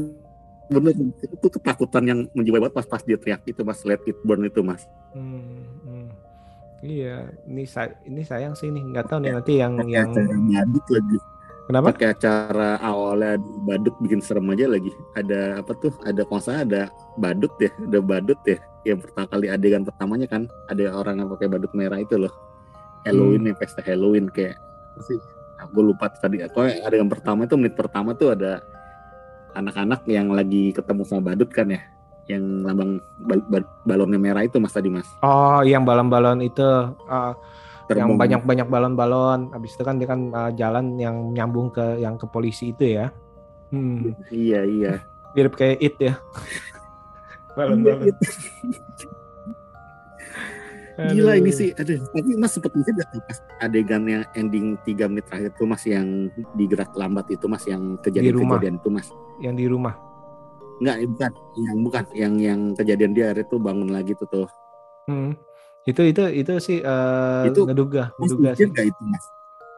bener 0.71 0.95
itu 1.19 1.47
ketakutan 1.51 2.03
yang 2.07 2.19
menjiwai 2.31 2.63
banget 2.63 2.75
pas 2.79 2.87
pas 2.87 3.03
dia 3.03 3.19
teriak 3.19 3.43
itu 3.43 3.59
mas 3.61 3.83
let 3.83 3.99
it 4.07 4.15
burn 4.23 4.47
itu 4.47 4.63
mas 4.63 4.87
Hmm, 5.11 5.67
hmm. 5.83 6.07
Iya, 6.81 7.29
ini 7.45 7.61
saya 7.67 7.93
ini 8.09 8.25
sayang 8.25 8.55
sih 8.57 8.71
nih 8.73 8.81
nggak 8.81 9.05
tahu 9.05 9.21
nih 9.21 9.35
nanti 9.37 9.53
yang 9.59 9.77
pakai 9.77 10.01
yang 10.01 10.09
badut 10.49 10.85
lagi 10.89 11.17
kenapa? 11.69 11.85
pakai 11.93 12.07
acara 12.15 12.71
awalnya 12.81 13.37
badut 13.69 13.93
bikin 14.01 14.17
serem 14.23 14.49
aja 14.49 14.65
lagi 14.65 14.89
ada 15.13 15.61
apa 15.61 15.77
tuh 15.77 15.93
ada 16.07 16.25
salah 16.41 16.65
ada 16.65 16.81
badut 17.21 17.53
ya 17.61 17.69
ada 17.85 17.99
badut 18.01 18.39
ya 18.49 18.57
yang 18.81 18.97
pertama 18.97 19.27
kali 19.29 19.45
adegan 19.51 19.83
pertamanya 19.85 20.25
kan 20.25 20.49
ada 20.73 20.89
orang 20.89 21.21
yang 21.21 21.29
pakai 21.29 21.47
badut 21.51 21.69
merah 21.77 21.99
itu 22.01 22.15
loh 22.17 22.33
Halloween 23.05 23.45
Hmm. 23.45 23.49
ya 23.51 23.55
pesta 23.61 23.81
Halloween 23.85 24.25
kayak 24.31 24.57
sih 24.99 25.19
aku 25.61 25.79
lupa 25.79 26.11
tadi 26.11 26.43
aku 26.43 26.67
adegan 26.83 27.07
pertama 27.07 27.45
itu 27.47 27.55
menit 27.55 27.77
pertama 27.77 28.11
tuh 28.11 28.35
ada 28.35 28.59
anak-anak 29.55 30.03
yang 30.07 30.31
lagi 30.31 30.71
ketemu 30.71 31.03
sama 31.07 31.31
badut 31.31 31.47
kan 31.51 31.69
ya 31.69 31.81
yang 32.29 32.63
lambang 32.63 33.01
bal- 33.19 33.47
bal- 33.49 33.71
balonnya 33.83 34.19
merah 34.21 34.43
itu 34.45 34.55
mas 34.61 34.71
tadi 34.71 34.87
mas 34.87 35.07
Oh, 35.25 35.59
yang 35.65 35.83
balon-balon 35.83 36.39
itu 36.39 36.63
ah, 37.09 37.35
yang 37.91 38.15
banyak-banyak 38.15 38.71
balon-balon. 38.71 39.51
Habis 39.51 39.75
itu 39.75 39.83
kan 39.83 39.99
dia 39.99 40.07
kan 40.07 40.31
ah, 40.31 40.51
jalan 40.55 40.95
yang 40.95 41.35
nyambung 41.35 41.73
ke 41.75 41.99
yang 41.99 42.15
ke 42.15 42.23
polisi 42.29 42.71
itu 42.71 42.95
ya. 42.95 43.11
Hmm, 43.71 44.15
iya 44.31 44.63
iya 44.63 44.93
mirip 45.35 45.55
kayak 45.55 45.79
it 45.79 45.95
ya. 45.99 46.13
balon-balon. 47.57 48.15
Gila 51.09 51.33
ini 51.41 51.51
sih, 51.51 51.69
aduh. 51.73 51.97
Tapi 52.13 52.31
mas 52.37 52.51
sempet 52.53 52.71
mikir 52.77 52.93
gak 52.93 53.09
tuh 53.09 53.21
pas 53.25 53.37
adegan 53.63 54.03
yang 54.05 54.23
ending 54.37 54.77
3 54.85 55.09
menit 55.09 55.25
terakhir 55.25 55.51
tuh 55.57 55.65
mas 55.65 55.83
yang 55.87 56.29
digerak 56.53 56.91
lambat 56.93 57.25
itu 57.33 57.45
mas 57.49 57.63
yang 57.65 57.97
kejadian-kejadian 58.05 58.77
itu 58.77 58.89
mas. 58.93 59.07
yang 59.41 59.57
di 59.57 59.65
rumah. 59.65 59.97
Enggak, 60.81 60.97
bukan, 61.13 61.31
yang 61.57 61.77
bukan, 61.85 62.03
yang 62.17 62.33
yang 62.41 62.59
kejadian 62.73 63.11
dia 63.13 63.33
itu 63.33 63.55
bangun 63.57 63.89
lagi 63.89 64.13
tuh 64.17 64.27
tuh. 64.29 64.49
Hmm. 65.09 65.33
Itu 65.85 66.05
itu 66.05 66.21
itu 66.29 66.53
sih 66.61 66.77
eh, 66.81 67.43
Itu- 67.49 67.65
ngeduga, 67.65 68.13
ngeduga 68.21 68.53
sih. 68.53 68.69
gak 68.69 68.85
itu 68.85 69.01
mas? 69.05 69.25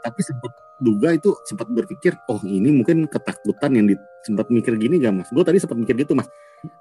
Tapi 0.04 0.20
sempat 0.20 0.52
duga 0.84 1.16
itu 1.16 1.32
sempat 1.48 1.72
berpikir, 1.72 2.20
oh 2.28 2.44
ini 2.44 2.76
mungkin 2.76 3.08
ketakutan 3.08 3.72
yang 3.72 3.88
di, 3.88 3.96
sempat 4.28 4.52
mikir 4.52 4.76
gini 4.76 5.00
gak 5.00 5.16
mas? 5.16 5.28
Gue 5.32 5.44
tadi 5.48 5.64
sempat 5.64 5.80
mikir 5.80 5.96
gitu 5.96 6.12
mas. 6.12 6.28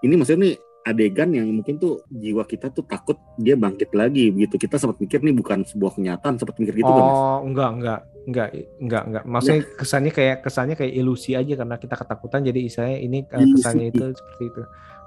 Ini 0.03 0.15
maksudnya 0.19 0.51
nih 0.51 0.55
adegan 0.83 1.31
yang 1.31 1.47
mungkin 1.51 1.79
tuh 1.79 2.03
jiwa 2.11 2.43
kita 2.43 2.71
tuh 2.75 2.83
takut 2.83 3.15
dia 3.39 3.55
bangkit 3.55 3.95
lagi 3.95 4.35
begitu. 4.35 4.59
Kita 4.59 4.79
sempat 4.79 4.99
mikir 4.99 5.23
nih 5.23 5.35
bukan 5.35 5.63
sebuah 5.63 5.95
kenyataan, 5.99 6.39
sempat 6.43 6.59
mikir 6.59 6.75
gitu 6.83 6.91
gak 6.91 7.05
mas? 7.07 7.19
Oh, 7.19 7.39
enggak, 7.47 7.71
enggak, 7.79 8.01
enggak, 8.27 8.49
enggak, 8.83 9.03
enggak. 9.07 9.25
Maksudnya 9.27 9.61
kesannya 9.79 10.13
kayak 10.13 10.37
kesannya 10.43 10.75
kayak 10.75 10.93
ilusi 10.95 11.39
aja 11.39 11.55
karena 11.55 11.77
kita 11.79 11.95
ketakutan 11.95 12.41
jadi 12.43 12.61
istilahnya 12.67 12.99
ini 12.99 13.19
eh, 13.23 13.39
Ilusi. 13.43 13.55
kesannya 13.63 13.87
itu 13.95 14.05
seperti 14.15 14.45
itu. 14.51 14.63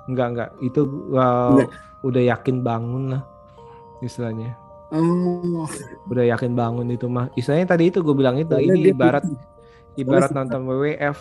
Enggak, 0.05 0.27
enggak. 0.31 0.49
Itu 0.63 0.81
uh, 1.11 1.49
Enggak. 1.59 1.69
udah 2.07 2.23
yakin 2.23 2.55
bangun 2.63 3.03
lah 3.15 3.23
istilahnya. 3.99 4.55
Oh, 4.93 5.65
Udah 6.07 6.23
yakin 6.29 6.53
bangun 6.53 6.87
itu 6.93 7.09
mah. 7.09 7.27
Istilahnya 7.35 7.67
tadi 7.67 7.89
itu 7.91 7.99
gue 8.05 8.15
bilang 8.15 8.37
itu 8.39 8.53
soalnya 8.53 8.79
ini 8.79 8.93
ibarat 8.93 9.25
ibarat 9.99 10.31
nonton 10.31 10.61
WWF. 10.69 11.17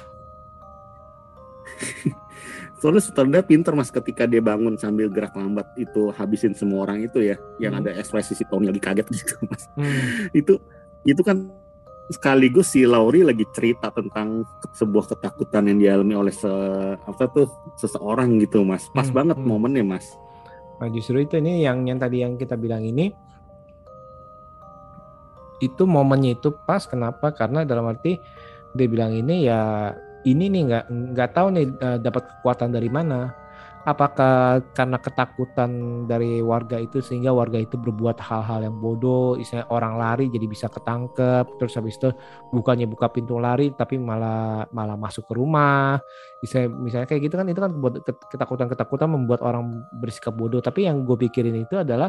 Soalnya 2.84 3.00
sutradara 3.00 3.40
pinter 3.40 3.72
mas 3.72 3.88
ketika 3.88 4.28
dia 4.28 4.44
bangun 4.44 4.76
sambil 4.76 5.08
gerak 5.08 5.32
lambat 5.32 5.72
itu 5.80 6.12
habisin 6.12 6.52
semua 6.52 6.84
orang 6.84 7.00
itu 7.00 7.24
ya, 7.24 7.40
yang 7.56 7.72
Hmm. 7.72 7.80
ada 7.80 7.96
ekspresi 7.96 8.36
si 8.36 8.44
Tony 8.44 8.68
lagi 8.68 8.76
kaget 8.76 9.08
gitu 9.08 9.40
mas. 9.48 9.64
Hmm. 9.72 10.28
Itu 10.36 10.60
itu 11.08 11.24
kan 11.24 11.48
sekaligus 12.12 12.76
si 12.76 12.84
Lauri 12.84 13.24
lagi 13.24 13.48
cerita 13.56 13.88
tentang 13.88 14.44
sebuah 14.76 15.16
ketakutan 15.16 15.64
yang 15.72 15.80
dialami 15.80 16.12
oleh 16.12 16.34
se 16.36 16.52
apa 17.00 17.24
tuh 17.32 17.48
seseorang 17.80 18.36
gitu 18.44 18.60
mas. 18.60 18.84
Pas 18.92 19.08
Hmm, 19.08 19.16
banget 19.16 19.40
hmm. 19.40 19.48
momennya 19.48 19.80
mas. 19.80 20.04
Nah 20.76 20.92
justru 20.92 21.24
itu 21.24 21.40
ini 21.40 21.64
yang 21.64 21.88
yang 21.88 21.96
tadi 21.96 22.20
yang 22.20 22.36
kita 22.36 22.60
bilang 22.60 22.84
ini 22.84 23.08
itu 25.62 25.88
momennya 25.88 26.36
itu 26.36 26.52
pas 26.68 26.84
kenapa 26.84 27.32
karena 27.32 27.64
dalam 27.64 27.88
arti 27.88 28.20
dia 28.74 28.88
bilang 28.90 29.14
ini 29.14 29.48
ya 29.48 29.94
ini 30.24 30.48
nih 30.48 30.62
nggak 30.68 30.84
nggak 31.14 31.30
tahu 31.36 31.46
nih 31.54 31.66
eh, 31.68 31.98
dapat 32.00 32.22
kekuatan 32.28 32.72
dari 32.72 32.88
mana. 32.88 33.32
Apakah 33.84 34.64
karena 34.72 34.96
ketakutan 34.96 35.70
dari 36.08 36.40
warga 36.40 36.80
itu 36.80 37.04
sehingga 37.04 37.36
warga 37.36 37.60
itu 37.60 37.76
berbuat 37.76 38.16
hal-hal 38.16 38.64
yang 38.64 38.80
bodoh 38.80 39.36
misalnya 39.36 39.68
orang 39.68 40.00
lari 40.00 40.32
jadi 40.32 40.48
bisa 40.48 40.72
ketangkep 40.72 41.60
terus 41.60 41.76
habis 41.76 42.00
itu 42.00 42.08
bukannya 42.48 42.88
buka 42.88 43.12
pintu 43.12 43.36
lari 43.36 43.76
tapi 43.76 44.00
malah 44.00 44.64
malah 44.72 44.96
masuk 44.96 45.28
ke 45.28 45.36
rumah. 45.36 46.00
Misalnya 46.40 46.68
misalnya 46.80 47.06
kayak 47.12 47.22
gitu 47.28 47.34
kan 47.36 47.46
itu 47.52 47.60
kan 47.60 47.72
ketakutan-ketakutan 48.32 49.08
membuat 49.12 49.44
orang 49.44 49.84
bersikap 50.00 50.32
bodoh. 50.32 50.64
Tapi 50.64 50.88
yang 50.88 51.04
gue 51.04 51.20
pikirin 51.20 51.68
itu 51.68 51.76
adalah 51.76 52.08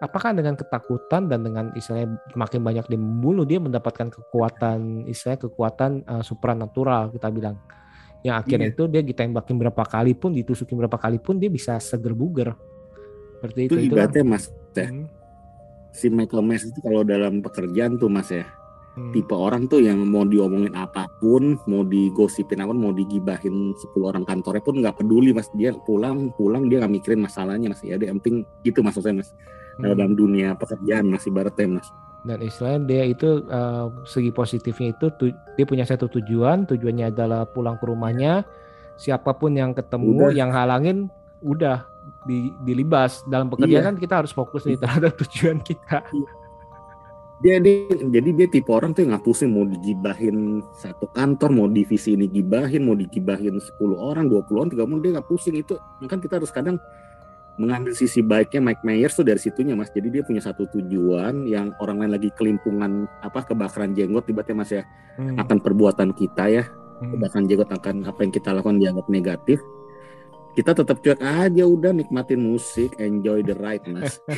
apakah 0.00 0.32
dengan 0.32 0.56
ketakutan 0.56 1.28
dan 1.28 1.44
dengan 1.44 1.70
istilahnya 1.76 2.16
makin 2.32 2.64
banyak 2.64 2.88
dia 2.88 3.00
membunuh 3.00 3.44
dia 3.44 3.60
mendapatkan 3.60 4.08
kekuatan 4.08 5.04
istilahnya 5.06 5.46
kekuatan 5.46 5.90
eh, 6.08 6.24
supranatural 6.24 7.12
kita 7.12 7.28
bilang 7.28 7.60
yang 8.20 8.36
akhirnya 8.36 8.68
itu 8.72 8.84
dia 8.88 9.00
ditembakin 9.00 9.56
berapa 9.56 9.84
kali 9.84 10.12
pun 10.12 10.36
ditusukin 10.36 10.76
berapa 10.76 10.96
kali 11.00 11.16
pun 11.20 11.40
dia 11.40 11.48
bisa 11.48 11.76
seger 11.80 12.12
buger 12.12 12.52
seperti 13.40 13.60
itu 13.64 13.74
Itu 13.80 13.84
ibaratnya 13.92 14.24
mas 14.24 14.52
ya. 14.76 14.88
Hmm, 14.92 15.08
Si 15.90 16.06
Michael 16.12 16.44
Myers 16.44 16.68
itu 16.68 16.78
kalau 16.84 17.00
dalam 17.02 17.40
pekerjaan 17.40 17.96
tuh 17.96 18.12
mas 18.12 18.28
ya 18.28 18.44
hmm. 19.00 19.16
tipe 19.16 19.32
orang 19.32 19.64
tuh 19.72 19.80
yang 19.80 20.04
mau 20.04 20.28
diomongin 20.28 20.76
apa 20.76 21.08
pun, 21.16 21.56
mau 21.64 21.80
digosipin 21.80 22.60
apa 22.60 22.76
pun, 22.76 22.80
mau 22.84 22.92
digibahin 22.92 23.72
10 23.72 23.96
orang 24.04 24.24
kantornya 24.28 24.62
pun 24.62 24.76
nggak 24.84 25.00
peduli 25.00 25.32
mas. 25.32 25.48
Dia 25.56 25.72
pulang 25.72 26.30
pulang 26.36 26.68
dia 26.68 26.84
nggak 26.84 26.92
mikirin 26.92 27.24
masalahnya 27.24 27.72
mas. 27.72 27.80
Ya 27.80 27.96
dia 27.96 28.12
penting 28.12 28.44
gitu 28.60 28.84
mas 28.84 28.94
maksudnya 28.94 29.24
mas. 29.24 29.32
Hmm. 29.80 29.96
Dalam 29.96 30.12
dunia 30.12 30.52
pekerjaan 30.54 31.08
mas 31.08 31.24
ibaratnya 31.24 31.80
mas. 31.80 31.88
dan 32.20 32.36
istilahnya 32.38 32.80
dia 32.84 33.02
itu 33.08 33.28
eh, 33.42 33.84
segi 34.04 34.28
positifnya 34.28 34.92
itu 34.92 35.08
tu- 35.16 35.32
dia 35.56 35.64
punya 35.64 35.88
satu 35.88 36.04
tujuan 36.06 36.68
tujuannya 36.68 37.08
adalah 37.08 37.48
pulang 37.48 37.80
ke 37.80 37.88
rumahnya 37.88 38.44
siapa 38.94 39.32
pun 39.32 39.56
yang 39.56 39.72
ketemu 39.72 40.28
Udah. 40.28 40.36
yang 40.36 40.52
halangin 40.52 41.08
udah 41.40 41.88
di, 42.28 42.52
dilibas 42.60 43.24
dalam 43.24 43.48
pekerjaan 43.48 43.80
Iya. 43.80 43.88
kan 43.88 43.96
kita 43.96 44.14
harus 44.20 44.36
fokus 44.36 44.68
nih 44.68 44.76
terhadap 44.76 45.16
tujuan 45.24 45.64
kita 45.64 46.04
Dia, 47.40 47.56
dia 47.56 47.88
jadi 47.88 48.36
dia 48.36 48.48
tipe 48.52 48.68
orang 48.68 48.92
tuh 48.92 49.00
yang 49.00 49.16
nggak 49.16 49.24
pusing 49.24 49.48
mau 49.48 49.64
digibahin 49.64 50.60
satu 50.76 51.08
kantor, 51.08 51.48
mau 51.48 51.68
divisi 51.72 52.12
ini 52.12 52.28
gibahin, 52.28 52.84
mau 52.84 52.92
digibahin 52.92 53.56
10 53.56 53.80
orang, 53.96 54.28
20 54.28 54.44
orang, 54.52 54.68
30 54.68 54.84
orang 54.84 55.00
dia 55.00 55.10
nggak 55.16 55.24
pusing 55.24 55.56
itu. 55.56 55.72
Kan 56.04 56.20
kita 56.20 56.36
harus 56.36 56.52
kadang 56.52 56.76
mengambil 57.60 57.92
sisi 57.92 58.24
baiknya 58.24 58.72
Mike 58.72 58.80
Myers 58.80 59.12
tuh 59.12 59.28
dari 59.28 59.36
situnya 59.36 59.76
mas. 59.76 59.92
Jadi 59.92 60.08
dia 60.08 60.24
punya 60.24 60.40
satu 60.40 60.64
tujuan 60.72 61.44
yang 61.44 61.76
orang 61.84 62.00
lain 62.00 62.16
lagi 62.16 62.32
kelimpungan 62.32 63.04
apa 63.20 63.44
kebakaran 63.44 63.92
jenggot 63.92 64.24
tiba-tiba 64.24 64.64
mas 64.64 64.72
ya 64.72 64.82
Hmm, 65.20 65.36
akan 65.36 65.60
perbuatan 65.60 66.16
kita 66.16 66.48
ya 66.48 66.64
hmm. 66.64 67.12
kebakaran 67.12 67.44
jenggot 67.44 67.68
akan 67.68 68.08
apa 68.08 68.24
yang 68.24 68.32
kita 68.32 68.56
lakukan 68.56 68.80
dianggap 68.80 69.06
negatif. 69.12 69.60
Kita 70.56 70.74
tetap 70.74 70.98
cuek 71.04 71.20
aja 71.20 71.62
udah 71.62 71.92
nikmatin 71.94 72.40
musik, 72.40 72.96
enjoy 72.96 73.44
the 73.44 73.54
ride 73.54 73.84
mas. 73.86 74.18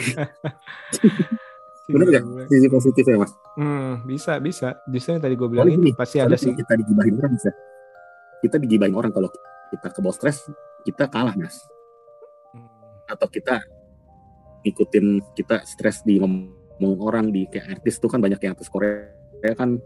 Bener 1.92 2.08
gak? 2.08 2.24
Sisi 2.50 2.66
positifnya 2.66 3.22
mas. 3.22 3.32
Hmm, 3.54 4.02
bisa 4.02 4.42
bisa 4.42 4.82
justru 4.90 5.16
yang 5.16 5.22
tadi 5.22 5.34
gue 5.38 5.48
bilang 5.48 5.70
itu 5.70 5.78
gini, 5.78 5.90
pasti 5.94 6.18
ada 6.18 6.34
sih 6.34 6.50
kita 6.50 6.74
digibahin 6.74 7.14
orang 7.22 7.32
mas 7.38 7.46
ya. 7.46 7.54
Kita 8.42 8.56
digibahin 8.58 8.94
orang 8.98 9.14
kalau 9.14 9.30
kita 9.70 9.88
ke 9.88 9.98
bawah 10.02 10.16
stres 10.18 10.50
kita 10.82 11.06
kalah 11.06 11.38
mas. 11.38 11.62
Atau 13.12 13.28
kita 13.28 13.60
ikutin 14.64 15.20
kita 15.36 15.66
stres 15.66 16.06
di 16.06 16.22
ngomong 16.22 16.98
orang 17.02 17.28
di 17.28 17.46
kayak 17.50 17.78
artis 17.78 17.98
tuh 17.98 18.08
kan 18.08 18.22
banyak 18.22 18.38
yang 18.40 18.54
artis 18.54 18.70
Korea 18.70 19.10
kan 19.58 19.78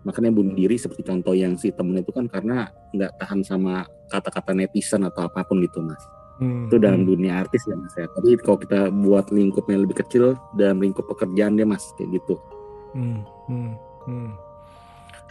makanya 0.00 0.32
bunuh 0.32 0.56
diri 0.56 0.80
seperti 0.80 1.04
contoh 1.04 1.36
yang 1.36 1.60
si 1.60 1.74
temen 1.76 2.00
itu 2.00 2.08
kan 2.14 2.24
karena 2.24 2.72
nggak 2.94 3.20
tahan 3.20 3.44
sama 3.44 3.84
kata-kata 4.08 4.56
netizen 4.56 5.04
atau 5.04 5.28
apa 5.28 5.44
pun 5.44 5.60
gitu 5.60 5.84
mas. 5.84 6.00
hmm, 6.40 6.72
itu 6.72 6.76
dalam 6.80 7.04
hmm. 7.04 7.10
dunia 7.12 7.32
artis 7.44 7.68
ya 7.68 7.76
mas 7.76 7.92
ya. 7.92 8.08
Tapi 8.08 8.40
kalau 8.40 8.56
kita 8.56 8.88
buat 8.88 9.28
lingkupnya 9.28 9.76
lebih 9.84 10.00
kecil 10.00 10.40
dalam 10.56 10.80
lingkup 10.80 11.04
pekerjaan 11.04 11.60
dia 11.60 11.68
mas 11.68 11.84
kayak 12.00 12.16
gitu. 12.16 12.40
Hmm, 12.96 13.20
hmm, 13.46 13.72
hmm. 14.08 14.30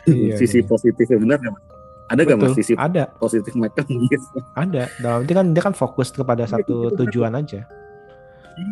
Iya, 0.06 0.38
sisi 0.38 0.62
iya. 0.62 0.70
positifnya 0.70 1.18
benar 1.18 1.38
nggak 1.42 1.54
mas? 1.58 1.69
Ada 2.10 2.22
nggak 2.26 2.38
mas 2.42 2.58
sisi 2.58 2.74
ada 2.74 3.06
positif 3.14 3.54
Myers? 3.54 4.24
ada 4.66 4.90
dalam 4.98 5.22
arti 5.22 5.34
kan 5.34 5.46
dia 5.54 5.62
kan 5.62 5.78
fokus 5.78 6.10
kepada 6.10 6.44
satu 6.44 6.90
tujuan 6.98 7.38
aja 7.38 7.70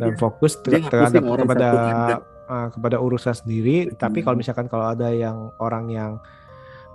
dan 0.02 0.18
fokus 0.18 0.60
ter- 0.60 0.84
terhadap 0.84 1.22
kepada 1.24 1.68
uh, 2.48 2.68
kepada 2.72 2.98
urusan 2.98 3.36
sendiri. 3.36 3.94
Tapi 3.94 4.20
kalau 4.20 4.36
misalkan 4.36 4.68
kalau 4.68 4.90
ada 4.90 5.12
yang 5.12 5.52
orang 5.60 5.88
yang 5.88 6.12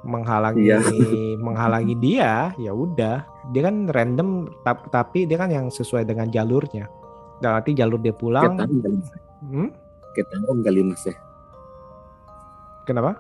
menghalangi 0.03 0.67
Iya. 0.67 0.79
menghalangi 1.47 1.95
dia, 1.97 2.51
ya 2.59 2.73
udah. 2.75 3.23
Dia 3.55 3.63
kan 3.65 3.87
random 3.89 4.51
tap- 4.61 4.91
tapi 4.91 5.25
dia 5.25 5.39
kan 5.39 5.49
yang 5.49 5.71
sesuai 5.71 6.05
dengan 6.05 6.29
jalurnya. 6.29 6.91
Dan 7.39 7.59
nanti 7.59 7.73
jalur 7.73 7.99
dia 7.99 8.15
pulang. 8.15 8.59
Hmm? 9.43 9.71
Kayak 10.13 10.29
tahun 10.31 10.59
kali 10.63 10.81
mas 10.85 11.03
ya. 11.07 11.17
Kenapa? 12.85 13.15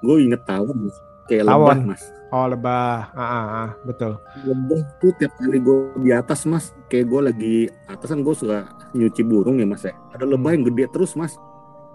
Gue 0.00 0.24
inget 0.24 0.42
tahun 0.44 0.88
mas. 0.88 0.96
Kayak 1.30 1.46
Tawon. 1.46 1.62
lebah 1.62 1.78
mas. 1.94 2.02
Oh 2.30 2.46
lebah, 2.46 3.10
ah, 3.14 3.22
ah, 3.22 3.46
ah, 3.66 3.68
betul. 3.82 4.18
Lebah 4.46 4.82
tuh 5.02 5.10
tiap 5.18 5.34
kali 5.34 5.58
gue 5.62 5.78
di 6.02 6.10
atas 6.14 6.46
mas. 6.46 6.74
Kayak 6.90 7.06
gue 7.10 7.20
lagi 7.26 7.56
atas 7.90 8.06
kan 8.10 8.22
gue 8.22 8.34
suka 8.34 8.70
nyuci 8.94 9.22
burung 9.22 9.62
ya 9.62 9.66
mas 9.66 9.82
ya. 9.86 9.94
Ada 10.14 10.26
lebah 10.26 10.50
yang 10.54 10.66
gede 10.66 10.90
terus 10.94 11.14
mas. 11.14 11.38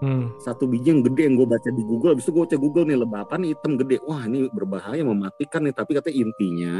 Hmm. 0.04 0.28
Satu 0.44 0.68
biji 0.68 0.92
yang 0.92 1.00
gede 1.00 1.28
yang 1.28 1.40
gue 1.40 1.48
baca 1.48 1.68
di 1.72 1.80
Google. 1.80 2.12
Habis 2.12 2.28
itu 2.28 2.32
gue 2.36 2.42
baca 2.44 2.56
Google 2.60 2.84
nih 2.84 2.98
lebah 3.00 3.20
apa 3.24 3.40
nih 3.40 3.56
hitam 3.56 3.72
gede. 3.80 3.96
Wah 4.04 4.28
ini 4.28 4.48
berbahaya 4.52 5.00
mematikan 5.04 5.64
nih. 5.64 5.72
Tapi 5.72 5.90
katanya 5.96 6.16
intinya 6.20 6.74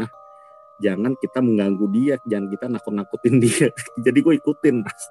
jangan 0.77 1.13
kita 1.17 1.39
mengganggu 1.41 1.87
dia. 1.97 2.15
Jangan 2.29 2.47
kita 2.53 2.65
nakut-nakutin 2.69 3.35
dia. 3.45 3.69
Jadi 4.05 4.19
gue 4.21 4.35
ikutin 4.37 4.85
mas. 4.85 5.03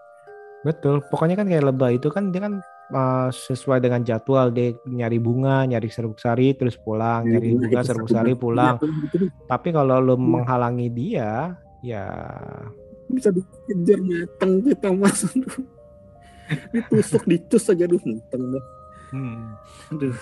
Betul. 0.62 1.02
Pokoknya 1.10 1.34
kan 1.38 1.50
kayak 1.50 1.66
lebah 1.66 1.90
itu 1.98 2.14
kan 2.14 2.30
dia 2.30 2.46
kan 2.46 2.62
uh, 2.90 3.30
sesuai 3.30 3.80
dengan 3.80 4.02
jadwal 4.02 4.50
dia 4.50 4.76
nyari 4.84 5.18
bunga, 5.18 5.64
nyari 5.64 5.88
serbuk 5.88 6.18
sari 6.18 6.54
terus 6.54 6.76
pulang, 6.76 7.26
nyari 7.26 7.50
Iya, 7.50 7.58
bunga 7.58 7.82
serbuk 7.82 8.10
sari 8.10 8.34
pulang. 8.34 8.76
Iya, 8.78 9.02
gitu 9.08 9.16
nih. 9.22 9.30
Tapi 9.46 9.68
kalau 9.70 9.98
lo 9.98 10.14
Iya. 10.14 10.22
menghalangi 10.22 10.88
dia, 10.90 11.30
ya 11.82 12.06
bisa 13.06 13.30
dikejar 13.30 14.02
mateng 14.02 14.66
kita 14.66 14.90
mas 14.90 15.22
ditusuk 16.72 17.22
dicus 17.26 17.70
aja 17.70 17.86
aduh 17.86 18.02
mateng 18.02 18.44
mas. 18.50 18.66
aduh 19.90 20.16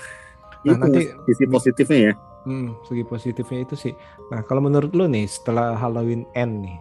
Nah, 0.63 0.75
itu 0.75 0.79
nanti- 0.79 1.11
sisi 1.27 1.43
positifnya 1.47 1.99
ya 1.99 2.13
hmm, 2.43 2.67
segi 2.83 3.03
positifnya 3.03 3.59
itu 3.61 3.75
sih. 3.77 3.93
Nah, 4.27 4.43
kalau 4.43 4.59
menurut 4.59 4.91
lo 4.91 5.07
nih 5.07 5.27
setelah 5.27 5.75
Halloween 5.75 6.23
End 6.33 6.63
nih, 6.63 6.75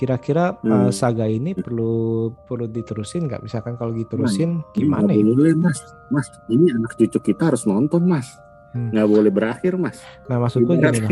kira-kira 0.00 0.56
uh, 0.56 0.88
Hmm. 0.88 0.90
saga 0.90 1.28
ini 1.28 1.52
perlu 1.52 1.92
perlu 2.40 2.64
diterusin 2.66 3.28
nggak? 3.28 3.44
Misalkan 3.44 3.76
kalau 3.76 3.92
diterusin 3.92 4.64
gimana 4.72 5.04
Nggak 5.06 5.20
ya? 5.20 5.24
boleh 5.28 5.52
mas 5.54 5.78
mas 6.08 6.26
ini 6.48 6.72
anak 6.72 6.96
cucu 6.96 7.20
kita 7.22 7.52
harus 7.52 7.62
nonton 7.62 8.00
mas 8.02 8.32
Hmm. 8.70 8.88
nggak 8.88 9.04
boleh 9.04 9.28
berakhir 9.28 9.74
mas 9.74 9.98
Nah, 10.24 10.38
maksud 10.38 10.62
gue 10.62 10.72
gini 10.74 11.02
gitu. 11.02 11.10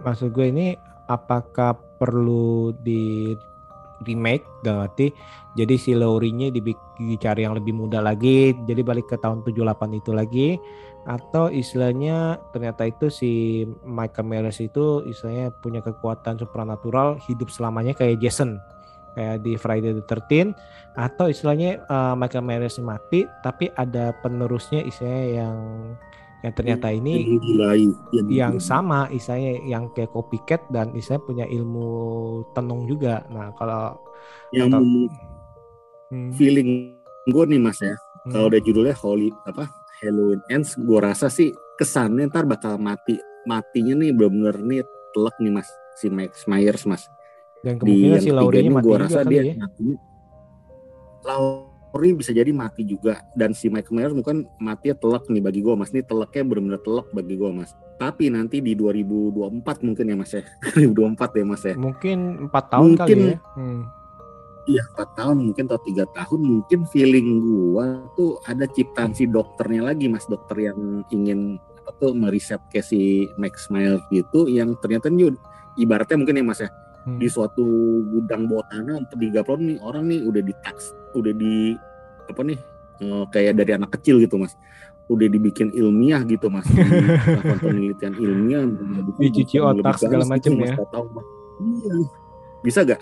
maksud 0.00 0.28
gue 0.28 0.42
ini 0.44 0.74
apakah 1.06 1.72
perlu 1.96 2.76
di 2.76 3.32
remake 4.04 4.44
dalam 4.64 4.88
arti 4.88 5.12
jadi 5.58 5.74
si 5.76 5.92
Laurie-nya 5.96 6.54
dibi- 6.54 6.78
dicari 6.98 7.44
yang 7.44 7.56
lebih 7.56 7.74
muda 7.74 7.98
lagi 8.00 8.54
jadi 8.64 8.80
balik 8.80 9.10
ke 9.10 9.16
tahun 9.18 9.42
78 9.44 10.00
itu 10.00 10.10
lagi 10.14 10.48
atau 11.08 11.48
istilahnya 11.48 12.36
ternyata 12.52 12.84
itu 12.84 13.08
si 13.08 13.64
Michael 13.88 14.28
Myers 14.28 14.60
itu 14.60 15.00
istilahnya 15.08 15.48
punya 15.64 15.80
kekuatan 15.80 16.36
supranatural 16.36 17.16
hidup 17.24 17.48
selamanya 17.48 17.96
kayak 17.96 18.20
Jason 18.20 18.60
kayak 19.16 19.42
di 19.42 19.56
Friday 19.56 19.96
the 19.96 20.04
13 20.04 20.52
atau 20.94 21.26
istilahnya 21.32 21.82
uh, 21.88 22.14
Michael 22.14 22.44
Myers 22.44 22.78
mati 22.84 23.24
tapi 23.40 23.72
ada 23.74 24.12
penerusnya 24.20 24.84
istilahnya 24.84 25.26
yang 25.44 25.56
yang 26.40 26.54
ternyata 26.56 26.88
ini 26.88 27.12
yang 27.20 27.40
gilai 27.44 27.80
yang 28.32 28.54
sama 28.56 29.08
istilahnya 29.12 29.60
yang 29.68 29.84
kayak 29.92 30.08
copycat 30.12 30.64
dan 30.72 30.92
istilahnya 30.96 31.26
punya 31.28 31.46
ilmu 31.48 31.88
tenung 32.56 32.88
juga. 32.88 33.24
Nah, 33.28 33.52
kalau 33.56 34.00
yang 34.56 34.72
atau- 34.72 34.84
hmm, 36.12 36.30
feeling 36.34 36.96
gue 37.28 37.44
nih 37.44 37.60
mas 37.60 37.78
ya. 37.80 37.92
Hmm, 38.24 38.32
kalau 38.32 38.46
udah 38.52 38.60
judulnya 38.60 38.96
Holy 38.96 39.28
apa 39.44 39.68
Halloween 40.00 40.40
Ends 40.48 40.76
gue 40.76 40.98
rasa 41.00 41.28
sih 41.28 41.52
kesannya 41.76 42.28
ntar 42.32 42.48
bakal 42.48 42.80
mati 42.80 43.16
matinya 43.48 43.96
nih 43.96 44.12
bener-bener 44.12 44.56
nih 44.60 44.80
telak 45.12 45.36
nih 45.40 45.52
mas 45.52 45.68
si 45.96 46.08
Max 46.08 46.48
Myers 46.48 46.84
mas. 46.88 47.04
Dan 47.60 47.76
di 47.76 47.80
kemungkinan 47.80 48.16
yang 48.16 48.24
si 48.24 48.32
mati 48.32 48.56
gue 48.56 48.72
juga 48.80 48.96
rasa 49.04 49.20
dia 49.28 49.42
ya. 49.44 49.54
matinya 49.60 49.96
Laurie 51.90 52.14
bisa 52.14 52.30
jadi 52.30 52.54
mati 52.54 52.86
juga. 52.86 53.26
Dan 53.34 53.50
si 53.50 53.66
Michael 53.66 53.94
Myers 53.98 54.14
mungkin 54.14 54.46
matinya 54.58 54.94
telak 54.94 55.26
nih 55.26 55.42
bagi 55.42 55.60
gue 55.60 55.74
mas. 55.74 55.90
Ini 55.90 56.06
telaknya 56.06 56.42
bener-bener 56.46 56.80
telak 56.80 57.10
bagi 57.10 57.34
gue 57.34 57.50
mas. 57.50 57.74
Tapi 57.98 58.30
nanti 58.30 58.62
di 58.62 58.78
2024 58.78 59.82
mungkin 59.82 60.04
ya 60.06 60.16
mas 60.16 60.32
ya. 60.32 60.42
2024 60.78 61.38
ya 61.38 61.44
mas 61.44 61.62
ya. 61.66 61.74
Mungkin 61.74 62.18
empat 62.46 62.64
tahun 62.70 62.90
kali 62.94 63.10
Mungkin- 63.10 63.22
ya. 63.26 63.38
Hmm. 63.58 63.82
Iya 64.68 64.86
empat 64.94 65.08
tahun 65.18 65.38
mungkin 65.50 65.64
atau 65.66 65.80
tiga 65.82 66.04
tahun 66.14 66.40
mungkin 66.46 66.80
feeling 66.86 67.28
gua 67.42 68.06
tuh 68.14 68.38
ada 68.44 68.68
ciptaan 68.70 69.10
si 69.10 69.26
dokternya 69.26 69.82
lagi 69.82 70.06
mas. 70.06 70.30
Dokter 70.30 70.70
yang 70.70 71.02
ingin 71.10 71.58
apa 71.80 71.90
tuh 71.98 72.14
meriset 72.14 72.60
kayak 72.70 72.86
si 72.86 73.26
Max 73.34 73.66
Myers 73.66 74.04
gitu 74.14 74.46
yang 74.46 74.78
ternyata 74.78 75.10
nih 75.10 75.34
ibaratnya 75.74 76.14
mungkin 76.14 76.38
ya 76.38 76.44
mas 76.44 76.60
ya 76.62 76.70
Hmm. 77.00 77.16
di 77.16 77.26
suatu 77.32 77.64
gudang 78.12 78.44
bawah 78.44 78.66
tanah 78.68 79.08
tahun 79.08 79.60
nih 79.64 79.76
orang 79.80 80.04
nih 80.04 80.20
udah 80.28 80.42
di 80.44 80.54
tax 80.60 80.92
udah 81.16 81.32
di 81.32 81.72
apa 82.28 82.40
nih 82.44 82.58
eh, 83.00 83.24
kayak 83.32 83.56
dari 83.56 83.72
anak 83.72 83.90
kecil 83.96 84.20
gitu 84.20 84.36
mas 84.36 84.52
udah 85.10 85.26
dibikin 85.26 85.72
ilmiah 85.72 86.20
gitu 86.28 86.52
mas 86.52 86.68
dilakukan 86.68 87.58
penelitian 87.64 88.14
ilmiah 88.20 88.62
Dicuci 89.16 89.56
otak 89.58 89.96
segala 89.96 90.28
macem 90.28 90.54
gitu, 90.54 90.60
Mas, 90.60 90.70
ya. 90.70 90.76
nggak 90.76 90.90
tahu, 90.92 91.06
Mas. 91.10 91.26
Iya. 91.60 91.94
bisa 92.64 92.80
gak 92.84 93.00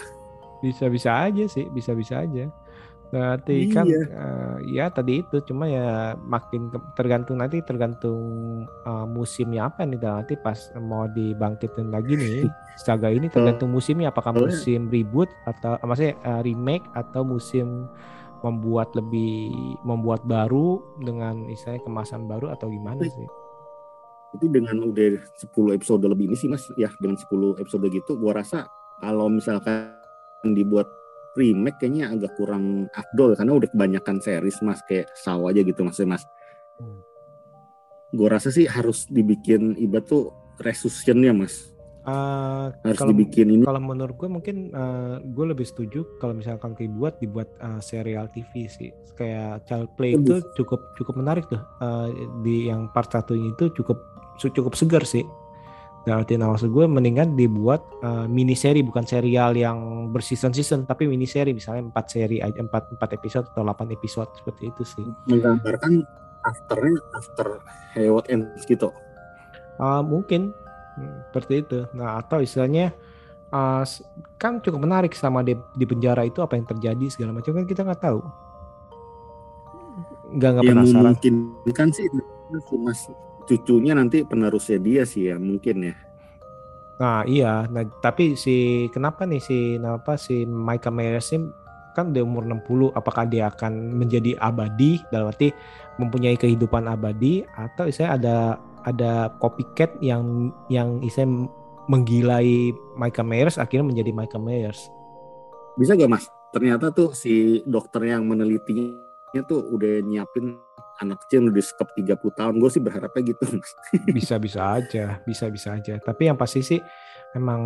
Bisa-bisa 0.59 1.11
aja 1.15 1.45
sih, 1.47 1.71
bisa-bisa 1.71 2.27
aja. 2.27 2.51
Nanti 3.09 3.73
kan 3.73 3.89
Iya. 3.89 4.01
eh, 4.05 4.57
ya 4.69 4.85
tadi 4.93 5.25
itu 5.25 5.41
cuma 5.41 5.65
ya 5.65 6.13
makin 6.21 6.69
ke- 6.69 6.93
tergantung 6.93 7.41
nanti 7.41 7.65
tergantung 7.65 8.21
eh, 8.85 9.07
musimnya 9.09 9.73
apa 9.73 9.89
nih 9.89 9.97
nanti 9.97 10.37
pas 10.37 10.59
mau 10.77 11.09
dibangkitin 11.09 11.89
lagi 11.89 12.15
nih 12.15 12.45
saga 12.85 13.09
ini 13.09 13.33
tergantung 13.33 13.73
musimnya 13.73 14.13
apakah 14.13 14.37
musim 14.37 14.93
reboot 14.93 15.33
atau 15.49 15.81
eh, 15.81 15.87
maksudnya 15.89 16.15
eh, 16.21 16.41
remake 16.45 16.85
atau 16.93 17.25
musim 17.25 17.89
membuat 18.39 18.93
lebih 18.95 19.51
membuat 19.83 20.23
baru 20.23 20.79
dengan 21.01 21.49
istilahnya 21.49 21.83
kemasan 21.83 22.29
baru 22.29 22.53
atau 22.53 22.71
gimana 22.71 23.03
sih? 23.03 23.27
itu 24.29 24.45
dengan 24.47 24.77
udah 24.85 25.25
10 25.41 25.73
episode 25.73 26.05
lebih 26.05 26.29
ini 26.29 26.37
sih 26.37 26.47
mas 26.47 26.69
ya 26.77 26.93
dengan 27.01 27.17
10 27.17 27.57
episode 27.57 27.89
gitu 27.89 28.21
gua 28.21 28.37
rasa 28.37 28.69
kalau 29.01 29.27
misalkan 29.27 29.97
dibuat 30.45 30.85
remake 31.39 31.79
kayaknya 31.79 32.11
agak 32.11 32.35
kurang 32.35 32.91
afdol 32.91 33.39
karena 33.39 33.55
udah 33.55 33.69
kebanyakan 33.71 34.19
series 34.19 34.59
mas. 34.67 34.83
Kayak 34.83 35.15
saw 35.15 35.47
aja 35.47 35.63
gitu 35.63 35.87
mas 35.87 36.03
mas. 36.03 36.27
Hmm. 36.79 37.01
gua 38.09 38.41
rasa 38.41 38.49
sih 38.49 38.65
harus 38.65 39.05
dibikin 39.07 39.77
ibarat 39.77 40.09
tuh 40.09 40.33
resuscitation-nya 40.59 41.33
mas. 41.37 41.79
Eh, 42.09 42.67
harus 42.73 42.97
kalau 42.97 43.13
dibikin 43.13 43.53
ini. 43.53 43.65
kalau 43.69 43.85
menurut 43.85 44.17
gue 44.17 44.29
mungkin 44.33 44.73
gue 45.29 45.45
lebih 45.45 45.69
setuju 45.69 46.17
kalau 46.17 46.33
misalkan 46.33 46.73
dibuat 46.73 47.21
dibuat 47.21 47.53
eh, 47.61 47.81
serial 47.85 48.33
TV 48.33 48.65
sih. 48.67 48.91
Kayak 49.13 49.67
Child 49.69 49.91
Play 49.99 50.17
itu 50.17 50.41
cukup 50.57 50.97
cukup 50.97 51.15
menarik 51.21 51.45
tuh. 51.53 51.61
Eh, 51.61 52.09
di 52.41 52.57
yang 52.73 52.89
part 52.97 53.13
satu 53.13 53.37
itu 53.37 53.69
cukup 53.77 54.01
cukup 54.41 54.73
segar 54.79 55.03
sih 55.03 55.27
artinya 56.11 56.49
maksud 56.49 56.69
gue 56.69 56.85
mendingan 56.85 57.35
dibuat 57.35 57.85
eh, 58.01 58.25
mini 58.25 58.53
seri 58.53 58.81
bukan 58.81 59.03
serial 59.03 59.53
yang 59.53 59.79
berseason 60.09 60.51
season 60.51 60.85
tapi 60.85 61.05
mini 61.05 61.25
seri 61.25 61.53
misalnya 61.53 61.85
empat 61.85 62.05
seri 62.09 62.39
aja 62.39 62.57
empat 62.57 62.95
empat 62.95 63.11
episode 63.13 63.47
atau 63.49 63.61
8 63.63 63.91
episode 63.91 64.31
seperti 64.33 64.69
itu 64.69 64.83
sih 64.83 65.05
menggambarkan 65.27 66.07
afternya 66.41 66.97
after 67.13 67.61
Haywood 67.93 68.25
Ends 68.29 68.65
gitu 68.65 68.89
Ah, 69.77 70.01
mungkin 70.01 70.51
Hmm, 70.99 71.23
seperti 71.31 71.63
itu. 71.63 71.79
Nah, 71.95 72.19
atau 72.19 72.43
istilahnya 72.43 72.91
ah, 73.49 73.87
s- 73.87 74.03
kan 74.35 74.59
cukup 74.59 74.83
menarik 74.83 75.15
sama 75.15 75.47
di, 75.47 75.55
di 75.73 75.87
penjara 75.87 76.27
itu 76.27 76.43
apa 76.43 76.59
yang 76.59 76.67
terjadi 76.67 77.07
segala 77.07 77.39
macam 77.39 77.55
kan 77.55 77.63
kita 77.63 77.87
nggak 77.87 78.03
tahu. 78.03 78.19
Nggak 80.29 80.51
nggak 80.51 80.65
yang 80.67 80.75
penasaran. 80.75 81.15
memungkinkan 81.15 81.89
sih 81.95 82.07
si 82.67 82.75
mas 82.77 83.07
cucunya 83.49 83.97
nanti 83.97 84.29
penerusnya 84.29 84.77
dia 84.77 85.03
sih 85.09 85.33
ya 85.33 85.41
mungkin 85.41 85.89
ya 85.89 85.97
Nah, 86.99 87.23
iya. 87.31 87.63
Nah, 87.71 87.87
tapi 88.03 88.35
si 88.35 88.87
kenapa 88.91 89.23
nih 89.23 89.39
si 89.39 89.79
kenapa 89.79 90.19
si 90.19 90.43
Michael 90.43 90.95
Myers 90.99 91.31
ini 91.31 91.47
kan 91.95 92.15
di 92.15 92.23
umur 92.23 92.47
60 92.47 92.95
apakah 92.95 93.27
dia 93.27 93.51
akan 93.51 93.99
menjadi 93.99 94.39
abadi 94.39 95.03
dalam 95.11 95.35
arti 95.35 95.51
mempunyai 95.99 96.39
kehidupan 96.39 96.87
abadi 96.87 97.43
atau 97.59 97.91
istilahnya 97.91 98.15
ada 98.15 98.37
ada 98.87 99.13
copycat 99.43 99.99
yang 99.99 100.55
yang 100.71 101.03
istilahnya 101.03 101.51
menggilai 101.91 102.71
Michael 102.95 103.27
Myers 103.27 103.59
akhirnya 103.59 103.91
menjadi 103.91 104.15
Michael 104.15 104.47
Myers. 104.47 104.81
bisa 105.79 105.95
gak 105.95 106.11
mas 106.11 106.27
ternyata 106.51 106.91
tuh 106.91 107.15
si 107.15 107.63
dokter 107.63 108.11
yang 108.11 108.27
menelitinya 108.27 109.43
tuh 109.47 109.63
udah 109.63 110.03
nyiapin 110.03 110.59
anak 110.99 111.25
kecil 111.27 111.49
udah 111.51 111.65
sekep 111.65 111.89
30 111.95 112.39
tahun 112.39 112.55
gue 112.59 112.71
sih 112.71 112.83
berharapnya 112.83 113.23
gitu 113.35 113.45
bisa 114.17 114.35
bisa 114.37 114.61
aja 114.79 115.23
bisa 115.23 115.47
bisa 115.51 115.79
aja. 115.79 115.95
Tapi 116.03 116.27
yang 116.27 116.39
pasti 116.39 116.61
sih 116.63 116.81
emang 117.39 117.63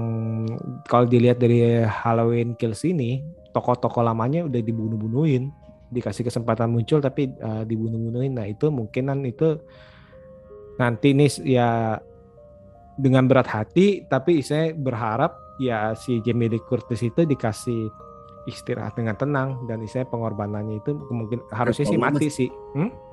kalau 0.84 1.08
dilihat 1.08 1.40
dari 1.40 1.80
Halloween 1.84 2.52
Kills 2.60 2.84
ini 2.84 3.24
tokoh-tokoh 3.56 4.04
lamanya 4.04 4.44
udah 4.44 4.60
dibunuh-bunuhin. 4.60 5.48
Dikasih 5.92 6.24
kesempatan 6.24 6.72
muncul 6.72 7.04
tapi 7.04 7.28
uh, 7.40 7.64
dibunuh-bunuhin. 7.68 8.32
Nah 8.36 8.48
itu 8.48 8.72
mungkinan 8.72 9.24
itu 9.28 9.60
nanti 10.80 11.12
nih 11.12 11.30
ya 11.44 12.00
dengan 12.96 13.28
berat 13.28 13.48
hati 13.48 14.04
tapi 14.08 14.40
saya 14.44 14.72
berharap 14.72 15.36
ya 15.60 15.92
si 15.96 16.20
Jamie 16.24 16.48
Lee 16.48 16.64
Curtis 16.64 17.00
itu 17.04 17.24
dikasih 17.24 17.92
istirahat 18.48 18.96
dengan 18.96 19.16
tenang. 19.16 19.68
Dan 19.68 19.84
saya 19.88 20.04
pengorbanannya 20.08 20.80
itu 20.80 20.96
mungkin 21.12 21.44
harusnya 21.52 21.88
sih 21.88 22.00
mati 22.00 22.28
sih. 22.28 22.48
Hmm? 22.76 23.11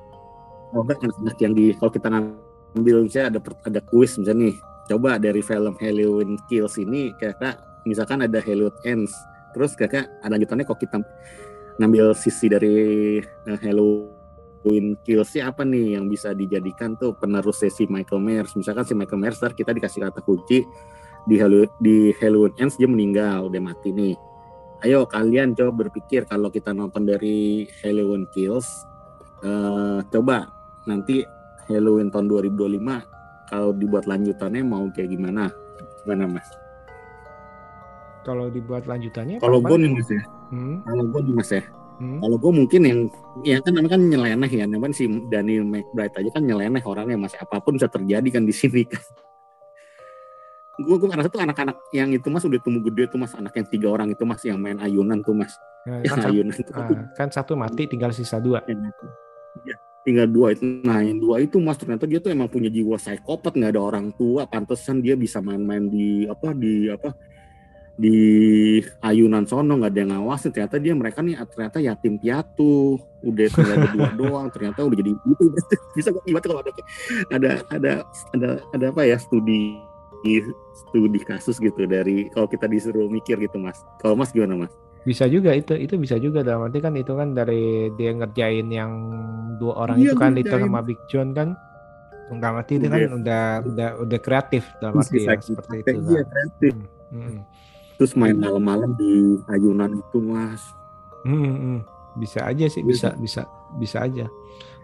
Anak 0.70 1.38
yang 1.42 1.52
di 1.52 1.74
kalau 1.74 1.90
kita 1.90 2.08
ngambil 2.10 2.96
misalnya 3.10 3.38
ada 3.38 3.40
ada 3.66 3.80
kuis 3.90 4.14
misalnya 4.14 4.50
nih 4.50 4.54
coba 4.90 5.18
dari 5.18 5.42
film 5.42 5.74
Halloween 5.78 6.38
Kills 6.46 6.78
ini 6.78 7.10
kayak 7.18 7.58
misalkan 7.82 8.22
ada 8.22 8.38
Halloween 8.38 8.78
Ends 8.86 9.14
terus 9.50 9.74
kayak 9.74 10.06
ada 10.22 10.30
lanjutannya 10.34 10.66
kok 10.66 10.78
kita 10.78 11.02
ngambil 11.80 12.12
sisi 12.12 12.46
dari 12.52 12.76
uh, 13.48 13.58
Halloween 13.58 14.94
Kills 15.02 15.32
apa 15.40 15.64
nih 15.64 15.96
yang 15.96 16.06
bisa 16.06 16.36
dijadikan 16.36 16.94
tuh 17.00 17.16
penerus 17.16 17.64
sesi 17.64 17.88
Michael 17.88 18.20
Myers? 18.20 18.52
Misalkan 18.52 18.84
si 18.84 18.92
Michael 18.92 19.16
Myers 19.16 19.40
kita 19.40 19.72
dikasih 19.72 20.04
kata 20.04 20.20
kunci 20.20 20.62
di 21.24 21.34
Halloween, 21.40 21.72
di 21.80 22.12
Halloween 22.20 22.54
Ends 22.60 22.76
dia 22.76 22.86
meninggal 22.86 23.48
udah 23.48 23.62
mati 23.64 23.96
nih. 23.96 24.14
Ayo 24.84 25.04
kalian 25.08 25.56
coba 25.56 25.88
berpikir 25.88 26.24
kalau 26.28 26.48
kita 26.48 26.72
nonton 26.72 27.04
dari 27.08 27.68
Halloween 27.80 28.28
Kills 28.32 28.68
uh, 29.44 30.04
coba 30.08 30.59
nanti 30.88 31.26
Halloween 31.68 32.08
tahun 32.08 32.26
2025 32.28 33.10
kalau 33.50 33.70
dibuat 33.74 34.04
lanjutannya 34.06 34.62
mau 34.62 34.86
kayak 34.94 35.10
gimana? 35.10 35.50
Gimana 36.02 36.24
mas? 36.30 36.46
Kalau 38.22 38.46
dibuat 38.52 38.84
lanjutannya 38.86 39.42
kalau 39.42 39.58
gue 39.58 39.76
nih 39.80 39.90
mas 39.90 40.08
ya? 40.08 40.22
Hmm? 40.50 40.76
kalau 40.86 41.04
gue 41.08 41.20
nih 41.24 41.34
mas 41.34 41.50
ya? 41.50 41.64
Hmm? 42.00 42.16
kalau 42.16 42.36
gue 42.40 42.52
mungkin 42.64 42.80
yang 42.88 43.00
ya 43.44 43.60
kan 43.60 43.76
namanya 43.76 44.00
kan 44.00 44.02
nyeleneh 44.08 44.48
ya 44.48 44.64
namanya 44.64 44.96
si 44.96 45.04
Daniel 45.28 45.68
McBride 45.68 46.16
aja 46.16 46.30
kan 46.32 46.42
nyeleneh 46.46 46.80
orangnya 46.80 47.16
mas. 47.20 47.36
Apa 47.36 47.60
pun 47.60 47.76
bisa 47.76 47.92
terjadi 47.92 48.28
kan 48.40 48.46
di 48.46 48.54
sini 48.54 48.88
kan. 48.88 49.02
Gue 50.80 50.96
gue 50.96 51.08
ngerasa 51.12 51.28
tuh 51.28 51.44
anak-anak 51.44 51.76
yang 51.92 52.08
itu 52.08 52.32
mas 52.32 52.40
udah 52.48 52.56
tumbuh 52.64 52.80
gede 52.88 53.12
tuh 53.12 53.20
mas. 53.20 53.36
Anak 53.36 53.52
yang 53.52 53.68
tiga 53.68 53.88
orang 53.92 54.08
itu 54.14 54.24
mas 54.24 54.40
yang 54.48 54.56
main 54.56 54.80
ayunan 54.80 55.20
tuh 55.20 55.36
mas. 55.36 55.52
Ya, 55.84 56.00
yang 56.08 56.16
kan 56.16 56.28
ayunan 56.32 56.52
satu, 56.56 56.72
tuh, 56.72 56.74
ah, 56.80 57.04
kan 57.16 57.28
satu 57.28 57.52
mati 57.52 57.82
tinggal 57.84 58.16
sisa 58.16 58.40
dua. 58.40 58.64
Ya, 58.64 59.76
tinggal 60.04 60.26
dua 60.28 60.56
itu. 60.56 60.64
Nah 60.84 61.00
yang 61.04 61.18
dua 61.20 61.42
itu 61.44 61.56
mas 61.60 61.76
ternyata 61.76 62.04
dia 62.08 62.18
tuh 62.22 62.32
emang 62.32 62.48
punya 62.48 62.72
jiwa 62.72 62.96
psikopat. 62.96 63.56
Nggak 63.56 63.70
ada 63.76 63.82
orang 63.82 64.06
tua. 64.16 64.48
Pantesan 64.48 65.04
dia 65.04 65.14
bisa 65.16 65.38
main-main 65.44 65.88
di 65.88 66.24
apa 66.26 66.52
di 66.56 66.88
apa 66.88 67.10
di 68.00 68.16
ayunan 69.04 69.44
sono. 69.44 69.76
Nggak 69.76 69.90
ada 69.92 70.00
yang 70.00 70.10
ngawasin. 70.16 70.50
Ternyata 70.52 70.76
dia 70.80 70.92
mereka 70.96 71.18
nih 71.20 71.36
ternyata 71.48 71.78
yatim 71.80 72.14
piatu. 72.16 72.96
Udah 73.24 73.46
tinggal 73.52 73.76
berdua 73.86 74.08
doang. 74.20 74.46
Ternyata 74.48 74.80
udah 74.84 74.96
jadi 74.96 75.12
itu 75.12 75.44
bisa 75.96 76.08
gimana 76.24 76.44
kalau 76.44 76.62
ada 76.64 76.72
ada 77.30 77.50
ada 77.70 77.92
ada 78.36 78.48
ada 78.72 78.84
apa 78.92 79.02
ya 79.04 79.16
studi 79.20 79.76
studi 80.76 81.20
kasus 81.24 81.56
gitu 81.56 81.88
dari 81.88 82.28
kalau 82.32 82.44
kita 82.44 82.68
disuruh 82.68 83.08
mikir 83.08 83.40
gitu 83.40 83.60
mas. 83.60 83.80
Kalau 84.00 84.16
mas 84.16 84.32
gimana 84.32 84.66
mas 84.66 84.72
bisa 85.00 85.24
juga 85.24 85.56
itu 85.56 85.72
itu 85.80 85.96
bisa 85.96 86.20
juga 86.20 86.44
dalam 86.44 86.68
arti 86.68 86.84
kan 86.84 86.92
itu 86.92 87.16
kan 87.16 87.32
dari 87.32 87.88
dia 87.96 88.12
ngerjain 88.12 88.68
yang 88.68 88.92
dua 89.56 89.88
orang 89.88 89.96
iya, 89.96 90.12
itu 90.12 90.16
kan 90.20 90.36
itu 90.36 90.52
sama 90.52 90.80
Big 90.84 91.00
John 91.08 91.32
kan. 91.32 91.56
Nggak 92.30 92.50
ngerti 92.60 92.72
itu 92.78 92.86
kan 92.86 93.00
udah 93.16 93.44
udah 93.64 93.88
udah 94.06 94.18
kreatif 94.20 94.62
dalam 94.78 95.00
arti 95.00 95.24
ya, 95.24 95.40
seperti 95.40 95.74
itu 95.82 95.96
iya, 96.04 96.22
kreatif. 96.28 96.72
Hmm. 97.10 97.20
Hmm. 97.26 97.38
terus 97.98 98.16
main 98.16 98.38
malam-malam 98.38 98.96
di 98.96 99.40
ayunan 99.50 99.92
itu 99.98 100.18
mas. 100.24 100.62
Hmm, 101.26 101.52
hmm. 101.52 101.78
bisa 102.16 102.48
aja 102.48 102.64
sih 102.68 102.84
bisa 102.84 103.16
bisa 103.16 103.48
bisa 103.80 104.04
aja. 104.04 104.28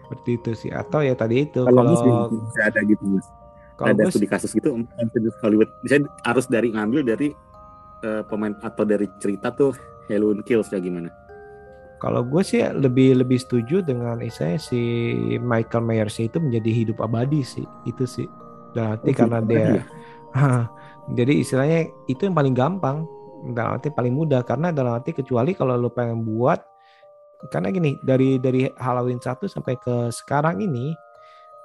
Seperti 0.05 0.29
itu 0.33 0.51
sih. 0.65 0.71
Atau 0.73 1.05
ya 1.05 1.13
tadi 1.13 1.45
itu 1.45 1.61
kalau, 1.61 1.93
kalau 1.93 2.29
bisa 2.33 2.61
ada 2.67 2.79
gitu 2.83 3.05
mas. 3.05 3.25
Kalau 3.77 3.93
ada 3.93 4.09
studi 4.09 4.25
kasus 4.25 4.49
gitu 4.49 4.81
Hollywood. 5.45 5.69
Bisa 5.85 6.01
harus 6.25 6.49
dari 6.49 6.73
ngambil 6.73 7.05
dari 7.05 7.29
uh, 8.01 8.25
pemain 8.25 8.57
atau 8.65 8.83
dari 8.83 9.05
cerita 9.21 9.53
tuh 9.53 9.77
Halloween 10.07 10.41
Kills 10.43 10.71
ya 10.71 10.79
gimana? 10.79 11.11
Kalau 11.97 12.21
gue 12.21 12.45
sih 12.45 12.61
lebih 12.61 13.17
lebih 13.17 13.41
setuju 13.41 13.81
dengan 13.81 14.21
istilahnya 14.21 14.61
si 14.61 14.81
Michael 15.41 15.81
Myers 15.81 16.21
itu 16.21 16.37
menjadi 16.37 16.69
hidup 16.69 17.01
abadi 17.01 17.41
sih 17.41 17.65
itu 17.89 18.05
sih. 18.05 18.29
Berarti 18.73 19.09
oh, 19.11 19.15
karena 19.17 19.39
dia 19.41 19.57
ya? 19.57 19.83
jadi 21.17 21.33
istilahnya 21.41 21.79
itu 22.05 22.27
yang 22.27 22.35
paling 22.37 22.53
gampang 22.53 23.07
dalam 23.53 23.77
arti 23.77 23.93
paling 23.93 24.13
mudah 24.13 24.41
karena 24.43 24.73
dalam 24.73 24.97
arti 24.97 25.13
kecuali 25.13 25.53
kalau 25.53 25.77
lo 25.77 25.89
pengen 25.93 26.25
buat 26.25 26.59
karena 27.53 27.69
gini 27.69 28.01
dari 28.01 28.41
dari 28.41 28.65
Halloween 28.81 29.21
1 29.21 29.45
sampai 29.45 29.77
ke 29.77 30.09
sekarang 30.09 30.57
ini 30.57 30.97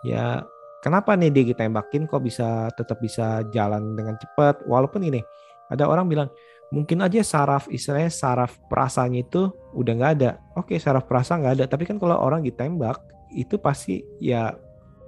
ya 0.04 0.44
kenapa 0.84 1.16
nih 1.16 1.32
dia 1.32 1.44
ditembakin 1.54 2.04
kok 2.04 2.20
bisa 2.20 2.68
tetap 2.76 3.00
bisa 3.00 3.40
jalan 3.48 3.96
dengan 3.96 4.20
cepat 4.20 4.68
walaupun 4.68 5.00
ini 5.08 5.24
ada 5.72 5.88
orang 5.88 6.06
bilang 6.10 6.28
mungkin 6.72 7.04
aja 7.04 7.20
saraf 7.20 7.68
istilahnya 7.68 8.08
saraf 8.08 8.56
perasanya 8.72 9.20
itu 9.20 9.52
udah 9.76 9.92
nggak 9.92 10.12
ada. 10.18 10.30
Oke 10.56 10.80
saraf 10.80 11.04
perasa 11.04 11.36
nggak 11.36 11.60
ada. 11.60 11.64
Tapi 11.68 11.84
kan 11.84 12.00
kalau 12.00 12.16
orang 12.16 12.40
ditembak 12.40 12.96
itu 13.36 13.60
pasti 13.60 14.00
ya 14.16 14.56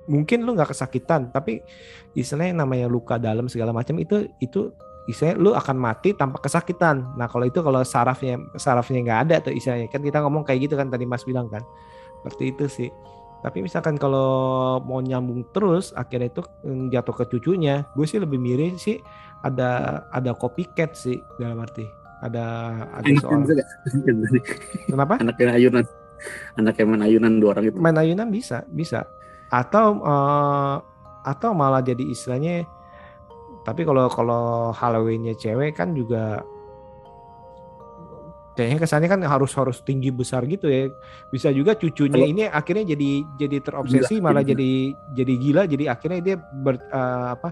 mungkin 0.04 0.44
lu 0.44 0.52
nggak 0.52 0.76
kesakitan 0.76 1.32
tapi 1.32 1.64
istilahnya 2.12 2.60
namanya 2.60 2.84
luka 2.84 3.16
dalam 3.16 3.48
segala 3.48 3.72
macam 3.72 3.96
itu 3.96 4.28
itu 4.44 4.68
istilahnya 5.08 5.40
lu 5.40 5.56
akan 5.56 5.76
mati 5.80 6.12
tanpa 6.12 6.36
kesakitan. 6.44 7.16
Nah 7.16 7.32
kalau 7.32 7.48
itu 7.48 7.64
kalau 7.64 7.80
sarafnya 7.80 8.36
sarafnya 8.60 9.00
nggak 9.00 9.20
ada 9.28 9.36
tuh 9.48 9.56
istilahnya. 9.56 9.88
Kan 9.88 10.04
kita 10.04 10.20
ngomong 10.20 10.44
kayak 10.44 10.68
gitu 10.68 10.76
kan 10.76 10.92
tadi 10.92 11.08
mas 11.08 11.24
bilang 11.24 11.48
kan. 11.48 11.64
Seperti 12.20 12.44
itu 12.52 12.64
sih. 12.68 12.90
Tapi 13.44 13.60
misalkan 13.60 14.00
kalau 14.00 14.80
mau 14.80 15.04
nyambung 15.04 15.44
terus 15.52 15.92
akhirnya 15.92 16.32
itu 16.32 16.40
mm, 16.64 16.88
jatuh 16.88 17.12
ke 17.12 17.24
cucunya, 17.28 17.84
gue 17.92 18.08
sih 18.08 18.16
lebih 18.16 18.40
mirip 18.40 18.80
sih 18.80 19.04
ada 19.44 20.02
ada 20.08 20.32
copycat 20.32 20.96
sih 20.96 21.20
dalam 21.36 21.60
arti 21.60 21.84
ada 22.24 22.44
ada 22.96 23.08
soal. 23.20 23.44
Kenapa? 24.88 25.20
Anak 25.20 25.36
yang 25.36 25.52
ayunan, 25.52 25.84
anak 26.56 26.74
yang 26.80 26.88
main 26.88 27.04
ayunan 27.04 27.32
dua 27.36 27.50
orang 27.52 27.68
itu. 27.68 27.76
Main 27.76 28.00
ayunan 28.00 28.32
bisa 28.32 28.64
bisa 28.72 29.04
atau 29.52 30.00
uh, 30.00 30.80
atau 31.24 31.52
malah 31.52 31.84
jadi 31.84 32.00
istilahnya 32.00 32.64
tapi 33.64 33.84
kalau 33.84 34.08
kalau 34.12 34.72
Halloweennya 34.76 35.36
cewek 35.40 35.76
kan 35.76 35.96
juga 35.96 36.44
kayaknya 38.54 38.78
kesannya 38.86 39.08
kan 39.10 39.20
harus 39.24 39.50
harus 39.56 39.82
tinggi 39.82 40.14
besar 40.14 40.46
gitu 40.46 40.70
ya 40.70 40.92
bisa 41.32 41.50
juga 41.50 41.74
cucunya 41.74 42.22
Halo. 42.22 42.30
ini 42.30 42.42
akhirnya 42.46 42.94
jadi 42.94 43.10
jadi 43.40 43.56
terobsesi 43.64 44.20
gila, 44.20 44.30
malah 44.30 44.44
gila. 44.46 44.52
jadi 44.54 44.70
jadi 45.16 45.34
gila 45.40 45.62
jadi 45.66 45.84
akhirnya 45.90 46.20
dia 46.22 46.36
ber, 46.38 46.78
uh, 46.92 47.34
apa 47.34 47.50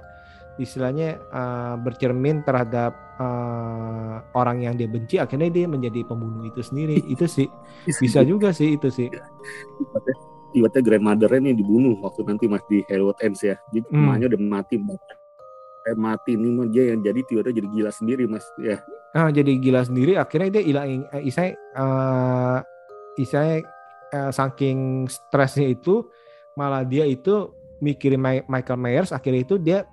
istilahnya 0.60 1.20
uh, 1.32 1.74
bercermin 1.80 2.44
terhadap 2.44 2.92
uh, 3.16 4.20
orang 4.36 4.64
yang 4.64 4.74
dia 4.76 4.88
benci 4.90 5.16
akhirnya 5.16 5.48
dia 5.48 5.66
menjadi 5.68 6.04
pembunuh 6.04 6.44
itu 6.48 6.60
sendiri. 6.60 7.00
Itu 7.14 7.24
sih. 7.24 7.48
Bisa 7.88 8.20
juga 8.26 8.52
sih 8.52 8.76
itu 8.76 8.88
sih. 8.92 9.08
Ibaratnya 10.52 10.82
grandmothernya 10.84 11.50
nih 11.50 11.54
dibunuh 11.56 11.96
waktu 12.04 12.28
nanti 12.28 12.44
mas 12.44 12.60
di 12.68 12.84
Hellwood 12.84 13.16
Ends 13.24 13.40
ya. 13.40 13.56
Jadi 13.72 13.88
hmm. 13.88 13.96
emaknya 13.96 14.26
udah 14.36 14.40
mati 14.40 14.76
eh, 14.76 15.96
mati 15.96 16.32
nih 16.36 16.68
dia 16.70 16.84
yang 16.92 17.00
jadi 17.00 17.20
tiba-tiba 17.24 17.52
jadi 17.56 17.68
gila 17.72 17.90
sendiri 17.90 18.24
mas 18.28 18.44
ya. 18.60 18.78
Ah, 19.12 19.28
jadi 19.28 19.56
gila 19.60 19.84
sendiri 19.84 20.16
akhirnya 20.16 20.60
dia 20.60 20.62
hilang 20.64 21.04
uh, 21.12 21.20
isai 21.20 21.52
uh, 21.76 22.64
isai 23.20 23.60
uh, 24.12 24.32
saking 24.32 25.04
stresnya 25.08 25.72
itu 25.72 26.08
malah 26.56 26.84
dia 26.84 27.04
itu 27.08 27.52
mikirin 27.82 28.20
Michael 28.46 28.78
Myers 28.80 29.10
akhirnya 29.12 29.42
itu 29.42 29.56
dia 29.58 29.84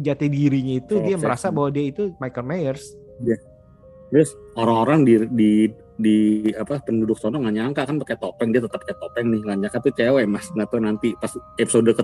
jati 0.00 0.26
dirinya 0.32 0.80
itu 0.80 0.94
dia 1.04 1.16
merasa 1.20 1.52
bahwa 1.52 1.68
dia 1.68 1.84
itu 1.92 2.16
Michael 2.16 2.46
Myers. 2.48 2.96
Ya. 3.20 3.36
Terus 4.10 4.34
orang-orang 4.56 5.06
di 5.06 5.14
di 5.30 5.52
di 6.00 6.18
apa 6.56 6.80
penduduk 6.80 7.20
sono 7.20 7.36
nggak 7.44 7.54
nyangka 7.60 7.82
kan 7.84 8.00
pakai 8.00 8.16
topeng 8.16 8.48
dia 8.56 8.64
tetap 8.64 8.80
pakai 8.80 8.96
topeng 8.96 9.28
nih 9.28 9.40
nggak 9.44 9.58
nyangka 9.60 9.78
tuh 9.84 9.92
cewek 9.94 10.24
mas. 10.26 10.48
Nggak 10.56 10.68
tahu 10.72 10.80
nanti 10.80 11.08
pas 11.20 11.32
episode 11.60 11.92
ke 11.92 12.02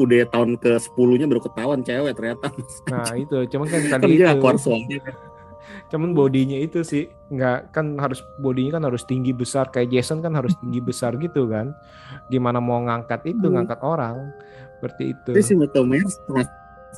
udah 0.00 0.24
tahun 0.32 0.56
ke 0.56 0.80
sepuluhnya 0.80 1.28
baru 1.28 1.44
ketahuan 1.44 1.84
cewek 1.84 2.16
ternyata 2.16 2.48
nah 2.88 3.12
itu. 3.14 3.44
Cuman 3.52 3.66
kan 3.68 3.80
tadi 4.00 4.14
kan 4.18 4.40
itu. 4.40 4.98
cuman 5.88 6.12
bodinya 6.12 6.60
itu 6.60 6.84
sih 6.84 7.08
nggak 7.32 7.72
kan 7.72 7.96
harus 7.96 8.20
bodinya 8.36 8.76
kan 8.76 8.84
harus 8.84 9.04
tinggi 9.08 9.32
besar 9.32 9.72
kayak 9.72 9.92
Jason 9.92 10.20
kan 10.20 10.32
harus 10.36 10.56
tinggi 10.58 10.80
besar 10.80 11.14
gitu 11.20 11.46
kan. 11.46 11.76
Gimana 12.32 12.58
mau 12.58 12.80
ngangkat 12.82 13.28
itu 13.28 13.46
hmm. 13.46 13.54
ngangkat 13.60 13.80
orang 13.84 14.32
seperti 14.80 15.16
itu. 15.16 15.30
Tapi 15.36 15.44
si 15.44 15.52
Michael 15.56 15.86
Myers 15.88 16.16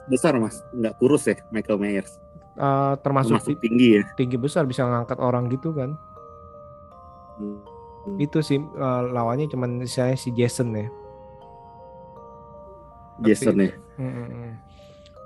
besar 0.06 0.36
mas 0.36 0.60
nggak 0.72 0.94
kurus 1.00 1.24
ya 1.28 1.36
Michael 1.48 1.80
Myers 1.80 2.20
uh, 2.60 2.94
termasuk, 3.00 3.40
termasuk 3.40 3.58
tinggi 3.60 4.00
ya 4.00 4.02
tinggi 4.16 4.36
besar 4.36 4.68
bisa 4.68 4.84
ngangkat 4.84 5.18
orang 5.20 5.48
gitu 5.48 5.72
kan 5.72 5.96
hmm. 7.40 8.20
itu 8.20 8.38
sih 8.44 8.60
uh, 8.60 9.08
lawannya 9.08 9.48
cuman 9.48 9.84
saya 9.88 10.14
si 10.14 10.32
Jason 10.36 10.76
ya 10.76 10.86
Jason 13.24 13.56
Tapi, 13.56 13.64
ya 13.64 13.72
mm, 13.96 14.12
mm, 14.12 14.28
mm. 14.28 14.52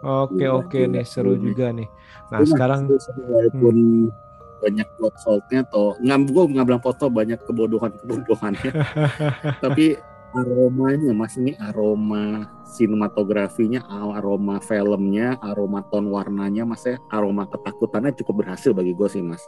Oke 0.00 0.48
ya, 0.48 0.56
oke 0.56 0.80
nih 0.88 1.04
seru 1.04 1.36
juga 1.36 1.76
nih. 1.76 1.84
Nah 2.32 2.40
sekarang 2.48 2.88
walaupun 3.28 4.08
hmm. 4.08 4.64
banyak 4.64 4.88
plot 4.96 5.14
faultnya 5.20 5.60
atau 5.68 5.92
nggak 6.00 6.18
gue 6.32 6.42
nggak 6.56 6.66
bilang 6.68 6.80
foto 6.84 7.12
banyak 7.12 7.36
kebodohan 7.44 7.92
kebodohannya 8.00 8.72
tapi 9.64 10.00
aromanya 10.34 11.12
mas. 11.14 11.34
Ini 11.36 11.56
aroma 11.58 12.46
sinematografinya 12.66 13.82
aroma 13.88 14.62
filmnya 14.62 15.38
aroma 15.42 15.82
ton 15.90 16.10
warnanya 16.10 16.64
mas 16.66 16.86
ya. 16.86 16.96
Aroma 17.10 17.46
ketakutannya 17.50 18.14
cukup 18.18 18.44
berhasil 18.46 18.70
bagi 18.70 18.92
gue 18.94 19.08
sih 19.10 19.22
mas. 19.24 19.42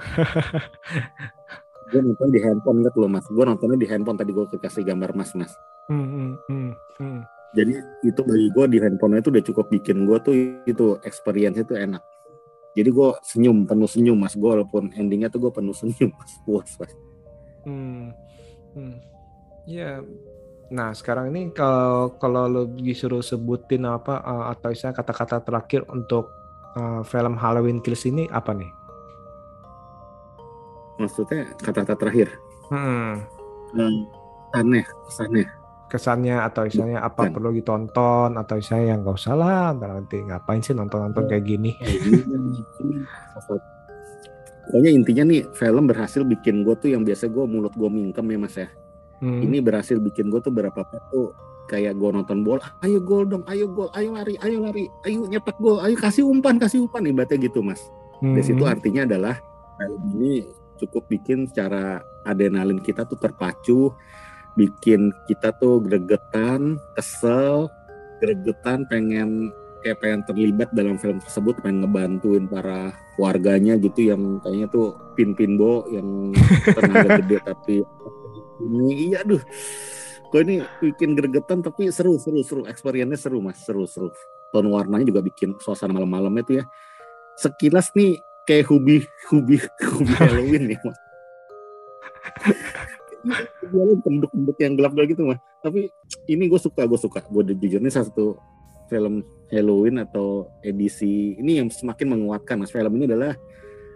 Gue 1.92 2.00
nonton 2.00 2.32
di 2.32 2.40
handphone 2.40 2.80
lihat 2.80 2.96
loh 2.96 3.10
mas. 3.12 3.26
Gue 3.28 3.44
nontonnya 3.44 3.76
di 3.76 3.86
handphone 3.86 4.16
tadi 4.16 4.32
gue 4.32 4.44
kasih 4.56 4.82
gambar 4.88 5.12
mas 5.12 5.36
mas. 5.36 5.52
Hmm, 5.92 6.00
hmm, 6.00 6.30
hmm, 6.48 6.70
hmm. 6.96 7.20
jadi 7.52 7.76
itu 8.08 8.20
bagi 8.24 8.48
gue 8.56 8.64
di 8.72 8.78
handphone 8.80 9.20
itu 9.20 9.28
udah 9.28 9.44
cukup 9.44 9.68
bikin 9.68 10.08
gue 10.08 10.16
tuh 10.24 10.34
itu 10.64 10.96
experience 11.04 11.60
itu 11.60 11.76
enak. 11.76 12.00
Jadi 12.74 12.88
gue 12.90 13.08
senyum 13.22 13.68
penuh 13.68 13.86
senyum 13.86 14.16
mas. 14.16 14.34
Gue 14.34 14.48
walaupun 14.48 14.90
endingnya 14.96 15.28
tuh 15.28 15.44
gue 15.44 15.52
penuh 15.52 15.76
senyum 15.76 16.10
mas. 16.16 16.32
Puas 16.42 16.72
mas. 16.80 16.92
Hmm. 17.68 18.10
Hmm. 18.74 18.96
Ya. 19.64 20.04
Nah, 20.68 20.90
sekarang 20.90 21.28
ini 21.28 21.48
kalau 21.50 22.16
kalau 22.16 22.44
lo 22.46 22.62
disuruh 22.66 23.20
sebutin 23.20 23.84
apa 23.84 24.18
eh, 24.18 24.44
atau 24.50 24.68
misalnya 24.70 24.96
kata-kata 24.96 25.36
terakhir 25.40 25.84
untuk 25.88 26.28
eh, 26.74 27.00
film 27.04 27.36
Halloween 27.36 27.78
Kills 27.78 28.04
ini 28.04 28.26
apa 28.28 28.52
nih? 28.52 28.70
maksudnya 30.94 31.50
kata-kata 31.58 31.98
terakhir 31.98 32.30
Hmm. 32.70 33.18
hmm, 33.74 33.98
aneh 34.54 34.86
kesannya 35.04 35.42
Kesannya 35.84 36.38
atau 36.38 36.66
misalnya 36.66 37.02
apa 37.02 37.26
Bukan. 37.26 37.34
perlu 37.34 37.50
ditonton 37.50 38.30
atau 38.34 38.54
misalnya 38.58 38.94
yang 38.94 39.02
nggak 39.02 39.14
usah 39.14 39.34
lah, 39.34 39.74
nanti 39.74 40.22
ngapain 40.22 40.58
sih 40.58 40.70
nonton-nonton 40.70 41.26
kayak 41.26 41.44
gini? 41.44 41.74
Ini 41.74 42.18
kan- 42.24 42.62
ini 42.78 42.94
sesuatu. 43.30 43.66
pokoknya 44.64 44.90
intinya 44.90 45.22
nih 45.28 45.40
film 45.50 45.84
berhasil 45.84 46.22
bikin 46.22 46.62
gue 46.62 46.74
tuh 46.74 46.94
yang 46.94 47.02
biasa 47.02 47.26
gue 47.26 47.44
mulut 47.44 47.74
gue 47.74 47.86
mingkem 47.86 48.26
ya 48.26 48.38
mas 48.38 48.54
ya 48.54 48.66
Hmm. 49.24 49.40
ini 49.40 49.64
berhasil 49.64 49.96
bikin 49.96 50.28
gue 50.28 50.44
tuh 50.44 50.52
berapa 50.52 50.84
tuh 51.08 51.32
kayak 51.64 51.96
gue 51.96 52.10
nonton 52.12 52.44
bola 52.44 52.76
ayo 52.84 53.00
gol 53.00 53.24
dong 53.24 53.40
ayo 53.48 53.64
gol 53.72 53.88
ayo 53.96 54.12
lari 54.12 54.36
ayo 54.44 54.60
lari 54.60 54.84
ayo 55.08 55.24
nyetak 55.24 55.56
gol 55.56 55.80
ayo 55.80 55.96
kasih 55.96 56.28
umpan 56.28 56.60
kasih 56.60 56.84
umpan 56.84 57.08
ibaratnya 57.08 57.40
gitu 57.40 57.64
mas 57.64 57.80
Hmm. 58.24 58.40
Dari 58.40 58.44
situ 58.48 58.64
artinya 58.64 59.04
adalah 59.04 59.36
film 59.76 60.02
ini 60.16 60.48
cukup 60.78 61.04
bikin 61.12 61.44
secara 61.44 62.00
adrenalin 62.24 62.80
kita 62.80 63.04
tuh 63.04 63.18
terpacu, 63.18 63.92
bikin 64.56 65.12
kita 65.26 65.52
tuh 65.60 65.82
gregetan, 65.84 66.80
kesel, 66.96 67.68
gregetan, 68.24 68.88
pengen 68.88 69.52
kayak 69.84 70.00
pengen 70.00 70.24
terlibat 70.24 70.72
dalam 70.72 70.96
film 70.96 71.20
tersebut, 71.20 71.60
pengen 71.60 71.84
ngebantuin 71.84 72.48
para 72.48 72.96
warganya 73.20 73.76
gitu 73.76 74.08
yang 74.08 74.40
kayaknya 74.40 74.72
tuh 74.72 74.96
pin-pinbo 75.12 75.84
yang 75.92 76.32
tenaga 76.80 77.20
gede 77.20 77.38
tapi 77.44 77.76
iya 78.90 79.22
aduh 79.24 79.42
kok 80.30 80.40
ini 80.42 80.62
bikin 80.82 81.14
gregetan 81.14 81.62
tapi 81.62 81.90
seru 81.94 82.18
seru 82.18 82.42
seru 82.42 82.62
experience-nya 82.66 83.18
seru 83.18 83.38
mas 83.38 83.62
seru 83.62 83.86
seru 83.86 84.10
tone 84.50 84.70
warnanya 84.70 85.10
juga 85.10 85.22
bikin 85.22 85.54
suasana 85.62 85.94
malam-malamnya 85.94 86.42
tuh 86.46 86.54
ya 86.62 86.64
sekilas 87.38 87.90
nih 87.94 88.18
kayak 88.44 88.68
hubi 88.68 89.02
hubi 89.32 89.56
hubi 89.80 90.12
Halloween 90.20 90.76
ya 90.76 90.78
mas. 90.84 90.98
Penduk-penduk 94.04 94.56
yang 94.60 94.76
gelap-gelap 94.76 95.08
gitu 95.08 95.22
mas. 95.24 95.40
Tapi 95.64 95.88
ini 96.28 96.44
gue 96.48 96.60
suka, 96.60 96.84
gue 96.84 97.00
suka. 97.00 97.24
Gue 97.24 97.42
jujur 97.56 97.80
ini 97.80 97.88
salah 97.88 98.12
satu 98.12 98.36
film 98.92 99.24
Halloween 99.48 100.04
atau 100.04 100.52
edisi 100.60 101.40
ini 101.40 101.60
yang 101.60 101.72
semakin 101.72 102.16
menguatkan 102.16 102.60
mas. 102.60 102.72
Film 102.72 102.92
ini 103.00 103.08
adalah 103.08 103.32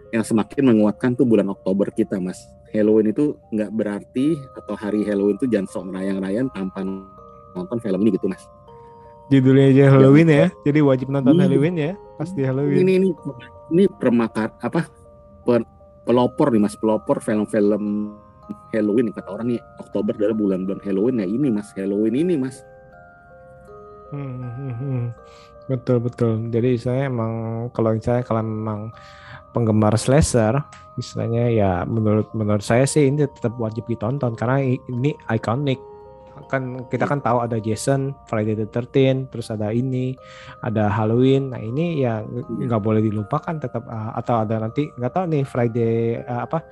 yang 0.09 0.25
semakin 0.25 0.73
menguatkan 0.73 1.13
tuh 1.13 1.25
bulan 1.25 1.49
Oktober 1.49 1.89
kita 1.93 2.17
mas. 2.17 2.37
Halloween 2.69 3.09
itu 3.09 3.33
nggak 3.49 3.71
berarti 3.73 4.37
atau 4.53 4.77
hari 4.77 5.01
Halloween 5.01 5.37
itu 5.41 5.49
jangan 5.49 5.67
sok 5.69 5.83
merayang-rayang 5.89 6.47
tanpa 6.53 6.85
nonton 7.53 7.77
film 7.81 7.99
ini 8.05 8.13
gitu 8.13 8.29
mas. 8.29 8.45
Judulnya 9.29 9.69
aja 9.69 9.83
Halloween 9.93 10.29
ya, 10.29 10.47
jadi 10.65 10.81
wajib 10.81 11.13
nonton 11.13 11.37
Hmm. 11.37 11.45
Halloween 11.45 11.75
ya, 11.77 11.93
pasti 12.17 12.41
Halloween. 12.41 12.81
ini 12.81 12.93
ini 12.97 13.09
ini 13.69 13.83
permakar 13.85 14.57
apa 14.57 14.89
per- 15.45 15.69
pelopor 16.01 16.49
nih 16.49 16.61
mas 16.61 16.73
pelopor 16.73 17.21
film-film 17.21 18.17
Halloween 18.73 19.13
kata 19.13 19.29
orang 19.29 19.53
nih 19.53 19.61
Oktober 19.77 20.17
adalah 20.17 20.33
bulan-bulan 20.33 20.81
Halloween 20.81 21.21
ya 21.21 21.27
ini 21.29 21.53
mas 21.53 21.69
Halloween 21.77 22.17
ini 22.17 22.33
mas 22.37 22.57
Hmm, 24.09 24.41
hmm, 24.41 24.73
hmm. 24.73 25.03
Betul 25.69 26.01
betul. 26.01 26.49
Jadi 26.49 26.81
saya 26.81 27.13
emang 27.13 27.33
kalau 27.69 27.93
saya 28.01 28.25
kalau 28.25 28.41
memang 28.41 28.89
penggemar 29.59 29.99
slasher, 29.99 30.55
istilahnya 30.95 31.51
ya 31.51 31.71
menurut 31.83 32.31
menurut 32.31 32.63
saya 32.63 32.87
sih 32.87 33.11
ini 33.11 33.27
tetap 33.27 33.59
wajib 33.59 33.83
ditonton 33.91 34.39
karena 34.39 34.63
ini 34.63 35.11
ikonik. 35.27 35.83
Kan 36.47 36.87
kita 36.87 37.03
kan 37.03 37.19
tahu 37.19 37.43
ada 37.43 37.59
Jason, 37.59 38.15
Friday 38.31 38.55
the 38.55 38.63
13, 38.63 39.27
terus 39.27 39.51
ada 39.51 39.75
ini, 39.75 40.15
ada 40.63 40.87
Halloween. 40.87 41.51
Nah 41.51 41.59
ini 41.59 41.99
ya 41.99 42.23
ng- 42.23 42.63
nggak 42.63 42.79
boleh 42.79 43.03
dilupakan 43.03 43.59
tetap 43.59 43.83
uh, 43.83 44.15
atau 44.15 44.47
ada 44.47 44.63
nanti 44.63 44.87
nggak 44.87 45.11
tahu 45.11 45.25
nih 45.27 45.43
Friday 45.43 46.23
uh, 46.23 46.47
apa 46.47 46.63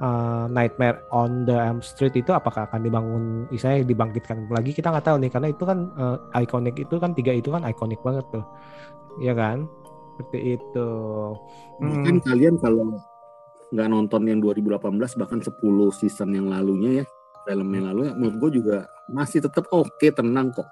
uh, 0.00 0.44
Nightmare 0.48 1.04
on 1.12 1.44
the 1.44 1.52
Elm 1.52 1.84
Street 1.84 2.16
itu 2.16 2.32
apakah 2.32 2.66
akan 2.66 2.80
dibangun, 2.80 3.44
misalnya 3.52 3.84
dibangkitkan 3.84 4.48
lagi 4.48 4.72
kita 4.72 4.88
nggak 4.88 5.06
tahu 5.06 5.16
nih 5.20 5.30
karena 5.30 5.48
itu 5.52 5.64
kan 5.68 5.78
uh, 6.00 6.16
ikonik 6.40 6.80
itu 6.80 6.96
kan 6.96 7.12
tiga 7.12 7.36
itu 7.36 7.52
kan 7.52 7.62
ikonik 7.68 8.00
banget 8.00 8.24
tuh, 8.32 8.44
ya 9.20 9.36
kan? 9.36 9.68
Seperti 10.20 10.60
itu. 10.60 10.88
Hmm. 11.80 11.88
bahkan 11.96 12.16
kalian 12.20 12.54
kalau 12.60 13.00
nggak 13.72 13.88
nonton 13.88 14.22
yang 14.28 14.38
2018 14.44 14.76
bahkan 15.16 15.40
10 15.40 15.56
season 15.96 16.28
yang 16.34 16.52
lalunya 16.52 17.00
ya 17.00 17.04
film 17.48 17.72
yang 17.72 17.88
lalu 17.88 18.00
ya, 18.04 18.12
menurut 18.12 18.36
gue 18.36 18.50
juga 18.60 18.76
masih 19.08 19.40
tetap 19.40 19.64
oke 19.72 20.06
tenang 20.12 20.52
kok 20.52 20.68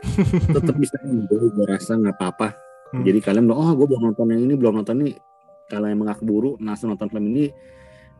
tetap 0.56 0.74
bisa 0.78 0.96
enjoy 1.04 1.52
gue 1.52 1.66
rasa 1.68 1.94
nggak 1.94 2.16
apa-apa 2.16 2.48
Hmm. 2.86 3.02
jadi 3.02 3.18
kalian 3.18 3.50
bilang 3.50 3.58
oh 3.66 3.72
gue 3.74 3.82
belum 3.82 4.02
nonton 4.08 4.30
yang 4.30 4.46
ini 4.46 4.54
belum 4.54 4.78
nonton 4.78 5.02
ini 5.02 5.18
kalau 5.66 5.90
yang 5.90 5.98
mengaku 5.98 6.22
buru 6.22 6.50
langsung 6.62 6.94
nonton 6.94 7.10
film 7.10 7.34
ini 7.34 7.50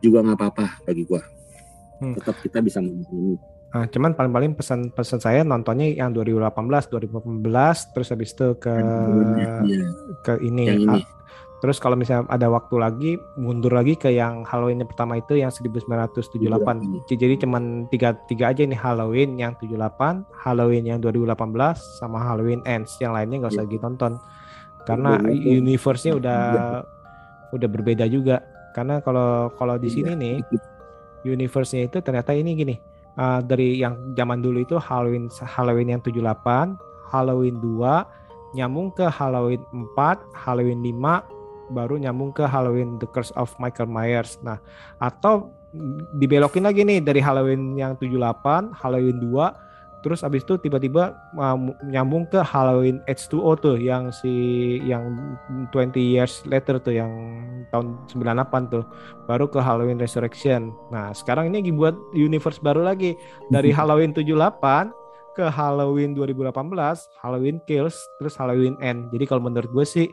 juga 0.03 0.19
nggak 0.19 0.37
apa-apa 0.37 0.83
bagi 0.83 1.07
gue 1.07 1.21
Hmm. 1.97 2.13
tetap 2.13 2.35
kita 2.43 2.59
bisa 2.59 2.77
ini 2.77 3.39
Nah, 3.67 3.83
cuman 3.85 4.15
paling-paling 4.15 4.55
pesan-pesan 4.55 5.19
saya 5.19 5.43
nontonnya 5.43 5.91
yang 5.91 6.09
2018, 6.09 6.87
2018, 6.87 7.43
terus 7.91 8.07
habis 8.09 8.31
itu 8.31 8.55
ke 8.55 8.71
Iya, 8.71 9.85
ke 10.23 10.33
ini. 10.39 10.63
yang 10.65 10.79
ini 10.81 10.99
Ah, 10.99 11.15
Terus 11.57 11.81
kalau 11.81 11.97
misalnya 11.97 12.29
ada 12.29 12.47
waktu 12.47 12.75
lagi, 12.77 13.11
mundur 13.33 13.73
lagi 13.73 13.97
ke 13.97 14.13
yang 14.13 14.45
Halloween 14.45 14.77
yang 14.77 14.85
pertama 14.85 15.17
itu 15.17 15.33
yang 15.33 15.49
1978. 15.49 16.77
J- 17.09 17.17
Jadi 17.17 17.41
cuman 17.41 17.63
tiga, 17.89 18.13
tiga 18.29 18.53
aja 18.53 18.61
nih 18.61 18.77
Halloween 18.77 19.35
yang 19.35 19.57
78, 19.57 20.21
Halloween 20.37 20.85
yang 20.85 21.01
2018, 21.01 21.81
sama 21.97 22.21
Halloween 22.21 22.61
Ends. 22.63 23.01
Yang 23.01 23.11
lainnya 23.11 23.37
nggak 23.41 23.53
usah 23.53 23.65
Iya. 23.65 23.73
ditonton. 23.73 24.13
Karena 24.85 25.17
Iya. 25.19 25.57
universe-nya 25.57 26.13
udah 26.13 26.39
Iya. 26.45 26.65
udah 27.51 27.67
berbeda 27.67 28.05
juga. 28.05 28.45
Karena 28.71 29.01
kalau 29.01 29.49
kalau 29.51 29.75
di 29.75 29.89
sini 29.89 30.13
Iya. 30.13 30.21
nih 30.21 30.33
universe-nya 31.25 31.89
itu 31.89 31.97
ternyata 31.99 32.31
ini 32.31 32.53
gini. 32.53 32.75
Uh, 33.17 33.41
dari 33.43 33.81
yang 33.81 34.13
zaman 34.15 34.39
dulu 34.39 34.63
itu 34.63 34.77
Halloween 34.79 35.27
Halloween 35.43 35.97
yang 35.97 36.01
78, 36.01 36.77
Halloween 37.09 37.57
2, 37.59 38.55
nyambung 38.55 38.93
ke 38.93 39.05
Halloween 39.09 39.61
4, 39.73 39.93
Halloween 40.33 40.79
5, 40.85 41.73
baru 41.73 41.99
nyambung 41.99 42.31
ke 42.31 42.47
Halloween 42.47 42.95
The 43.01 43.09
Curse 43.11 43.35
of 43.35 43.51
Michael 43.59 43.91
Myers. 43.91 44.39
Nah, 44.39 44.61
atau 45.01 45.51
dibelokin 46.15 46.63
lagi 46.63 46.87
nih 46.87 47.03
dari 47.03 47.19
Halloween 47.19 47.75
yang 47.75 47.99
78, 47.99 48.71
Halloween 48.71 49.19
2, 49.19 49.66
terus 50.05 50.21
abis 50.21 50.45
itu 50.45 50.55
tiba-tiba 50.61 51.17
uh, 51.37 51.57
nyambung 51.89 52.29
ke 52.29 52.39
Halloween 52.41 53.01
H2O 53.09 53.57
tuh 53.57 53.77
yang 53.81 54.13
si 54.13 54.77
yang 54.85 55.17
20 55.73 55.97
years 55.97 56.45
later 56.45 56.77
tuh 56.77 56.93
yang 56.95 57.11
tahun 57.73 57.97
98 58.09 58.73
tuh 58.73 58.83
baru 59.25 59.49
ke 59.49 59.59
Halloween 59.59 59.99
Resurrection. 59.99 60.71
Nah, 60.93 61.11
sekarang 61.11 61.51
ini 61.51 61.65
dibuat 61.65 61.97
universe 62.13 62.61
baru 62.61 62.85
lagi 62.85 63.17
dari 63.49 63.73
Halloween 63.77 64.13
78 64.15 64.93
ke 65.37 65.45
Halloween 65.53 66.17
2018, 66.17 66.49
Halloween 67.21 67.61
Kills, 67.69 67.93
terus 68.17 68.33
Halloween 68.33 68.73
End. 68.81 69.13
Jadi 69.13 69.29
kalau 69.29 69.45
menurut 69.45 69.69
gue 69.69 69.85
sih 69.85 70.09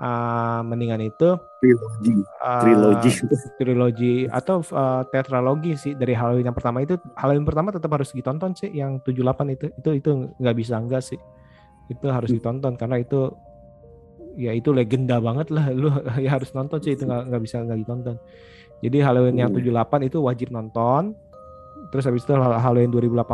uh, 0.00 0.60
mendingan 0.64 1.00
itu 1.04 1.36
trilogi. 1.60 2.14
uh, 2.40 2.60
trilogi. 2.62 3.10
trilogi 3.56 4.14
atau 4.28 4.60
uh, 4.72 5.02
tetralogi 5.08 5.76
sih 5.76 5.92
dari 5.96 6.12
Halloween 6.12 6.48
yang 6.48 6.56
pertama. 6.56 6.84
Itu 6.84 7.00
Halloween 7.16 7.46
pertama 7.48 7.72
tetap 7.72 7.90
harus 7.92 8.12
ditonton 8.12 8.52
sih 8.56 8.70
yang 8.72 9.00
78 9.02 9.56
itu 9.56 9.66
itu 9.72 9.90
itu 9.96 10.10
nggak 10.36 10.56
bisa 10.56 10.74
enggak 10.76 11.02
sih. 11.04 11.20
Itu 11.88 12.10
harus 12.12 12.30
ditonton 12.32 12.76
karena 12.76 13.00
itu 13.00 13.32
ya 14.36 14.52
itu 14.52 14.70
legenda 14.72 15.16
banget 15.18 15.48
lah. 15.52 15.72
Lu 15.72 15.88
ya 16.24 16.36
harus 16.36 16.52
nonton 16.52 16.78
sih 16.80 16.94
itu 16.94 17.08
nggak 17.08 17.32
nggak 17.32 17.42
bisa 17.42 17.56
nggak 17.64 17.78
ditonton. 17.80 18.16
Jadi 18.84 18.98
Halloween 19.00 19.40
yang 19.40 19.50
78 19.50 20.08
itu 20.08 20.20
wajib 20.20 20.52
nonton. 20.52 21.16
Terus 21.94 22.02
habis 22.02 22.26
itu 22.26 22.34
Halloween 22.34 22.90
2018 22.92 23.24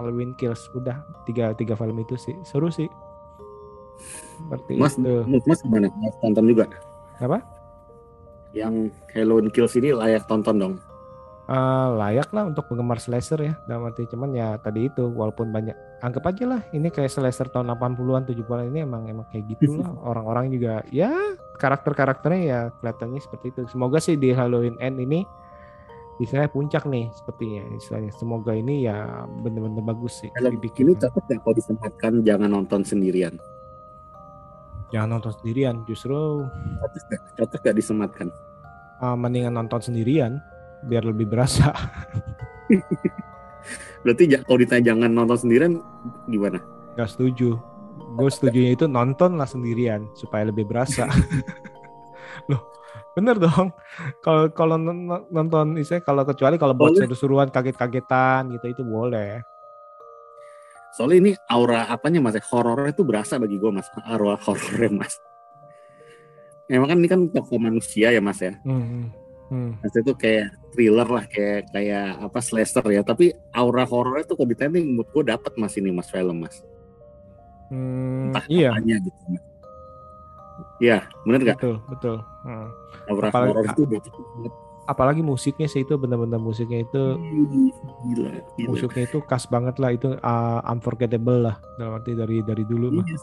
Halloween 0.00 0.32
Kills. 0.34 0.64
Udah 0.74 1.04
tiga 1.28 1.54
tiga 1.54 1.78
film 1.78 2.00
itu 2.02 2.18
sih. 2.18 2.34
Seru 2.42 2.72
sih 2.72 2.88
seperti 4.42 4.72
mas 4.76 4.94
itu. 4.98 5.14
mas 5.46 5.60
gimana? 5.62 5.86
Mas 6.02 6.16
tonton 6.18 6.44
juga? 6.50 6.66
Apa? 7.22 7.38
Yang 8.52 8.92
Halloween 9.14 9.48
Kills 9.48 9.74
ini 9.78 9.94
layak 9.94 10.26
tonton 10.26 10.56
dong. 10.58 10.74
Eh, 11.52 11.88
layak 11.98 12.30
lah 12.30 12.48
untuk 12.48 12.70
penggemar 12.70 13.02
slasher 13.02 13.36
ya. 13.42 13.54
Dalam 13.66 13.90
arti 13.90 14.06
cuman 14.06 14.30
ya 14.30 14.56
tadi 14.62 14.86
itu 14.86 15.04
walaupun 15.10 15.50
banyak 15.50 15.74
anggap 16.00 16.30
aja 16.30 16.44
lah 16.46 16.60
ini 16.70 16.86
kayak 16.88 17.10
slasher 17.10 17.50
tahun 17.50 17.74
80-an 17.74 18.24
70-an 18.30 18.70
ini 18.70 18.86
emang 18.86 19.10
emang 19.10 19.26
kayak 19.28 19.50
gitu 19.58 19.82
lah. 19.82 19.90
Orang-orang 20.14 20.54
juga 20.54 20.86
ya 20.94 21.12
karakter-karakternya 21.58 22.40
ya 22.46 22.60
kelihatannya 22.78 23.20
seperti 23.20 23.46
itu. 23.52 23.60
Semoga 23.68 23.98
sih 23.98 24.14
di 24.14 24.30
Halloween 24.30 24.78
End 24.78 25.02
ini 25.02 25.26
istilahnya 26.22 26.48
puncak 26.54 26.86
nih 26.86 27.10
sepertinya 27.10 27.62
istilahnya. 27.74 28.14
Semoga 28.14 28.54
ini 28.54 28.86
ya 28.86 29.26
bener-bener 29.42 29.82
bagus 29.82 30.22
sih 30.22 30.30
Film 30.38 30.56
dibikin. 30.56 30.88
ini 30.88 30.94
cocok 30.94 31.22
nggak 31.26 31.40
kalau 31.42 31.54
disempatkan 31.58 32.12
jangan 32.22 32.48
nonton 32.54 32.80
sendirian. 32.86 33.34
Jangan 34.92 35.18
nonton 35.18 35.32
sendirian 35.40 35.82
justru 35.88 36.46
Cocok 37.40 37.60
nggak 37.64 37.76
disematkan? 37.76 38.28
uh, 39.00 39.16
mendingan 39.16 39.56
nonton 39.56 39.80
sendirian 39.80 40.38
biar 40.86 41.02
lebih 41.02 41.26
berasa 41.26 41.72
Berarti 44.02 44.26
kalau 44.42 44.58
ditanya 44.58 44.92
jangan 44.92 45.10
nonton 45.14 45.38
sendirian 45.38 45.72
gimana? 46.26 46.58
Gak 46.98 47.14
setuju. 47.14 47.54
Gue 48.18 48.28
setujunya 48.28 48.74
itu 48.76 48.90
nonton 48.90 49.38
lah 49.38 49.48
sendirian 49.48 50.04
supaya 50.18 50.50
lebih 50.50 50.68
berasa. 50.68 51.06
Loh, 52.50 52.60
bener 53.14 53.38
dong. 53.38 53.72
Kalau 54.20 54.50
kalau 54.52 54.76
non- 54.76 55.24
nonton 55.30 55.78
istilahnya 55.78 56.04
kalau 56.04 56.22
kecuali 56.26 56.58
kalau 56.58 56.74
buat 56.74 56.98
seru-seruan 56.98 57.48
kaget-kagetan 57.48 58.52
gitu 58.58 58.66
itu 58.74 58.82
boleh. 58.82 59.40
Soalnya 60.92 61.18
ini 61.18 61.32
aura 61.48 61.88
apanya 61.88 62.20
mas? 62.20 62.36
ya? 62.36 62.44
Horornya 62.44 62.92
itu 62.92 63.02
berasa 63.02 63.40
bagi 63.40 63.56
gue 63.56 63.70
mas. 63.72 63.88
Aura 64.04 64.36
horornya 64.36 64.90
mas. 64.92 65.16
Emang 66.68 66.88
kan 66.88 66.98
ini 67.00 67.08
kan 67.08 67.20
tokoh 67.28 67.56
manusia 67.56 68.12
ya 68.12 68.20
mas 68.20 68.40
ya. 68.40 68.56
Hmm. 68.64 69.08
Hmm. 69.52 69.76
Mas 69.84 69.92
itu 69.92 70.12
kayak 70.16 70.48
thriller 70.72 71.04
lah, 71.04 71.24
kayak 71.28 71.68
kayak 71.72 72.16
apa 72.24 72.38
slasher 72.40 72.84
ya. 72.88 73.04
Tapi 73.04 73.32
aura 73.52 73.84
horornya 73.84 74.24
tuh 74.24 74.36
kalau 74.40 74.48
ditanya 74.48 74.80
nih, 74.80 74.84
menurut 74.88 75.08
gue 75.12 75.24
dapet 75.28 75.52
mas 75.60 75.76
ini 75.76 75.92
mas 75.92 76.08
film 76.08 76.40
mas. 76.40 76.64
Hmm, 77.68 78.32
Entah 78.32 78.44
iya, 78.48 78.68
apanya 78.72 78.96
gitu. 79.00 79.20
Iya, 80.80 80.98
bener 81.24 81.40
nggak? 81.40 81.56
betul, 81.60 81.76
betul. 81.88 82.16
Hmm. 82.44 82.68
Aura 83.08 83.28
Apalagi- 83.28 83.48
horor 83.52 83.64
itu 83.68 83.82
banget. 83.88 84.12
Apalagi 84.82 85.22
musiknya 85.22 85.70
sih 85.70 85.86
itu 85.86 85.94
benar-benar 85.94 86.42
musiknya 86.42 86.82
itu 86.82 87.02
Gila, 88.02 88.30
gila. 88.58 88.68
musiknya 88.68 89.02
itu 89.06 89.18
khas 89.22 89.46
banget 89.46 89.78
lah 89.78 89.94
itu 89.94 90.18
uh, 90.18 90.60
unforgettable 90.66 91.46
lah 91.46 91.56
dalam 91.78 92.02
arti 92.02 92.18
dari 92.18 92.42
dari 92.42 92.66
dulu 92.66 93.00
mah. 93.00 93.06
Iya. 93.06 93.18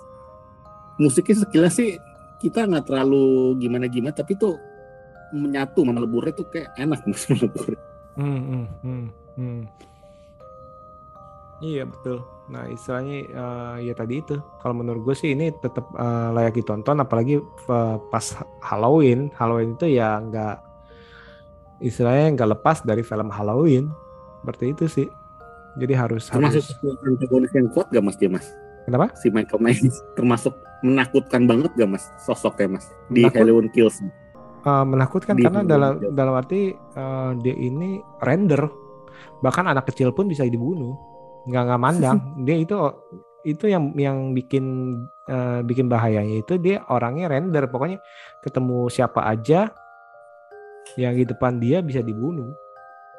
Musiknya 0.99 1.36
sekilas 1.43 1.76
sih 1.76 1.99
kita 2.39 2.64
nggak 2.64 2.88
terlalu 2.88 3.60
gimana-gimana, 3.60 4.16
tapi 4.16 4.39
tuh 4.39 4.55
menyatu 5.36 5.84
sama 5.86 5.99
leburnya 5.99 6.34
tuh 6.34 6.47
kayak 6.47 6.72
enak 6.80 6.99
mas 7.10 7.24
melebur. 7.28 7.76
Hmm, 8.16 8.41
hmm, 8.41 8.66
hmm, 8.84 9.05
hmm. 9.38 9.62
Iya 11.60 11.84
betul. 11.84 12.24
Nah 12.47 12.72
istilahnya 12.72 13.18
eh, 13.28 13.76
ya 13.91 13.93
tadi 13.93 14.24
itu. 14.24 14.39
Kalau 14.64 14.76
menurut 14.76 15.03
gue 15.03 15.16
sih 15.16 15.36
ini 15.36 15.51
tetap 15.60 15.91
eh, 15.91 16.30
layak 16.32 16.55
ditonton, 16.55 17.03
apalagi 17.03 17.39
eh, 17.43 17.97
pas 18.07 18.26
Halloween. 18.64 19.28
Halloween 19.36 19.76
itu 19.76 19.91
ya 19.91 20.24
nggak 20.24 20.68
istilahnya 21.80 22.36
nggak 22.36 22.50
lepas 22.54 22.78
dari 22.82 23.02
film 23.02 23.28
Halloween. 23.28 23.92
Seperti 24.40 24.66
itu 24.72 24.86
sih. 24.88 25.08
Jadi 25.76 25.94
harus 25.94 26.28
Termasuk 26.28 26.64
harus. 26.66 26.98
antagonis 27.06 27.52
yang 27.52 27.68
kuat 27.70 27.88
gak 27.88 28.02
mas 28.02 28.16
dia 28.16 28.28
mas? 28.28 28.46
Kenapa? 28.84 29.14
Si 29.16 29.30
Michael 29.30 29.62
Myers 29.62 29.96
termasuk 30.18 30.52
menakutkan 30.82 31.46
banget 31.46 31.72
gak 31.74 31.88
mas 31.88 32.04
sosoknya 32.20 32.80
mas 32.80 32.86
di 33.08 33.22
Menakut- 33.22 33.38
Halloween 33.38 33.70
Kills? 33.70 33.98
Eh, 34.60 34.84
menakutkan 34.84 35.36
Di 35.36 35.44
karena 35.46 35.62
dalam 35.64 35.94
Kills. 35.96 36.14
dalam 36.14 36.34
arti 36.36 36.62
eh, 36.74 37.32
dia 37.40 37.56
ini 37.56 38.00
render. 38.20 38.66
Bahkan 39.40 39.66
anak 39.68 39.88
kecil 39.88 40.12
pun 40.12 40.28
bisa 40.28 40.44
dibunuh. 40.44 40.98
Nggak 41.48 41.64
nggak 41.64 41.82
mandang. 41.82 42.18
dia 42.46 42.58
itu 42.58 42.76
itu 43.48 43.72
yang 43.72 43.96
yang 43.96 44.34
bikin 44.34 44.66
eh, 45.28 45.62
bikin 45.64 45.88
bahayanya 45.88 46.44
itu 46.44 46.58
dia 46.58 46.84
orangnya 46.88 47.30
render. 47.30 47.68
Pokoknya 47.68 48.04
ketemu 48.40 48.90
siapa 48.90 49.24
aja 49.24 49.72
yang 50.96 51.14
di 51.14 51.26
depan 51.26 51.58
dia 51.58 51.82
bisa 51.82 52.00
dibunuh. 52.00 52.50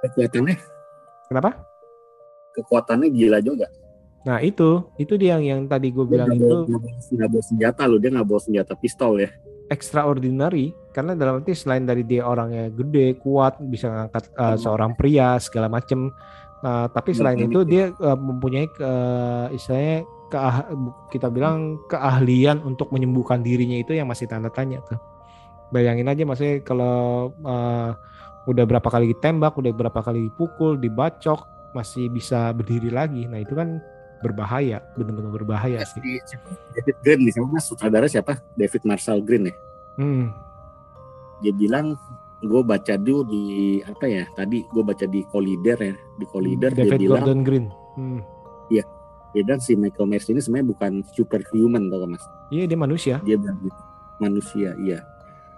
Kekuatannya 0.01 0.57
Kenapa? 1.27 1.51
kekuatannya 2.51 3.09
gila 3.09 3.39
juga. 3.39 3.71
Nah 4.21 4.43
itu 4.43 4.83
itu 4.99 5.14
dia 5.14 5.39
yang 5.39 5.45
yang 5.45 5.61
tadi 5.64 5.89
gue 5.89 6.03
Dia 6.03 6.12
bilang 6.12 6.29
nggak 6.29 6.41
itu 6.43 6.57
nggak 7.14 7.31
bawa- 7.31 7.47
senjata 7.47 7.83
loh, 7.87 7.97
dia 7.97 8.11
nggak 8.11 8.27
bawa 8.27 8.41
senjata 8.41 8.73
pistol 8.75 9.21
ya. 9.21 9.31
extraordinary 9.71 10.75
karena 10.91 11.14
dalam 11.14 11.39
arti 11.39 11.55
selain 11.55 11.87
dari 11.87 12.03
dia 12.03 12.27
orangnya 12.27 12.75
gede 12.75 13.14
kuat 13.23 13.62
bisa 13.62 13.87
ngangkat 13.87 14.27
uh, 14.35 14.59
seorang 14.59 14.99
pria 14.99 15.39
segala 15.39 15.71
macem 15.71 16.11
uh, 16.61 16.91
tapi 16.91 17.14
selain 17.14 17.39
itu 17.39 17.62
dia 17.62 17.95
uh, 18.03 18.18
mempunyai 18.18 18.66
uh, 18.83 19.47
istilahnya 19.55 20.03
keah- 20.27 20.66
kita 21.09 21.31
bilang 21.31 21.79
keahlian 21.87 22.59
untuk 22.66 22.91
menyembuhkan 22.91 23.47
dirinya 23.47 23.79
itu 23.79 23.95
yang 23.95 24.11
masih 24.11 24.27
tanda 24.27 24.51
tanya 24.51 24.83
tuh 24.83 24.99
bayangin 25.71 26.11
aja 26.11 26.23
maksudnya 26.27 26.62
kalau 26.62 27.31
uh, 27.47 27.95
udah 28.47 28.64
berapa 28.66 28.89
kali 28.91 29.14
ditembak 29.14 29.55
udah 29.55 29.73
berapa 29.73 30.01
kali 30.03 30.31
dipukul 30.31 30.79
dibacok 30.79 31.47
masih 31.71 32.11
bisa 32.11 32.51
berdiri 32.51 32.91
lagi 32.91 33.27
nah 33.31 33.39
itu 33.39 33.55
kan 33.55 33.79
berbahaya 34.21 34.85
benar-benar 34.99 35.33
berbahaya 35.33 35.81
sih 35.87 36.03
Si- 36.03 36.37
siapa? 36.37 36.53
David 36.77 36.97
Green 37.01 37.21
nih, 37.25 37.33
siapa 37.33 37.49
mas? 37.49 37.64
Sutradara 37.64 38.07
siapa? 38.07 38.33
David 38.53 38.83
Marshall 38.85 39.25
Green 39.25 39.49
ya. 39.49 39.55
hmm. 39.97 40.27
Dia 41.41 41.57
bilang 41.57 41.97
gue 42.41 42.62
baca 42.64 42.95
dulu 42.97 43.29
di 43.29 43.43
apa 43.85 44.09
ya 44.09 44.25
tadi 44.33 44.64
gue 44.64 44.83
baca 44.85 45.05
di 45.05 45.21
Collider 45.29 45.77
ya 45.77 45.95
di 46.16 46.25
Collider 46.25 46.73
dia 46.73 46.89
David 46.89 47.01
bilang 47.05 47.21
Gordon 47.21 47.41
Green 47.45 47.66
hmm. 48.01 48.21
dia 48.73 48.85
bilang 49.45 49.61
si 49.61 49.77
Michael 49.77 50.09
Myers 50.09 50.27
ini 50.33 50.41
sebenarnya 50.41 50.68
bukan 50.73 50.93
superhuman 51.12 51.93
tau 51.93 52.09
mas 52.09 52.25
iya 52.49 52.64
dia 52.64 52.79
manusia 52.81 53.21
dia 53.29 53.37
bilang 53.37 53.61
gitu 53.61 53.81
manusia 54.16 54.73
iya 54.81 55.05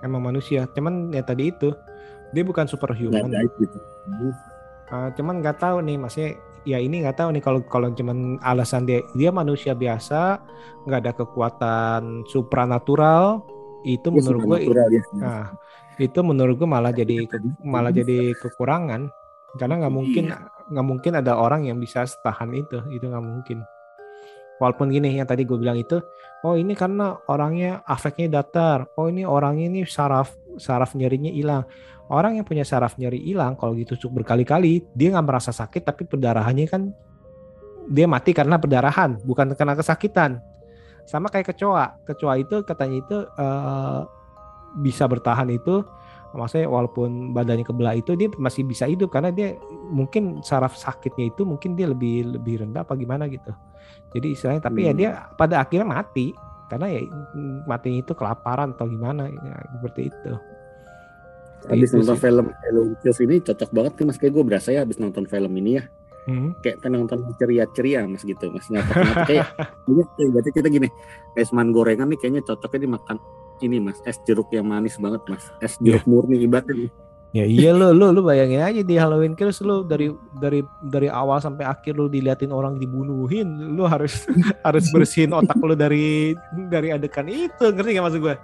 emang 0.03 0.21
manusia. 0.21 0.67
Cuman 0.71 1.15
ya 1.15 1.23
tadi 1.23 1.51
itu 1.55 1.73
dia 2.35 2.43
bukan 2.43 2.67
superhuman. 2.69 3.31
Gitu. 3.57 3.79
Uh, 4.93 5.09
cuman 5.17 5.41
nggak 5.41 5.57
tahu 5.63 5.81
nih 5.81 5.97
maksudnya 5.97 6.31
ya 6.63 6.79
ini 6.79 7.03
nggak 7.03 7.17
tahu 7.19 7.33
nih 7.35 7.43
kalau 7.43 7.61
kalau 7.67 7.89
cuman 7.91 8.39
alasan 8.45 8.87
dia 8.87 9.03
dia 9.17 9.33
manusia 9.35 9.73
biasa 9.75 10.39
nggak 10.87 11.01
ada 11.01 11.13
kekuatan 11.17 12.23
supranatural 12.31 13.43
itu 13.83 14.13
dia 14.13 14.19
menurut 14.21 14.41
gue 14.47 14.59
ya. 14.71 15.03
nah, 15.19 15.45
itu 15.99 16.19
menurut 16.23 16.55
gue 16.55 16.69
malah 16.69 16.93
jadi 16.95 17.27
ke- 17.27 17.41
malah 17.65 17.91
jadi 17.91 18.37
kekurangan. 18.39 19.11
Karena 19.59 19.85
nggak 19.85 19.95
mungkin 19.95 20.25
nggak 20.73 20.87
mungkin 20.87 21.13
ada 21.19 21.37
orang 21.37 21.69
yang 21.69 21.77
bisa 21.77 22.07
setahan 22.07 22.55
itu 22.57 22.81
itu 22.95 23.05
nggak 23.05 23.21
mungkin 23.27 23.61
walaupun 24.63 24.95
gini 24.95 25.19
yang 25.19 25.27
tadi 25.27 25.43
gue 25.43 25.59
bilang 25.59 25.75
itu 25.75 25.99
oh 26.47 26.55
ini 26.55 26.79
karena 26.79 27.19
orangnya 27.27 27.83
afeknya 27.83 28.39
datar. 28.39 28.87
Oh 28.95 29.11
ini 29.11 29.27
orangnya 29.27 29.67
ini 29.67 29.81
saraf 29.83 30.39
saraf 30.55 30.95
nyerinya 30.95 31.35
hilang. 31.35 31.67
Orang 32.07 32.39
yang 32.39 32.47
punya 32.47 32.63
saraf 32.63 32.95
nyeri 32.95 33.19
hilang 33.19 33.59
kalau 33.59 33.75
ditusuk 33.75 34.15
berkali-kali 34.15 34.87
dia 34.95 35.11
nggak 35.11 35.27
merasa 35.27 35.51
sakit 35.51 35.83
tapi 35.83 36.07
perdarahannya 36.07 36.67
kan 36.71 36.95
dia 37.91 38.07
mati 38.07 38.31
karena 38.31 38.63
perdarahan 38.63 39.19
bukan 39.27 39.59
karena 39.59 39.75
kesakitan. 39.75 40.39
Sama 41.03 41.27
kayak 41.27 41.51
kecoa. 41.51 41.99
Kecoa 42.07 42.39
itu 42.39 42.63
katanya 42.63 42.97
itu 43.03 43.19
eh, 43.27 44.01
bisa 44.79 45.11
bertahan 45.11 45.51
itu 45.51 45.83
maksudnya 46.33 46.65
walaupun 46.65 47.37
badannya 47.37 47.65
kebelah 47.65 47.93
itu 47.93 48.17
dia 48.17 48.33
masih 48.41 48.65
bisa 48.65 48.89
hidup 48.89 49.13
karena 49.13 49.29
dia 49.29 49.53
mungkin 49.93 50.41
saraf 50.41 50.73
sakitnya 50.81 51.29
itu 51.29 51.45
mungkin 51.45 51.77
dia 51.77 51.93
lebih 51.93 52.41
lebih 52.41 52.65
rendah 52.65 52.89
apa 52.89 52.97
gimana 52.97 53.29
gitu 53.29 53.53
jadi 54.13 54.27
istilahnya 54.29 54.63
tapi 54.63 54.81
ya 54.83 54.93
Hmm. 54.93 54.99
dia 54.99 55.11
pada 55.33 55.61
akhirnya 55.61 55.89
mati. 55.89 56.33
Karena 56.69 56.89
ya 56.89 57.05
matinya 57.65 58.01
itu 58.01 58.17
kelaparan 58.17 58.73
atau 58.73 58.89
gimana 58.89 59.29
ya, 59.29 59.61
seperti 59.77 60.09
itu. 60.09 60.33
Habis 61.63 61.93
Itu 61.93 62.01
nonton 62.01 62.17
sih. 62.17 62.23
film 62.25 62.47
Halloween 62.51 62.95
Kills 62.99 63.21
ini 63.21 63.37
cocok 63.39 63.71
banget 63.71 63.93
nih 63.95 64.05
mas. 64.05 64.17
Kayak 64.17 64.33
gue 64.33 64.45
berasa 64.45 64.69
ya 64.73 64.81
habis 64.81 64.97
nonton 64.97 65.25
film 65.27 65.53
ini 65.55 65.77
ya. 65.77 65.85
Hmm. 66.23 66.55
kayak 66.63 66.87
nonton 66.87 67.19
ceria-ceria 67.37 68.07
mas 68.07 68.23
gitu. 68.23 68.49
Mas 68.49 68.67
ngapa 68.67 69.27
kayak 69.27 69.47
ini 69.91 70.03
kayak 70.17 70.31
berarti 70.33 70.51
kita 70.51 70.69
gini 70.71 70.89
es 71.35 71.51
man 71.51 71.71
gorengan 71.71 72.07
nih 72.09 72.17
kayaknya 72.17 72.43
cocoknya 72.43 72.81
dimakan 72.89 73.17
ini 73.61 73.77
mas. 73.79 73.99
Es 74.03 74.17
jeruk 74.23 74.49
yang 74.49 74.65
manis 74.65 74.97
banget 74.97 75.21
mas. 75.29 75.45
Es 75.61 75.77
jeruk 75.77 76.07
murni 76.07 76.41
ibaratnya 76.41 76.89
Ya 77.33 77.49
iya 77.49 77.73
lu 77.73 77.97
lu 77.97 78.13
lu 78.13 78.21
bayangin 78.21 78.61
aja 78.61 78.85
di 78.85 78.95
Halloween 79.01 79.33
Kills 79.33 79.65
lu 79.65 79.89
dari 79.89 80.13
dari 80.37 80.61
dari 80.85 81.09
awal 81.09 81.41
sampai 81.41 81.65
akhir 81.65 81.97
lu 81.97 82.13
diliatin 82.13 82.53
orang 82.53 82.77
dibunuhin, 82.77 83.73
lu 83.73 83.89
harus 83.89 84.29
harus 84.69 84.85
bersihin 84.93 85.33
otak 85.33 85.57
lu 85.65 85.73
dari 85.73 86.37
dari 86.69 86.93
adegan 86.93 87.25
itu, 87.33 87.73
ngerti 87.73 87.97
gak 87.97 88.05
maksud 88.05 88.21
gue? 88.21 88.37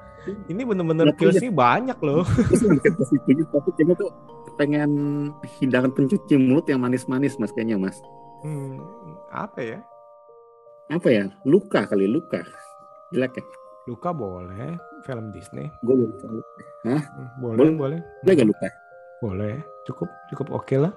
Ini 0.48 0.64
bener-bener 0.64 1.12
kills 1.20 1.36
ya. 1.36 1.48
sih 1.48 1.52
banyak 1.52 2.00
loh. 2.00 2.24
ke 2.24 3.04
situ 3.04 3.44
tapi 3.52 3.68
kayaknya 3.76 3.94
tuh 3.96 4.10
pengen 4.58 4.90
hidangan 5.60 5.92
pencuci 5.94 6.34
mulut 6.40 6.66
yang 6.66 6.82
manis-manis 6.82 7.38
mas 7.38 7.54
kayaknya 7.54 7.78
mas 7.78 7.96
Hmm, 8.38 8.78
apa 9.34 9.58
ya? 9.62 9.78
apa 10.88 11.10
ya 11.10 11.26
luka 11.42 11.84
kali 11.90 12.06
luka 12.06 12.40
jelek 13.12 13.42
ya 13.42 13.44
Luka 13.88 14.12
boleh, 14.12 14.76
film 15.02 15.30
Disney. 15.30 15.66
Gue 15.80 15.94
belum 15.96 16.12
tahu. 16.16 16.38
Hmm, 16.84 17.02
Boleh, 17.38 17.56
Boleh. 17.56 17.72
boleh. 17.74 18.00
Boleh 18.20 18.34
gak 18.34 18.48
lupa? 18.48 18.68
Boleh. 19.18 19.54
Cukup 19.84 20.08
cukup 20.28 20.48
oke 20.52 20.76
lah. 20.76 20.92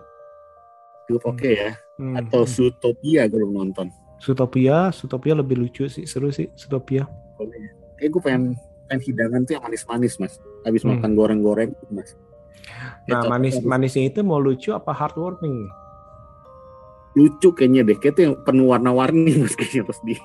Cukup 1.05 1.23
oke 1.27 1.49
ya. 1.49 1.71
Hmm, 1.95 2.15
Atau 2.15 2.41
hmm. 2.41 2.51
Zootopia 2.51 3.25
gue 3.25 3.37
belum 3.37 3.53
nonton. 3.53 3.87
Zootopia, 4.17 4.89
Zootopia 4.89 5.33
lebih 5.33 5.57
lucu 5.57 5.85
sih, 5.85 6.05
seru 6.05 6.29
sih 6.29 6.49
Zootopia. 6.53 7.09
Kayak 7.95 8.09
gue 8.11 8.21
pengen 8.21 8.43
pengen 8.85 9.01
hidangan 9.01 9.41
tuh 9.43 9.53
yang 9.55 9.63
manis-manis 9.63 10.13
mas. 10.17 10.33
Habis 10.61 10.81
Hmm. 10.81 10.95
makan 10.95 11.11
goreng-goreng 11.13 11.71
mas. 11.89 12.13
Ya, 12.61 12.93
Nah, 13.09 13.21
cocok 13.21 13.31
manis 13.31 13.55
manisnya 13.61 14.03
itu 14.05 14.21
mau 14.21 14.37
lucu 14.37 14.71
apa 14.71 14.91
heartwarming? 14.91 15.65
lucu 17.11 17.51
kayaknya 17.51 17.83
deh. 17.83 17.97
Kayak 17.97 18.13
tuh 18.13 18.23
yang 18.23 18.35
penuh 18.41 18.67
warna-warni 18.67 19.35
mas 19.37 19.51
kayaknya 19.51 19.83
terus 19.83 20.01
di 20.01 20.15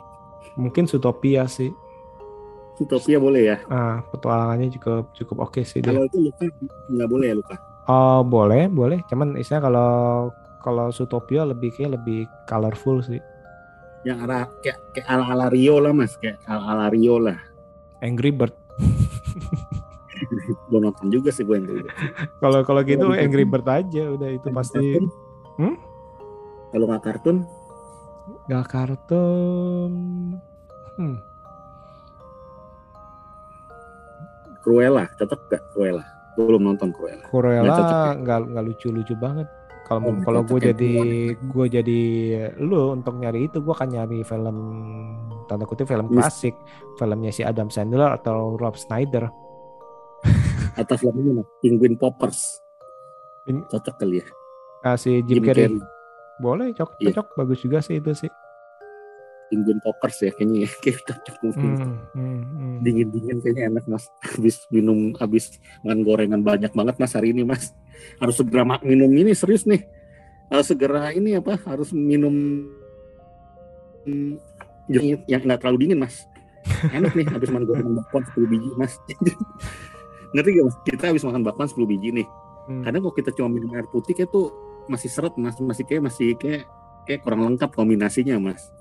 Mungkin 0.55 0.87
Zootopia 0.87 1.45
sih. 1.47 1.69
Zootopia 2.77 3.17
boleh 3.17 3.43
ya. 3.43 3.57
Ah, 3.73 4.05
petualangannya 4.13 4.69
juga 4.69 5.03
cukup 5.17 5.49
oke 5.49 5.65
sih 5.65 5.81
dia. 5.81 5.97
Kalau 5.97 6.05
itu 6.05 6.19
luka 6.29 6.45
nggak 6.93 7.09
boleh 7.09 7.27
ya 7.33 7.37
luka. 7.41 7.57
Oh, 7.89 8.21
boleh, 8.21 8.69
boleh. 8.69 9.01
Cuman 9.09 9.39
istilah 9.41 9.65
kalau 9.65 9.91
kalau 10.61 10.93
Zootopia 10.93 11.49
lebih 11.49 11.73
kayak 11.73 11.97
lebih 11.97 12.29
colorful 12.45 13.01
sih. 13.01 13.23
Yang 14.05 14.19
arah 14.29 14.43
kayak 14.61 14.79
kayak 14.93 15.07
ala 15.09 15.25
ala 15.33 15.47
Rio 15.49 15.81
lah 15.81 15.97
mas. 15.97 16.15
Kayak 16.21 16.37
ala 16.45 16.63
ala 16.77 16.87
Rio 16.93 17.17
lah. 17.17 17.39
Angry 18.05 18.29
Bird. 18.29 18.53
gue 20.69 20.81
nonton 20.81 21.09
juga 21.09 21.33
sih 21.33 21.49
gue 21.49 21.57
dulu. 21.61 21.89
Kalau 22.43 22.61
kalau 22.65 22.81
gitu 22.85 23.09
Kalau 23.09 23.17
Angry 23.17 23.45
Bird 23.49 23.67
aja 23.69 24.05
udah 24.13 24.29
itu 24.33 24.49
pasti. 24.53 24.85
Kartun? 24.85 25.07
Hmm? 25.57 25.77
Kalau 26.73 26.85
nggak 26.93 27.05
kartun, 27.09 27.37
Gak 28.51 28.67
kartun. 28.71 29.93
Hmm. 30.99 31.17
Cruella 34.67 35.07
cocok 35.15 35.41
gak 35.47 35.63
Cruella? 35.71 36.03
Belum 36.35 36.63
nonton 36.65 36.91
Cruella. 36.91 37.23
Nggak 37.23 37.71
cocok 37.71 37.87
ya? 37.87 38.03
Cruella 38.03 38.19
nggak 38.19 38.39
nggak 38.51 38.65
lucu-lucu 38.67 39.15
banget. 39.17 39.47
Kalau 39.87 40.01
Oh, 40.03 40.11
nggak 40.11 40.25
kalau 40.25 40.41
cocok 40.41 40.51
gue 40.51 40.59
ya, 40.59 40.67
jadi 40.67 40.93
gue 41.39 41.67
jadi 41.71 42.01
lu 42.59 42.81
untuk 42.91 43.15
nyari 43.15 43.47
itu 43.47 43.63
gue 43.63 43.71
akan 43.71 43.89
nyari 43.89 44.19
film 44.21 44.57
tanda 45.47 45.63
kutip 45.63 45.87
film 45.87 46.11
Mis- 46.11 46.19
klasik, 46.19 46.59
filmnya 46.95 47.31
si 47.31 47.41
Adam 47.41 47.71
Sandler 47.71 48.11
atau 48.13 48.59
Rob 48.59 48.75
Schneider. 48.75 49.31
Atau 50.77 50.99
film 50.99 51.17
ini 51.17 51.31
mas, 51.33 51.47
Penguin 51.63 51.95
Poppers. 51.95 52.59
Cocok 53.47 53.95
kali 53.97 54.19
ya. 54.19 54.27
Ah, 54.83 54.99
si 54.99 55.23
Jim, 55.23 55.39
Carrey. 55.41 55.79
Boleh, 56.37 56.75
cocok, 56.75 56.99
Iya. 56.99 57.15
cocok, 57.15 57.27
bagus 57.35 57.59
juga 57.61 57.79
sih 57.79 57.97
itu 57.97 58.13
sih. 58.13 58.29
Penguin 59.49 59.79
Poppers 59.83 60.19
ya 60.23 60.31
kayaknya 60.35 60.67
ya. 60.67 60.71
Kayak 60.83 60.99
cocok 61.07 61.37
mungkin. 61.45 61.71
Hmm, 61.77 61.97
hmm, 62.15 62.41
hmm. 62.43 62.77
Dingin-dingin 62.83 63.37
kayaknya 63.43 63.63
enak 63.75 63.85
mas. 63.87 64.05
Habis 64.23 64.57
minum, 64.69 65.15
habis 65.17 65.45
makan 65.87 66.01
gorengan 66.03 66.41
banyak 66.43 66.73
banget 66.73 66.95
mas 66.99 67.13
hari 67.15 67.33
ini 67.33 67.43
mas. 67.47 67.73
Harus 68.21 68.37
segera 68.39 68.63
minum 68.83 69.11
ini 69.11 69.33
serius 69.33 69.65
nih. 69.65 69.87
Harus 70.53 70.67
segera 70.71 71.11
ini 71.15 71.39
apa? 71.39 71.59
Harus 71.67 71.91
minum 71.91 72.67
yang 75.27 75.43
nggak 75.43 75.59
terlalu 75.63 75.87
dingin 75.87 76.03
mas. 76.03 76.27
Enak 76.91 77.15
nih 77.15 77.27
habis 77.31 77.49
makan 77.51 77.67
gorengan 77.67 77.95
bakwan 78.03 78.23
10 78.35 78.53
biji 78.53 78.71
mas. 78.75 78.99
Ngerti 80.35 80.51
gak 80.59 80.65
mas? 80.67 80.77
Kita 80.83 81.05
habis 81.15 81.23
makan 81.23 81.43
bakwan 81.47 81.71
10 81.71 81.79
biji 81.87 82.11
nih. 82.11 82.29
Hmm. 82.67 82.83
kadang 82.83 83.07
kalau 83.07 83.15
kita 83.15 83.31
cuma 83.31 83.47
minum 83.47 83.71
air 83.79 83.87
putih 83.87 84.11
kayak 84.11 84.27
tuh 84.35 84.51
masih 84.91 85.07
seret 85.07 85.35
mas 85.39 85.55
masih 85.63 85.87
kayak 85.87 86.11
masih 86.11 86.35
kayak 86.35 86.67
kayak 87.07 87.23
kurang 87.23 87.47
lengkap 87.47 87.71
kombinasinya 87.71 88.43
mas 88.43 88.75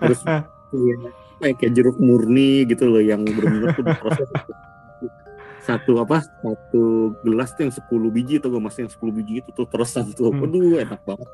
terus 0.00 0.20
iya, 0.74 0.94
kayak, 1.54 1.72
jeruk 1.74 1.96
murni 2.02 2.66
gitu 2.66 2.90
loh 2.90 3.02
yang 3.02 3.22
benar-benar 3.22 3.74
tuh 3.78 3.84
diproses 3.86 4.28
satu 5.68 6.00
apa 6.00 6.24
satu 6.24 6.84
gelas 7.20 7.52
tuh 7.52 7.62
yang 7.62 7.74
10 7.74 7.84
biji 8.10 8.34
tuh 8.38 8.48
gue 8.48 8.58
mas 8.58 8.72
yang 8.74 8.88
10 8.88 8.96
biji 9.12 9.32
itu 9.38 9.50
tuh 9.52 9.64
terusan 9.64 10.08
tuh 10.10 10.32
Hmm. 10.32 10.42
aduh 10.42 10.78
enak 10.78 11.00
banget 11.02 11.28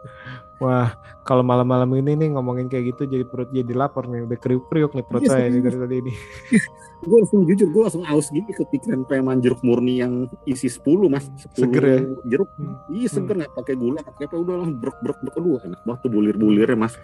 Wah, 0.57 0.95
kalau 1.23 1.43
malam-malam 1.43 1.91
ini 1.97 2.15
nih 2.17 2.29
ngomongin 2.31 2.67
kayak 2.67 2.95
gitu 2.95 3.07
jadi 3.07 3.23
perut 3.23 3.51
jadi 3.51 3.75
lapar 3.75 4.07
nih, 4.07 4.23
udah 4.23 4.35
kriuk-kriuk 4.37 4.91
nih 4.93 5.03
perut 5.03 5.23
saya 5.25 5.47
nih 5.47 5.59
serius. 5.59 5.67
dari 5.67 5.79
tadi 5.79 5.97
ini. 6.01 6.13
gue 7.05 7.17
langsung 7.17 7.41
jujur 7.45 7.69
gue 7.69 7.83
langsung 7.83 8.05
aus 8.05 8.27
gini 8.29 8.49
kepikiran 8.49 9.03
pengen 9.05 9.39
jeruk 9.39 9.61
murni 9.61 9.99
yang 9.99 10.15
isi 10.45 10.67
10 10.69 10.81
mas 11.07 11.27
10 11.53 11.59
Seger 11.59 11.85
ya? 11.85 11.99
jeruk 12.25 12.49
Hmm. 12.55 12.75
iya 12.89 13.07
seger 13.07 13.35
nggak 13.37 13.53
pakai 13.53 13.75
gula 13.75 14.01
pakai 14.01 14.25
apa 14.25 14.37
udah 14.37 14.55
langsung 14.57 14.79
brek 14.79 14.97
brek 15.01 15.19
brek 15.21 15.35
aduh 15.35 15.59
enak 15.61 15.81
banget 15.81 16.01
tuh 16.01 16.11
bulir 16.15 16.35
bulirnya 16.35 16.79
mas 16.79 16.95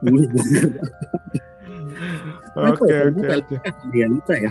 bulir 0.00 0.28
bulir 0.28 0.64
Oke, 2.50 2.88
ya, 2.88 3.06
oke, 3.06 3.24
oke. 3.36 3.56
realita 3.88 4.34
ya 4.36 4.50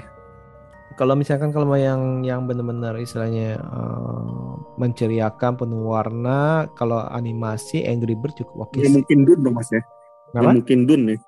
Kalau 1.00 1.16
misalkan 1.16 1.56
kalau 1.56 1.72
yang 1.80 2.28
yang 2.28 2.44
benar-benar 2.44 3.00
istilahnya 3.00 3.56
eh, 3.56 4.52
menceriakan 4.76 5.56
penuh 5.56 5.96
warna, 5.96 6.68
kalau 6.76 7.00
animasi 7.08 7.88
Angry 7.88 8.20
Bird 8.20 8.36
cukup 8.36 8.68
oke 8.68 8.84
nggak 8.84 8.92
sih. 8.92 8.96
mungkin 9.00 9.18
dun 9.24 9.40
dong 9.40 9.56
mas 9.56 9.72
ya 9.72 9.80
Kenapa? 9.80 10.36
nggak 10.44 10.56
mungkin 10.60 10.80
dun 10.84 11.02
nih 11.08 11.20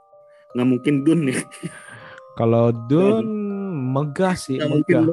nggak 0.51 0.67
mungkin 0.67 0.93
dun 1.07 1.19
nih 1.31 1.39
Kalau 2.31 2.71
Dun 2.71 3.27
megah 3.91 4.35
sih, 4.39 4.55
nggak 4.55 4.71
megah, 4.71 5.03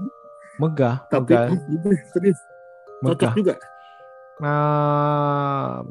megah, 0.63 0.97
tapi 1.11 1.35
megah, 1.35 1.51
ah, 1.51 1.59
gitu, 1.67 1.89
serius 2.15 2.39
cocok 3.03 3.11
megah. 3.11 3.35
juga 3.35 3.55
Nah, 4.39 5.83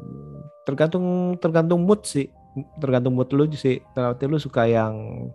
tergantung 0.64 1.36
tergantung 1.36 1.84
mood 1.84 2.00
sih, 2.08 2.32
tergantung 2.80 3.12
mood 3.12 3.28
lu 3.36 3.44
sih. 3.52 3.76
Berarti 3.92 4.24
lu 4.24 4.40
suka 4.40 4.64
yang 4.64 5.28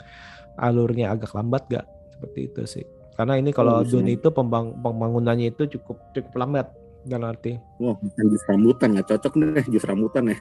alurnya 0.58 1.14
agak 1.14 1.30
lambat 1.38 1.70
gak? 1.70 1.86
Seperti 2.10 2.40
itu 2.50 2.62
sih. 2.66 2.86
Karena 3.14 3.38
ini 3.38 3.50
kalau 3.50 3.80
Oh, 3.80 3.86
Dun 3.86 4.04
bisa. 4.04 4.16
itu 4.16 4.28
pembang- 4.30 4.74
pembangunannya 4.76 5.50
itu 5.50 5.70
cukup 5.70 6.02
cukup 6.12 6.34
lambat 6.36 6.68
dan 7.04 7.22
arti. 7.22 7.60
wah 7.78 7.94
bukan 7.94 8.24
jus 8.28 8.44
rambutan 8.44 8.96
nggak 8.96 9.08
cocok 9.08 9.34
nih 9.36 9.66
jus 9.68 9.84
rambutan 9.84 10.24
ya 10.26 10.38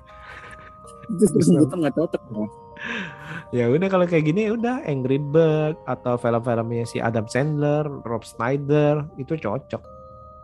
jus 1.12 1.30
Jus 1.32 1.48
rambutan 1.50 1.78
nggak 1.82 1.96
cocok 1.96 2.22
Mas. 2.30 2.52
Ya 3.50 3.68
udah 3.68 3.88
kalau 3.88 4.06
kayak 4.06 4.24
gini 4.24 4.48
ya 4.48 4.54
udah 4.54 4.80
Angry 4.82 5.18
Bird 5.18 5.76
atau 5.84 6.16
film-filmnya 6.16 6.82
si 6.82 6.98
Adam 6.98 7.26
Sandler, 7.26 7.84
Rob 8.02 8.22
Schneider 8.22 9.04
itu 9.16 9.36
cocok. 9.36 9.82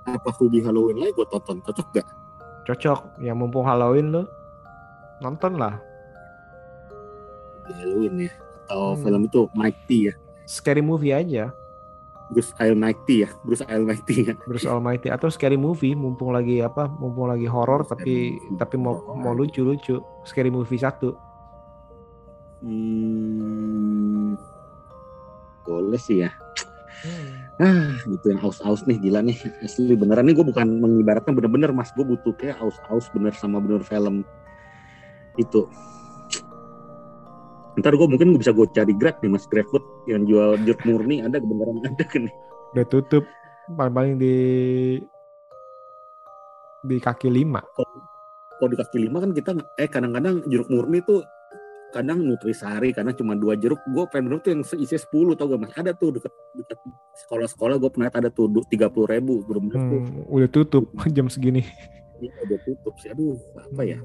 apa 0.05 0.29
Ruby 0.35 0.61
Halloween 0.61 0.99
lagi 0.99 1.12
gue 1.12 1.26
tonton 1.26 1.61
cocok 1.61 1.87
gak 1.93 2.09
Cocok. 2.64 3.01
Yang 3.18 3.37
mumpung 3.39 3.64
Halloween 3.64 4.09
lu 4.11 4.22
nonton 5.18 5.57
lah. 5.57 5.76
Halloween 7.70 8.26
ya 8.26 8.33
atau 8.64 8.93
Hmm. 8.93 9.01
film 9.01 9.22
itu 9.24 9.41
Mike 9.53 9.81
T 9.85 9.91
ya 10.09 10.14
Scary 10.45 10.81
movie 10.81 11.12
aja. 11.12 11.53
Bruce 12.29 12.53
Almighty 12.61 13.24
ya 13.24 13.29
Bruce 13.41 13.64
Almighty 13.64 14.14
ya. 14.29 14.35
Bruce 14.45 14.68
Almighty. 14.68 15.09
Atau 15.09 15.33
scary 15.33 15.57
movie 15.57 15.97
mumpung 15.97 16.37
lagi 16.37 16.61
apa 16.61 16.85
mumpung 16.85 17.33
lagi 17.33 17.49
horor 17.49 17.89
tapi 17.89 18.37
movie. 18.37 18.57
tapi 18.61 18.76
mau 18.76 19.01
mau 19.16 19.33
lucu 19.33 19.64
lucu 19.64 19.97
scary 20.29 20.53
movie 20.53 20.81
satu. 20.81 21.16
Hmm, 22.61 24.35
boleh 25.64 26.01
sih 26.01 26.26
ya. 26.26 26.31
Ah 27.62 27.95
itu 28.11 28.26
yang 28.35 28.43
aus-aus 28.43 28.85
nih 28.85 28.99
gila 28.99 29.22
nih. 29.24 29.39
Asli 29.64 29.95
beneran 29.95 30.26
nih 30.29 30.35
gue 30.37 30.47
bukan 30.47 30.66
mengibaratkan 30.79 31.33
bener-bener 31.33 31.70
mas. 31.72 31.95
Gue 31.95 32.05
butuh 32.05 32.35
kayak 32.37 32.59
aus-aus 32.61 33.09
bener 33.14 33.33
sama 33.35 33.62
bener 33.62 33.81
film. 33.87 34.26
Itu 35.39 35.70
ntar 37.79 37.95
gue 37.95 38.09
mungkin 38.11 38.35
bisa 38.35 38.51
gue 38.51 38.66
cari 38.74 38.93
grab 38.95 39.18
nih 39.22 39.31
mas. 39.31 39.47
GrabFood 39.47 39.85
yang 40.11 40.26
jual 40.26 40.59
jeruk 40.66 40.83
murni 40.85 41.22
ada 41.22 41.39
beneran 41.39 41.83
ada 41.89 42.05
kan 42.05 42.26
udah 42.74 42.87
tutup. 42.91 43.24
Paling 43.68 43.95
paling 43.95 44.14
di 44.16 44.37
di 46.89 46.97
kaki 46.99 47.29
lima. 47.29 47.61
Kalau 48.59 48.68
di 48.68 48.76
kaki 48.81 48.99
lima 48.99 49.20
kan 49.22 49.31
kita 49.37 49.51
eh 49.76 49.89
kadang-kadang 49.89 50.43
jeruk 50.49 50.72
murni 50.72 51.05
tuh 51.05 51.22
kadang 51.89 52.20
nutrisari 52.20 52.93
karena 52.93 53.12
cuma 53.12 53.37
dua 53.37 53.57
jeruk. 53.61 53.81
Gue 53.93 54.09
pengen 54.09 54.33
bener 54.33 54.41
tuh 54.45 54.51
yang 54.57 54.62
isi 54.64 54.97
10 54.97 55.37
tau 55.37 55.49
gak 55.49 55.61
mas? 55.61 55.72
Ada 55.76 55.93
tuh 55.97 56.16
deket 56.16 56.33
deket 56.57 56.79
sekolah-sekolah 57.24 57.76
gue 57.81 57.91
pernah 57.93 58.09
ada 58.12 58.29
tuh 58.33 58.49
tiga 58.68 58.93
puluh 58.93 59.09
ribu 59.09 59.45
belum 59.45 59.72
hmm, 59.72 60.29
udah 60.33 60.49
tutup 60.49 60.89
jam 61.16 61.29
segini. 61.29 61.64
Iya, 62.18 62.33
udah 62.49 62.59
tutup 62.64 62.95
sih. 63.01 63.12
Aduh 63.12 63.37
apa 63.57 63.83
ya? 63.85 63.99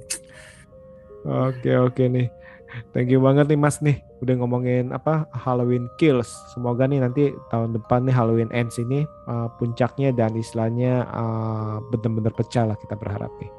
Oke 1.23 1.71
oke 1.79 2.03
nih 2.11 2.42
thank 2.91 3.07
you 3.07 3.17
banget 3.17 3.45
nih 3.45 3.55
mas 3.55 3.77
nih 3.79 3.95
udah 4.19 4.35
ngomongin 4.35 4.89
apa 4.89 5.25
Halloween 5.31 5.85
Kills. 5.95 6.29
Semoga 6.49 6.85
nih 6.85 6.99
nanti 6.99 7.23
tahun 7.47 7.73
depan 7.73 8.03
nih 8.03 8.13
Halloween 8.13 8.49
Ends 8.49 8.77
ini 8.77 9.03
uh, 9.25 9.47
puncaknya 9.53 10.09
dan 10.09 10.33
istilahnya 10.33 11.05
uh, 11.07 11.81
bener-bener 11.89 12.31
pecah 12.31 12.65
lah 12.65 12.75
kita 12.75 12.93
berharap 12.93 13.29
nih. 13.37 13.51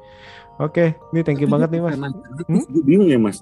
Oke 0.57 0.95
nih 1.11 1.21
thank 1.21 1.39
you 1.39 1.47
banget 1.47 1.69
nih 1.69 1.81
mas. 1.81 1.95
Hmm? 1.95 2.63
gue 2.65 2.81
bingung 2.81 3.07
ya 3.07 3.17
mas 3.17 3.39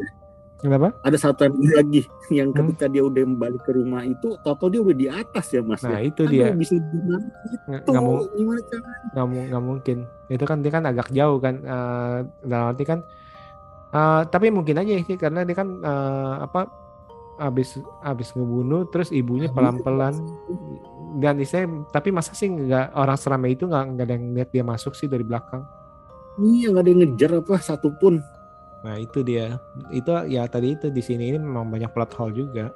kenapa? 0.58 0.96
Ada 1.02 1.18
satu 1.22 1.46
lagi 1.78 2.02
yang 2.30 2.50
Hmm? 2.50 2.72
ketika 2.72 2.88
dia 2.88 3.04
udah 3.04 3.22
balik 3.30 3.62
ke 3.62 3.72
rumah 3.72 4.02
itu 4.02 4.40
toto 4.42 4.68
dia 4.68 4.80
udah 4.80 4.96
di 4.96 5.08
atas 5.08 5.52
ya 5.52 5.60
mas 5.60 5.84
nah 5.84 6.00
ya. 6.00 6.08
itu 6.08 6.24
Aduh, 6.24 6.32
dia. 6.32 6.56
bisa 6.56 6.76
gimana 6.80 7.28
tuh 7.84 7.92
nggak 7.92 8.00
mau 8.02 8.16
gimana 8.32 8.60
caranya? 8.66 9.08
nggak 9.12 9.26
mu- 9.28 9.48
nggak 9.48 9.64
mungkin. 9.64 9.98
Itu 10.28 10.44
kan 10.44 10.58
dia 10.60 10.72
kan 10.72 10.84
agak 10.84 11.08
jauh 11.10 11.38
kan 11.38 11.56
eh, 11.60 12.18
dalam 12.42 12.66
arti 12.72 12.84
kan 12.84 13.00
eh, 13.94 14.22
tapi 14.28 14.50
mungkin 14.50 14.82
aja 14.82 14.94
sih 15.06 15.18
karena 15.18 15.46
dia 15.46 15.56
kan 15.56 15.70
eh, 15.80 16.36
apa 16.44 16.70
abis 17.42 17.82
abis 18.06 18.30
ngebunuh 18.38 18.86
terus 18.94 19.10
ibunya 19.10 19.50
pelan-pelan. 19.50 20.14
dan 21.22 21.38
saya 21.46 21.70
tapi 21.94 22.10
masa 22.10 22.34
sih 22.34 22.50
nggak 22.50 22.98
orang 22.98 23.18
seramai 23.18 23.54
itu 23.54 23.70
nggak 23.70 23.86
nggak 23.94 24.06
ada 24.06 24.14
yang 24.18 24.26
lihat 24.34 24.50
dia 24.50 24.64
masuk 24.66 24.98
sih 24.98 25.06
dari 25.06 25.22
belakang. 25.22 25.62
Iya 26.42 26.74
nggak 26.74 26.84
ada 26.84 26.90
yang 26.90 27.02
ngejar 27.06 27.32
apa 27.38 27.56
satupun. 27.62 28.18
nah 28.84 29.00
itu 29.00 29.24
dia. 29.24 29.62
Itu 29.94 30.12
ya 30.28 30.44
tadi 30.50 30.76
itu 30.76 30.90
di 30.92 31.00
sini 31.00 31.32
ini 31.32 31.38
memang 31.40 31.70
banyak 31.70 31.94
plot 31.94 32.12
hole 32.18 32.34
juga 32.36 32.74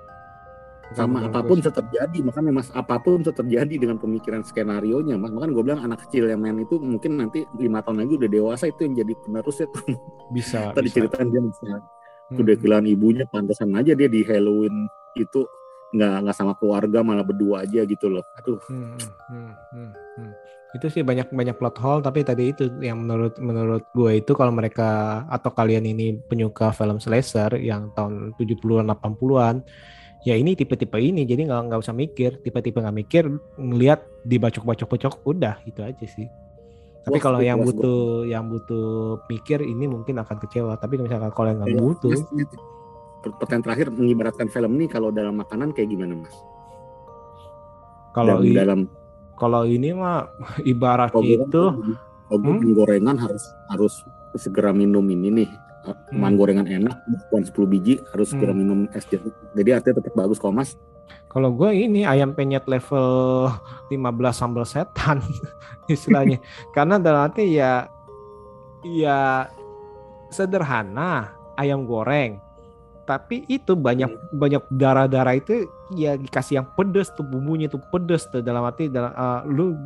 Sama 0.95 1.27
apa 1.27 1.43
pun 1.43 1.59
bisa 1.59 1.71
terjadi. 1.73 2.17
Makanya 2.23 2.51
mas 2.55 2.69
apa 2.71 2.95
pun 3.01 3.19
bisa 3.19 3.35
terjadi 3.35 3.75
dengan 3.75 3.99
pemikiran 3.99 4.45
skenario 4.45 5.03
nya 5.03 5.19
mas. 5.19 5.33
Makanya 5.35 5.51
gue 5.51 5.63
bilang 5.65 5.81
anak 5.83 6.07
kecil 6.07 6.31
yang 6.31 6.39
main 6.39 6.55
itu 6.63 6.79
mungkin 6.79 7.19
nanti 7.19 7.43
lima 7.59 7.83
tahun 7.83 8.07
lagi 8.07 8.13
udah 8.15 8.29
dewasa 8.31 8.71
itu 8.71 8.87
yang 8.87 8.93
jadi 9.03 9.13
penerusnya 9.19 9.67
tuh. 9.73 9.83
bisa 10.31 10.59
Tadi 10.77 10.87
ceritain 10.87 11.27
dia 11.27 11.43
bisa 11.43 11.83
Hmm. 12.27 12.43
udah 12.43 12.55
kehilangan 12.59 12.87
ibunya 12.91 13.23
pantesan 13.23 13.71
aja 13.71 13.95
dia 13.95 14.11
di 14.11 14.19
Halloween 14.27 14.83
itu 15.15 15.47
nggak 15.95 16.27
nggak 16.27 16.35
sama 16.35 16.59
keluarga 16.59 16.99
malah 16.99 17.23
berdua 17.23 17.63
aja 17.63 17.87
gitu 17.87 18.11
loh. 18.11 18.23
Aduh. 18.43 18.59
Hmm, 18.67 18.99
hmm, 18.99 19.51
hmm, 19.71 19.91
hmm. 20.19 20.31
Itu 20.75 20.91
sih 20.91 21.07
banyak 21.07 21.31
banyak 21.31 21.55
plot 21.55 21.79
hole 21.79 22.03
tapi 22.03 22.27
tadi 22.27 22.51
itu 22.51 22.67
yang 22.83 23.07
menurut 23.07 23.39
menurut 23.39 23.87
gue 23.95 24.19
itu 24.19 24.35
kalau 24.35 24.51
mereka 24.51 25.23
atau 25.31 25.55
kalian 25.55 25.87
ini 25.87 26.19
penyuka 26.19 26.75
film 26.75 26.99
slasher 26.99 27.55
yang 27.63 27.95
tahun 27.95 28.35
70-an 28.35 28.91
80-an 28.91 29.63
ya 30.27 30.35
ini 30.35 30.59
tipe-tipe 30.59 30.99
ini 30.99 31.23
jadi 31.23 31.47
nggak 31.47 31.61
nggak 31.71 31.79
usah 31.79 31.95
mikir 31.95 32.43
tipe-tipe 32.43 32.75
nggak 32.75 32.97
mikir 32.99 33.23
ngelihat 33.55 34.03
dibacok-bacok-bacok 34.27 35.23
udah 35.23 35.55
itu 35.63 35.79
aja 35.79 36.03
sih 36.03 36.27
tapi 37.07 37.23
kalau 37.23 37.39
yang 37.39 37.63
butuh 37.63 38.27
yang 38.27 38.51
butuh 38.51 39.23
mikir 39.31 39.63
ini 39.63 39.87
mungkin 39.87 40.19
akan 40.19 40.35
kecewa 40.35 40.75
tapi 40.75 40.99
misalkan 40.99 41.31
kalau 41.31 41.47
yang 41.47 41.63
nggak 41.63 41.71
Iya, 41.71 41.79
butuh 41.79 42.11
Mas, 42.11 42.27
ini 42.35 42.43
pertanyaan 43.23 43.63
terakhir 43.63 43.87
mengibaratkan 43.89 44.47
film 44.47 44.75
ini 44.75 44.85
kalau 44.85 45.09
dalam 45.09 45.39
makanan 45.39 45.71
kayak 45.71 45.87
gimana 45.87 46.19
mas? 46.19 46.35
kalau 48.11 48.41
dalam, 48.41 48.79
kalau 49.37 49.63
ini 49.63 49.93
mah 49.93 50.27
ibarat 50.67 51.13
kalau 51.13 51.23
gue 51.23 51.37
itu 51.39 51.63
kalau 52.27 52.39
gue 52.41 52.53
Hmm? 52.59 52.75
gorengan 52.75 53.15
harus 53.15 53.43
harus 53.71 53.93
segera 54.35 54.75
minum 54.75 55.05
ini 55.05 55.31
nih. 55.31 55.49
Makan 56.09 56.35
gorengan 56.35 56.65
enak, 56.65 56.95
bukan 57.07 57.41
10 57.43 57.67
biji 57.67 57.93
harus 58.09 58.31
Hmm. 58.31 58.51
minum 58.51 58.79
es 58.91 59.05
jeruk. 59.05 59.31
Jadi 59.51 59.69
artinya 59.71 59.95
tetap 59.97 60.13
bagus 60.13 60.35
kalau 60.35 60.53
mas. 60.53 60.75
Kalau 61.27 61.51
gue 61.51 61.69
ini 61.71 62.01
ayam 62.01 62.31
penyet 62.31 62.65
level 62.65 63.47
15 63.87 63.95
sambal 64.33 64.63
setan 64.63 65.19
istilahnya. 65.87 66.39
Karena 66.75 66.97
dalam 66.97 67.25
arti 67.25 67.47
ya 67.49 67.87
ya 68.83 69.47
sederhana 70.29 71.31
ayam 71.55 71.83
goreng. 71.83 72.39
Tapi 73.03 73.47
itu 73.47 73.71
banyak 73.71 74.11
banyak 74.29 74.67
darah-darah 74.67 75.31
itu 75.33 75.63
ya 75.89 76.19
dikasih 76.19 76.59
yang 76.59 76.67
pedes 76.69 77.07
tuh 77.09 77.23
bumbunya 77.23 77.65
tuh 77.65 77.79
pedes 77.87 78.27
tuh 78.27 78.43
dalam 78.43 78.59
arti 78.61 78.91
dalam 78.91 79.15
uh, 79.15 79.47
lu 79.47 79.79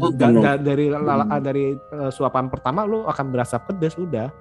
Oh, 0.00 0.08
da- 0.10 0.32
da- 0.32 0.56
dari 0.58 0.88
lala- 0.88 1.28
Hmm. 1.28 1.44
dari 1.44 1.64
uh, 1.76 2.08
suapan 2.08 2.48
pertama 2.48 2.84
lu 2.84 3.04
akan 3.04 3.26
berasa 3.28 3.60
pedes 3.60 3.92
udah. 3.94 4.32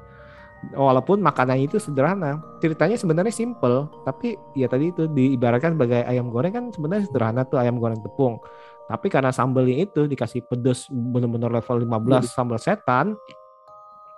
Walaupun 0.61 1.25
makanannya 1.25 1.65
itu 1.65 1.81
sederhana, 1.81 2.37
ceritanya 2.61 2.93
sebenarnya 2.93 3.33
simple, 3.33 3.89
tapi 4.05 4.37
ya 4.53 4.69
tadi 4.69 4.93
itu 4.93 5.09
diibaratkan 5.09 5.73
sebagai 5.73 6.05
ayam 6.05 6.29
goreng 6.29 6.53
kan 6.53 6.65
sebenarnya 6.69 7.09
sederhana 7.09 7.41
tuh 7.49 7.57
ayam 7.57 7.81
goreng 7.81 7.97
tepung. 7.97 8.37
Tapi 8.85 9.09
karena 9.09 9.33
sambalnya 9.33 9.89
itu 9.89 10.05
dikasih 10.05 10.45
pedes 10.45 10.85
bener-bener 10.93 11.49
level 11.49 11.81
15 11.81 12.29
sambal 12.29 12.61
setan, 12.61 13.17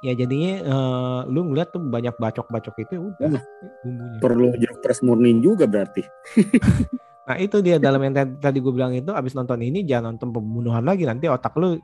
ya 0.04 0.12
jadinya 0.20 0.54
eh, 0.60 1.20
lu 1.32 1.48
ngeliat 1.48 1.72
tuh 1.72 1.80
banyak 1.80 2.12
bacok-bacok 2.20 2.76
itu 2.84 2.92
ya 3.00 3.02
udah 3.08 3.42
bumbunya. 3.88 4.20
Perlu 4.20 4.48
jeruk 4.60 4.78
pres 4.84 5.00
murni 5.00 5.32
juga 5.40 5.64
berarti. 5.64 6.04
Nah 7.24 7.40
itu 7.40 7.64
dia 7.64 7.80
dalam 7.80 8.04
yang 8.04 8.14
tadi- 8.40 8.60
gue 8.60 8.74
bilang 8.76 8.92
itu 8.92 9.12
abis 9.16 9.32
nonton 9.32 9.64
ini 9.64 9.88
jangan 9.88 10.16
nonton 10.16 10.36
pembunuhan 10.36 10.84
lagi 10.84 11.08
nanti 11.08 11.32
otak 11.32 11.56
lu 11.56 11.80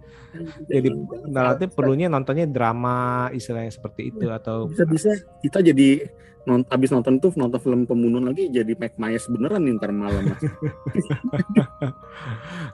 jadi 0.72 0.88
nanti 1.28 1.68
perlunya 1.68 2.08
nontonnya 2.08 2.48
drama 2.48 3.28
istilahnya 3.32 3.68
seperti 3.68 4.12
itu 4.12 4.32
atau 4.32 4.64
bisa-bisa 4.64 5.12
kita 5.44 5.60
jadi 5.60 6.08
non, 6.48 6.64
abis 6.72 6.88
nonton 6.88 7.20
tuh 7.20 7.36
nonton 7.36 7.60
film 7.60 7.84
pembunuhan 7.84 8.32
lagi 8.32 8.48
jadi 8.48 8.72
Mike 8.72 8.96
Myers 8.96 9.28
beneran 9.28 9.68
nih 9.68 9.76
ntar 9.76 9.92
malam 9.92 10.32
mas. 10.32 10.40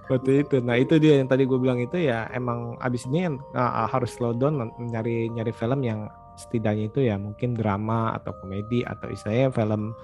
seperti 0.06 0.46
itu. 0.46 0.56
Nah 0.62 0.76
itu 0.78 0.94
dia 1.02 1.18
yang 1.18 1.26
tadi 1.26 1.42
gue 1.42 1.58
bilang 1.58 1.82
itu 1.82 1.98
ya 1.98 2.30
emang 2.30 2.78
abis 2.78 3.10
ini 3.10 3.26
uh, 3.34 3.90
harus 3.90 4.14
slow 4.14 4.30
down 4.30 4.70
nyari 4.78 5.26
nyari 5.34 5.50
film 5.50 5.82
yang 5.82 6.06
setidaknya 6.38 6.90
itu 6.90 7.00
ya 7.02 7.18
mungkin 7.18 7.58
drama 7.58 8.14
atau 8.14 8.34
komedi 8.38 8.86
atau 8.86 9.10
istilahnya 9.10 9.50
film 9.50 9.94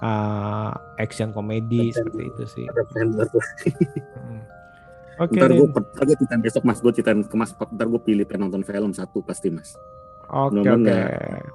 uh, 0.00 0.70
action 0.96 1.30
komedi 1.30 1.90
seperti 1.90 2.22
itu 2.26 2.44
sih. 2.46 2.66
Hmm. 4.10 4.42
Oke, 5.20 5.36
Ntar 5.36 5.52
gue 5.52 5.68
ntar 5.68 5.84
gue 6.02 6.16
ceritain 6.16 6.40
besok 6.40 6.64
mas, 6.64 6.78
gue 6.78 6.92
ceritain 6.92 7.20
ke 7.20 7.34
mas. 7.34 7.52
Ntar 7.52 7.86
gue 7.86 8.00
pilih 8.00 8.24
pengen 8.24 8.48
nonton 8.48 8.62
film 8.62 8.90
satu 8.90 9.20
pasti 9.20 9.48
mas. 9.48 9.76
oke, 10.26 10.56
mudah-mudahan 10.56 10.80
oke. 10.80 10.80
nggak- 10.80 11.52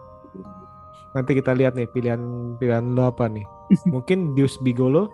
Nanti 1.12 1.32
kita 1.34 1.52
lihat 1.52 1.74
nih 1.74 1.88
pilihan 1.88 2.22
pilihan 2.56 2.86
lo 2.92 3.08
apa 3.08 3.26
nih? 3.26 3.42
Mungkin 3.88 4.34
Deus 4.34 4.60
Bigolo, 4.60 5.10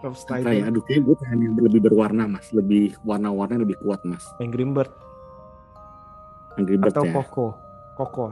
Rob 0.00 0.14
ya? 0.14 0.20
Snyder, 0.40 0.64
Aduh, 0.64 0.80
kayak 0.82 1.02
gue 1.02 1.16
pengen 1.18 1.38
yang 1.42 1.54
lebih 1.58 1.80
berwarna 1.82 2.24
mas, 2.26 2.48
lebih 2.50 2.96
warna-warna 3.02 3.58
lebih 3.58 3.76
kuat 3.78 4.00
mas. 4.02 4.24
Angry 4.38 4.64
Bird, 4.64 4.88
Angry 6.54 6.78
Birds 6.78 6.94
atau 6.94 7.04
ya. 7.04 7.12
Coco, 7.12 7.46
Coco, 7.94 8.26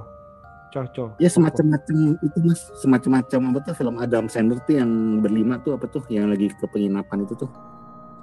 Coco. 0.75 1.15
Ya 1.23 1.31
semacam-macam 1.31 2.19
itu 2.19 2.39
mas, 2.43 2.67
semacam-macam 2.83 3.41
apa 3.55 3.59
tuh 3.63 3.75
film 3.79 3.95
Adam 4.03 4.27
Sandler 4.27 4.59
tuh 4.67 4.75
yang 4.75 4.91
berlima 5.23 5.63
tuh 5.63 5.79
apa 5.79 5.87
tuh, 5.87 6.03
yang 6.11 6.27
lagi 6.27 6.51
ke 6.51 6.67
penginapan 6.67 7.23
itu 7.23 7.39
tuh, 7.39 7.51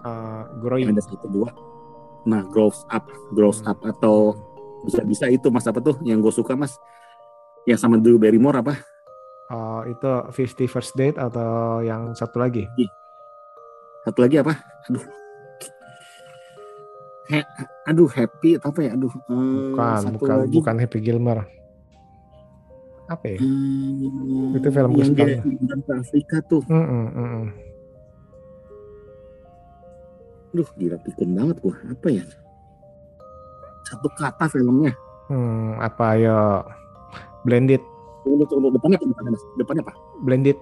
Uh, 0.02 0.50
yang 0.50 0.60
Growing. 0.66 0.88
ada 0.92 1.02
satu 1.06 1.30
dua. 1.30 1.54
Nah, 2.26 2.42
Grows 2.50 2.90
Up, 2.90 3.06
Grows 3.32 3.62
Up 3.64 3.78
atau 3.86 4.34
bisa-bisa 4.82 5.30
itu 5.30 5.46
mas 5.54 5.70
apa 5.70 5.78
tuh 5.78 5.94
yang 6.02 6.18
gue 6.20 6.34
suka 6.34 6.58
mas, 6.58 6.74
yang 7.70 7.78
sama 7.78 8.02
Drew 8.02 8.18
Barrymore 8.18 8.66
apa? 8.66 8.82
Uh, 9.46 9.86
itu 9.94 10.10
50 10.34 10.66
First 10.66 10.98
Date 10.98 11.22
atau 11.22 11.86
yang 11.86 12.18
satu 12.18 12.42
lagi? 12.42 12.66
Satu 14.02 14.26
lagi 14.26 14.42
apa? 14.42 14.58
Aduh. 14.90 15.06
He, 17.30 17.40
aduh 17.86 18.10
happy 18.10 18.58
apa 18.58 18.80
ya? 18.82 18.98
Aduh. 18.98 19.14
eh, 19.14 19.22
Bukan, 19.70 20.00
satu 20.02 20.18
bukan, 20.18 20.38
lagi. 20.42 20.56
bukan 20.58 20.76
Happy 20.82 20.98
Gilmore. 20.98 21.46
Apa 23.12 23.26
ya? 23.28 23.40
Hmm, 23.44 24.56
Itu 24.56 24.68
film 24.72 24.92
yang 24.96 25.12
ke 25.12 25.92
Afrika 25.92 26.40
tuh. 26.48 26.64
Mm-mm, 26.64 27.06
mm-mm. 27.12 27.46
Duh, 30.52 30.68
gila 30.76 30.96
pikun 31.00 31.36
banget 31.36 31.60
gua. 31.60 31.76
Apa 31.88 32.08
ya? 32.08 32.24
Satu 33.84 34.08
kata 34.16 34.48
filmnya. 34.48 34.96
Hmm, 35.28 35.76
apa 35.80 36.16
ya? 36.16 36.64
Blended, 37.44 37.84
Tunggu, 38.22 38.46
tunggu, 38.46 38.70
depannya 38.70 39.02
apa? 39.02 39.08
Depannya, 39.10 39.40
depannya 39.58 39.82
apa? 39.84 39.94
blended. 40.22 40.58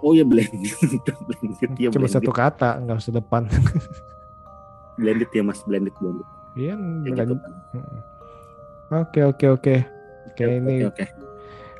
Oh 0.00 0.16
ya 0.16 0.24
blended. 0.24 0.56
blended 1.28 1.70
ya 1.78 1.88
Cuma 1.92 2.08
blended. 2.08 2.14
satu 2.16 2.32
kata, 2.32 2.80
nggak 2.80 2.96
usah 2.98 3.14
depan. 3.14 3.46
Blended 4.98 5.30
ya 5.30 5.42
mas, 5.44 5.60
blended 5.62 5.94
blended. 6.00 6.26
Iya, 6.52 6.74
gitu 7.04 7.12
blended. 7.12 7.38
Oke, 8.92 9.20
oke, 9.24 9.46
oke. 9.52 9.74
Oke, 10.32 10.44
ini 10.48 10.88
Oke, 10.88 11.04
oke. 11.04 11.04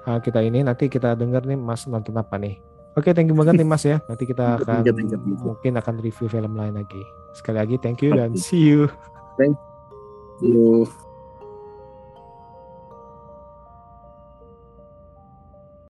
Uh, 0.06 0.18
kita 0.22 0.40
ini 0.42 0.64
nanti 0.66 0.86
kita 0.90 1.14
dengar 1.14 1.44
nih 1.46 1.58
Mas 1.58 1.86
nonton 1.86 2.16
apa 2.18 2.38
nih. 2.38 2.58
Oke, 2.92 3.16
thank 3.16 3.32
you 3.32 3.36
banget 3.36 3.56
nih 3.56 3.68
Mas 3.68 3.84
ya. 3.88 4.04
Nanti 4.04 4.28
kita 4.28 4.60
Thank 4.60 4.60
you, 4.60 4.64
akan 4.68 4.76
thank 4.76 4.86
you, 4.86 4.92
thank 4.92 5.10
you, 5.10 5.18
thank 5.18 5.40
you. 5.40 5.46
mungkin 5.48 5.72
akan 5.80 5.94
review 6.04 6.28
film 6.28 6.52
lain 6.54 6.74
lagi. 6.76 7.02
Sekali 7.32 7.56
lagi 7.56 7.76
thank 7.80 8.04
you 8.04 8.12
dan 8.12 8.36
see 8.36 8.60
you. 8.60 8.90
Yuk. 10.42 10.90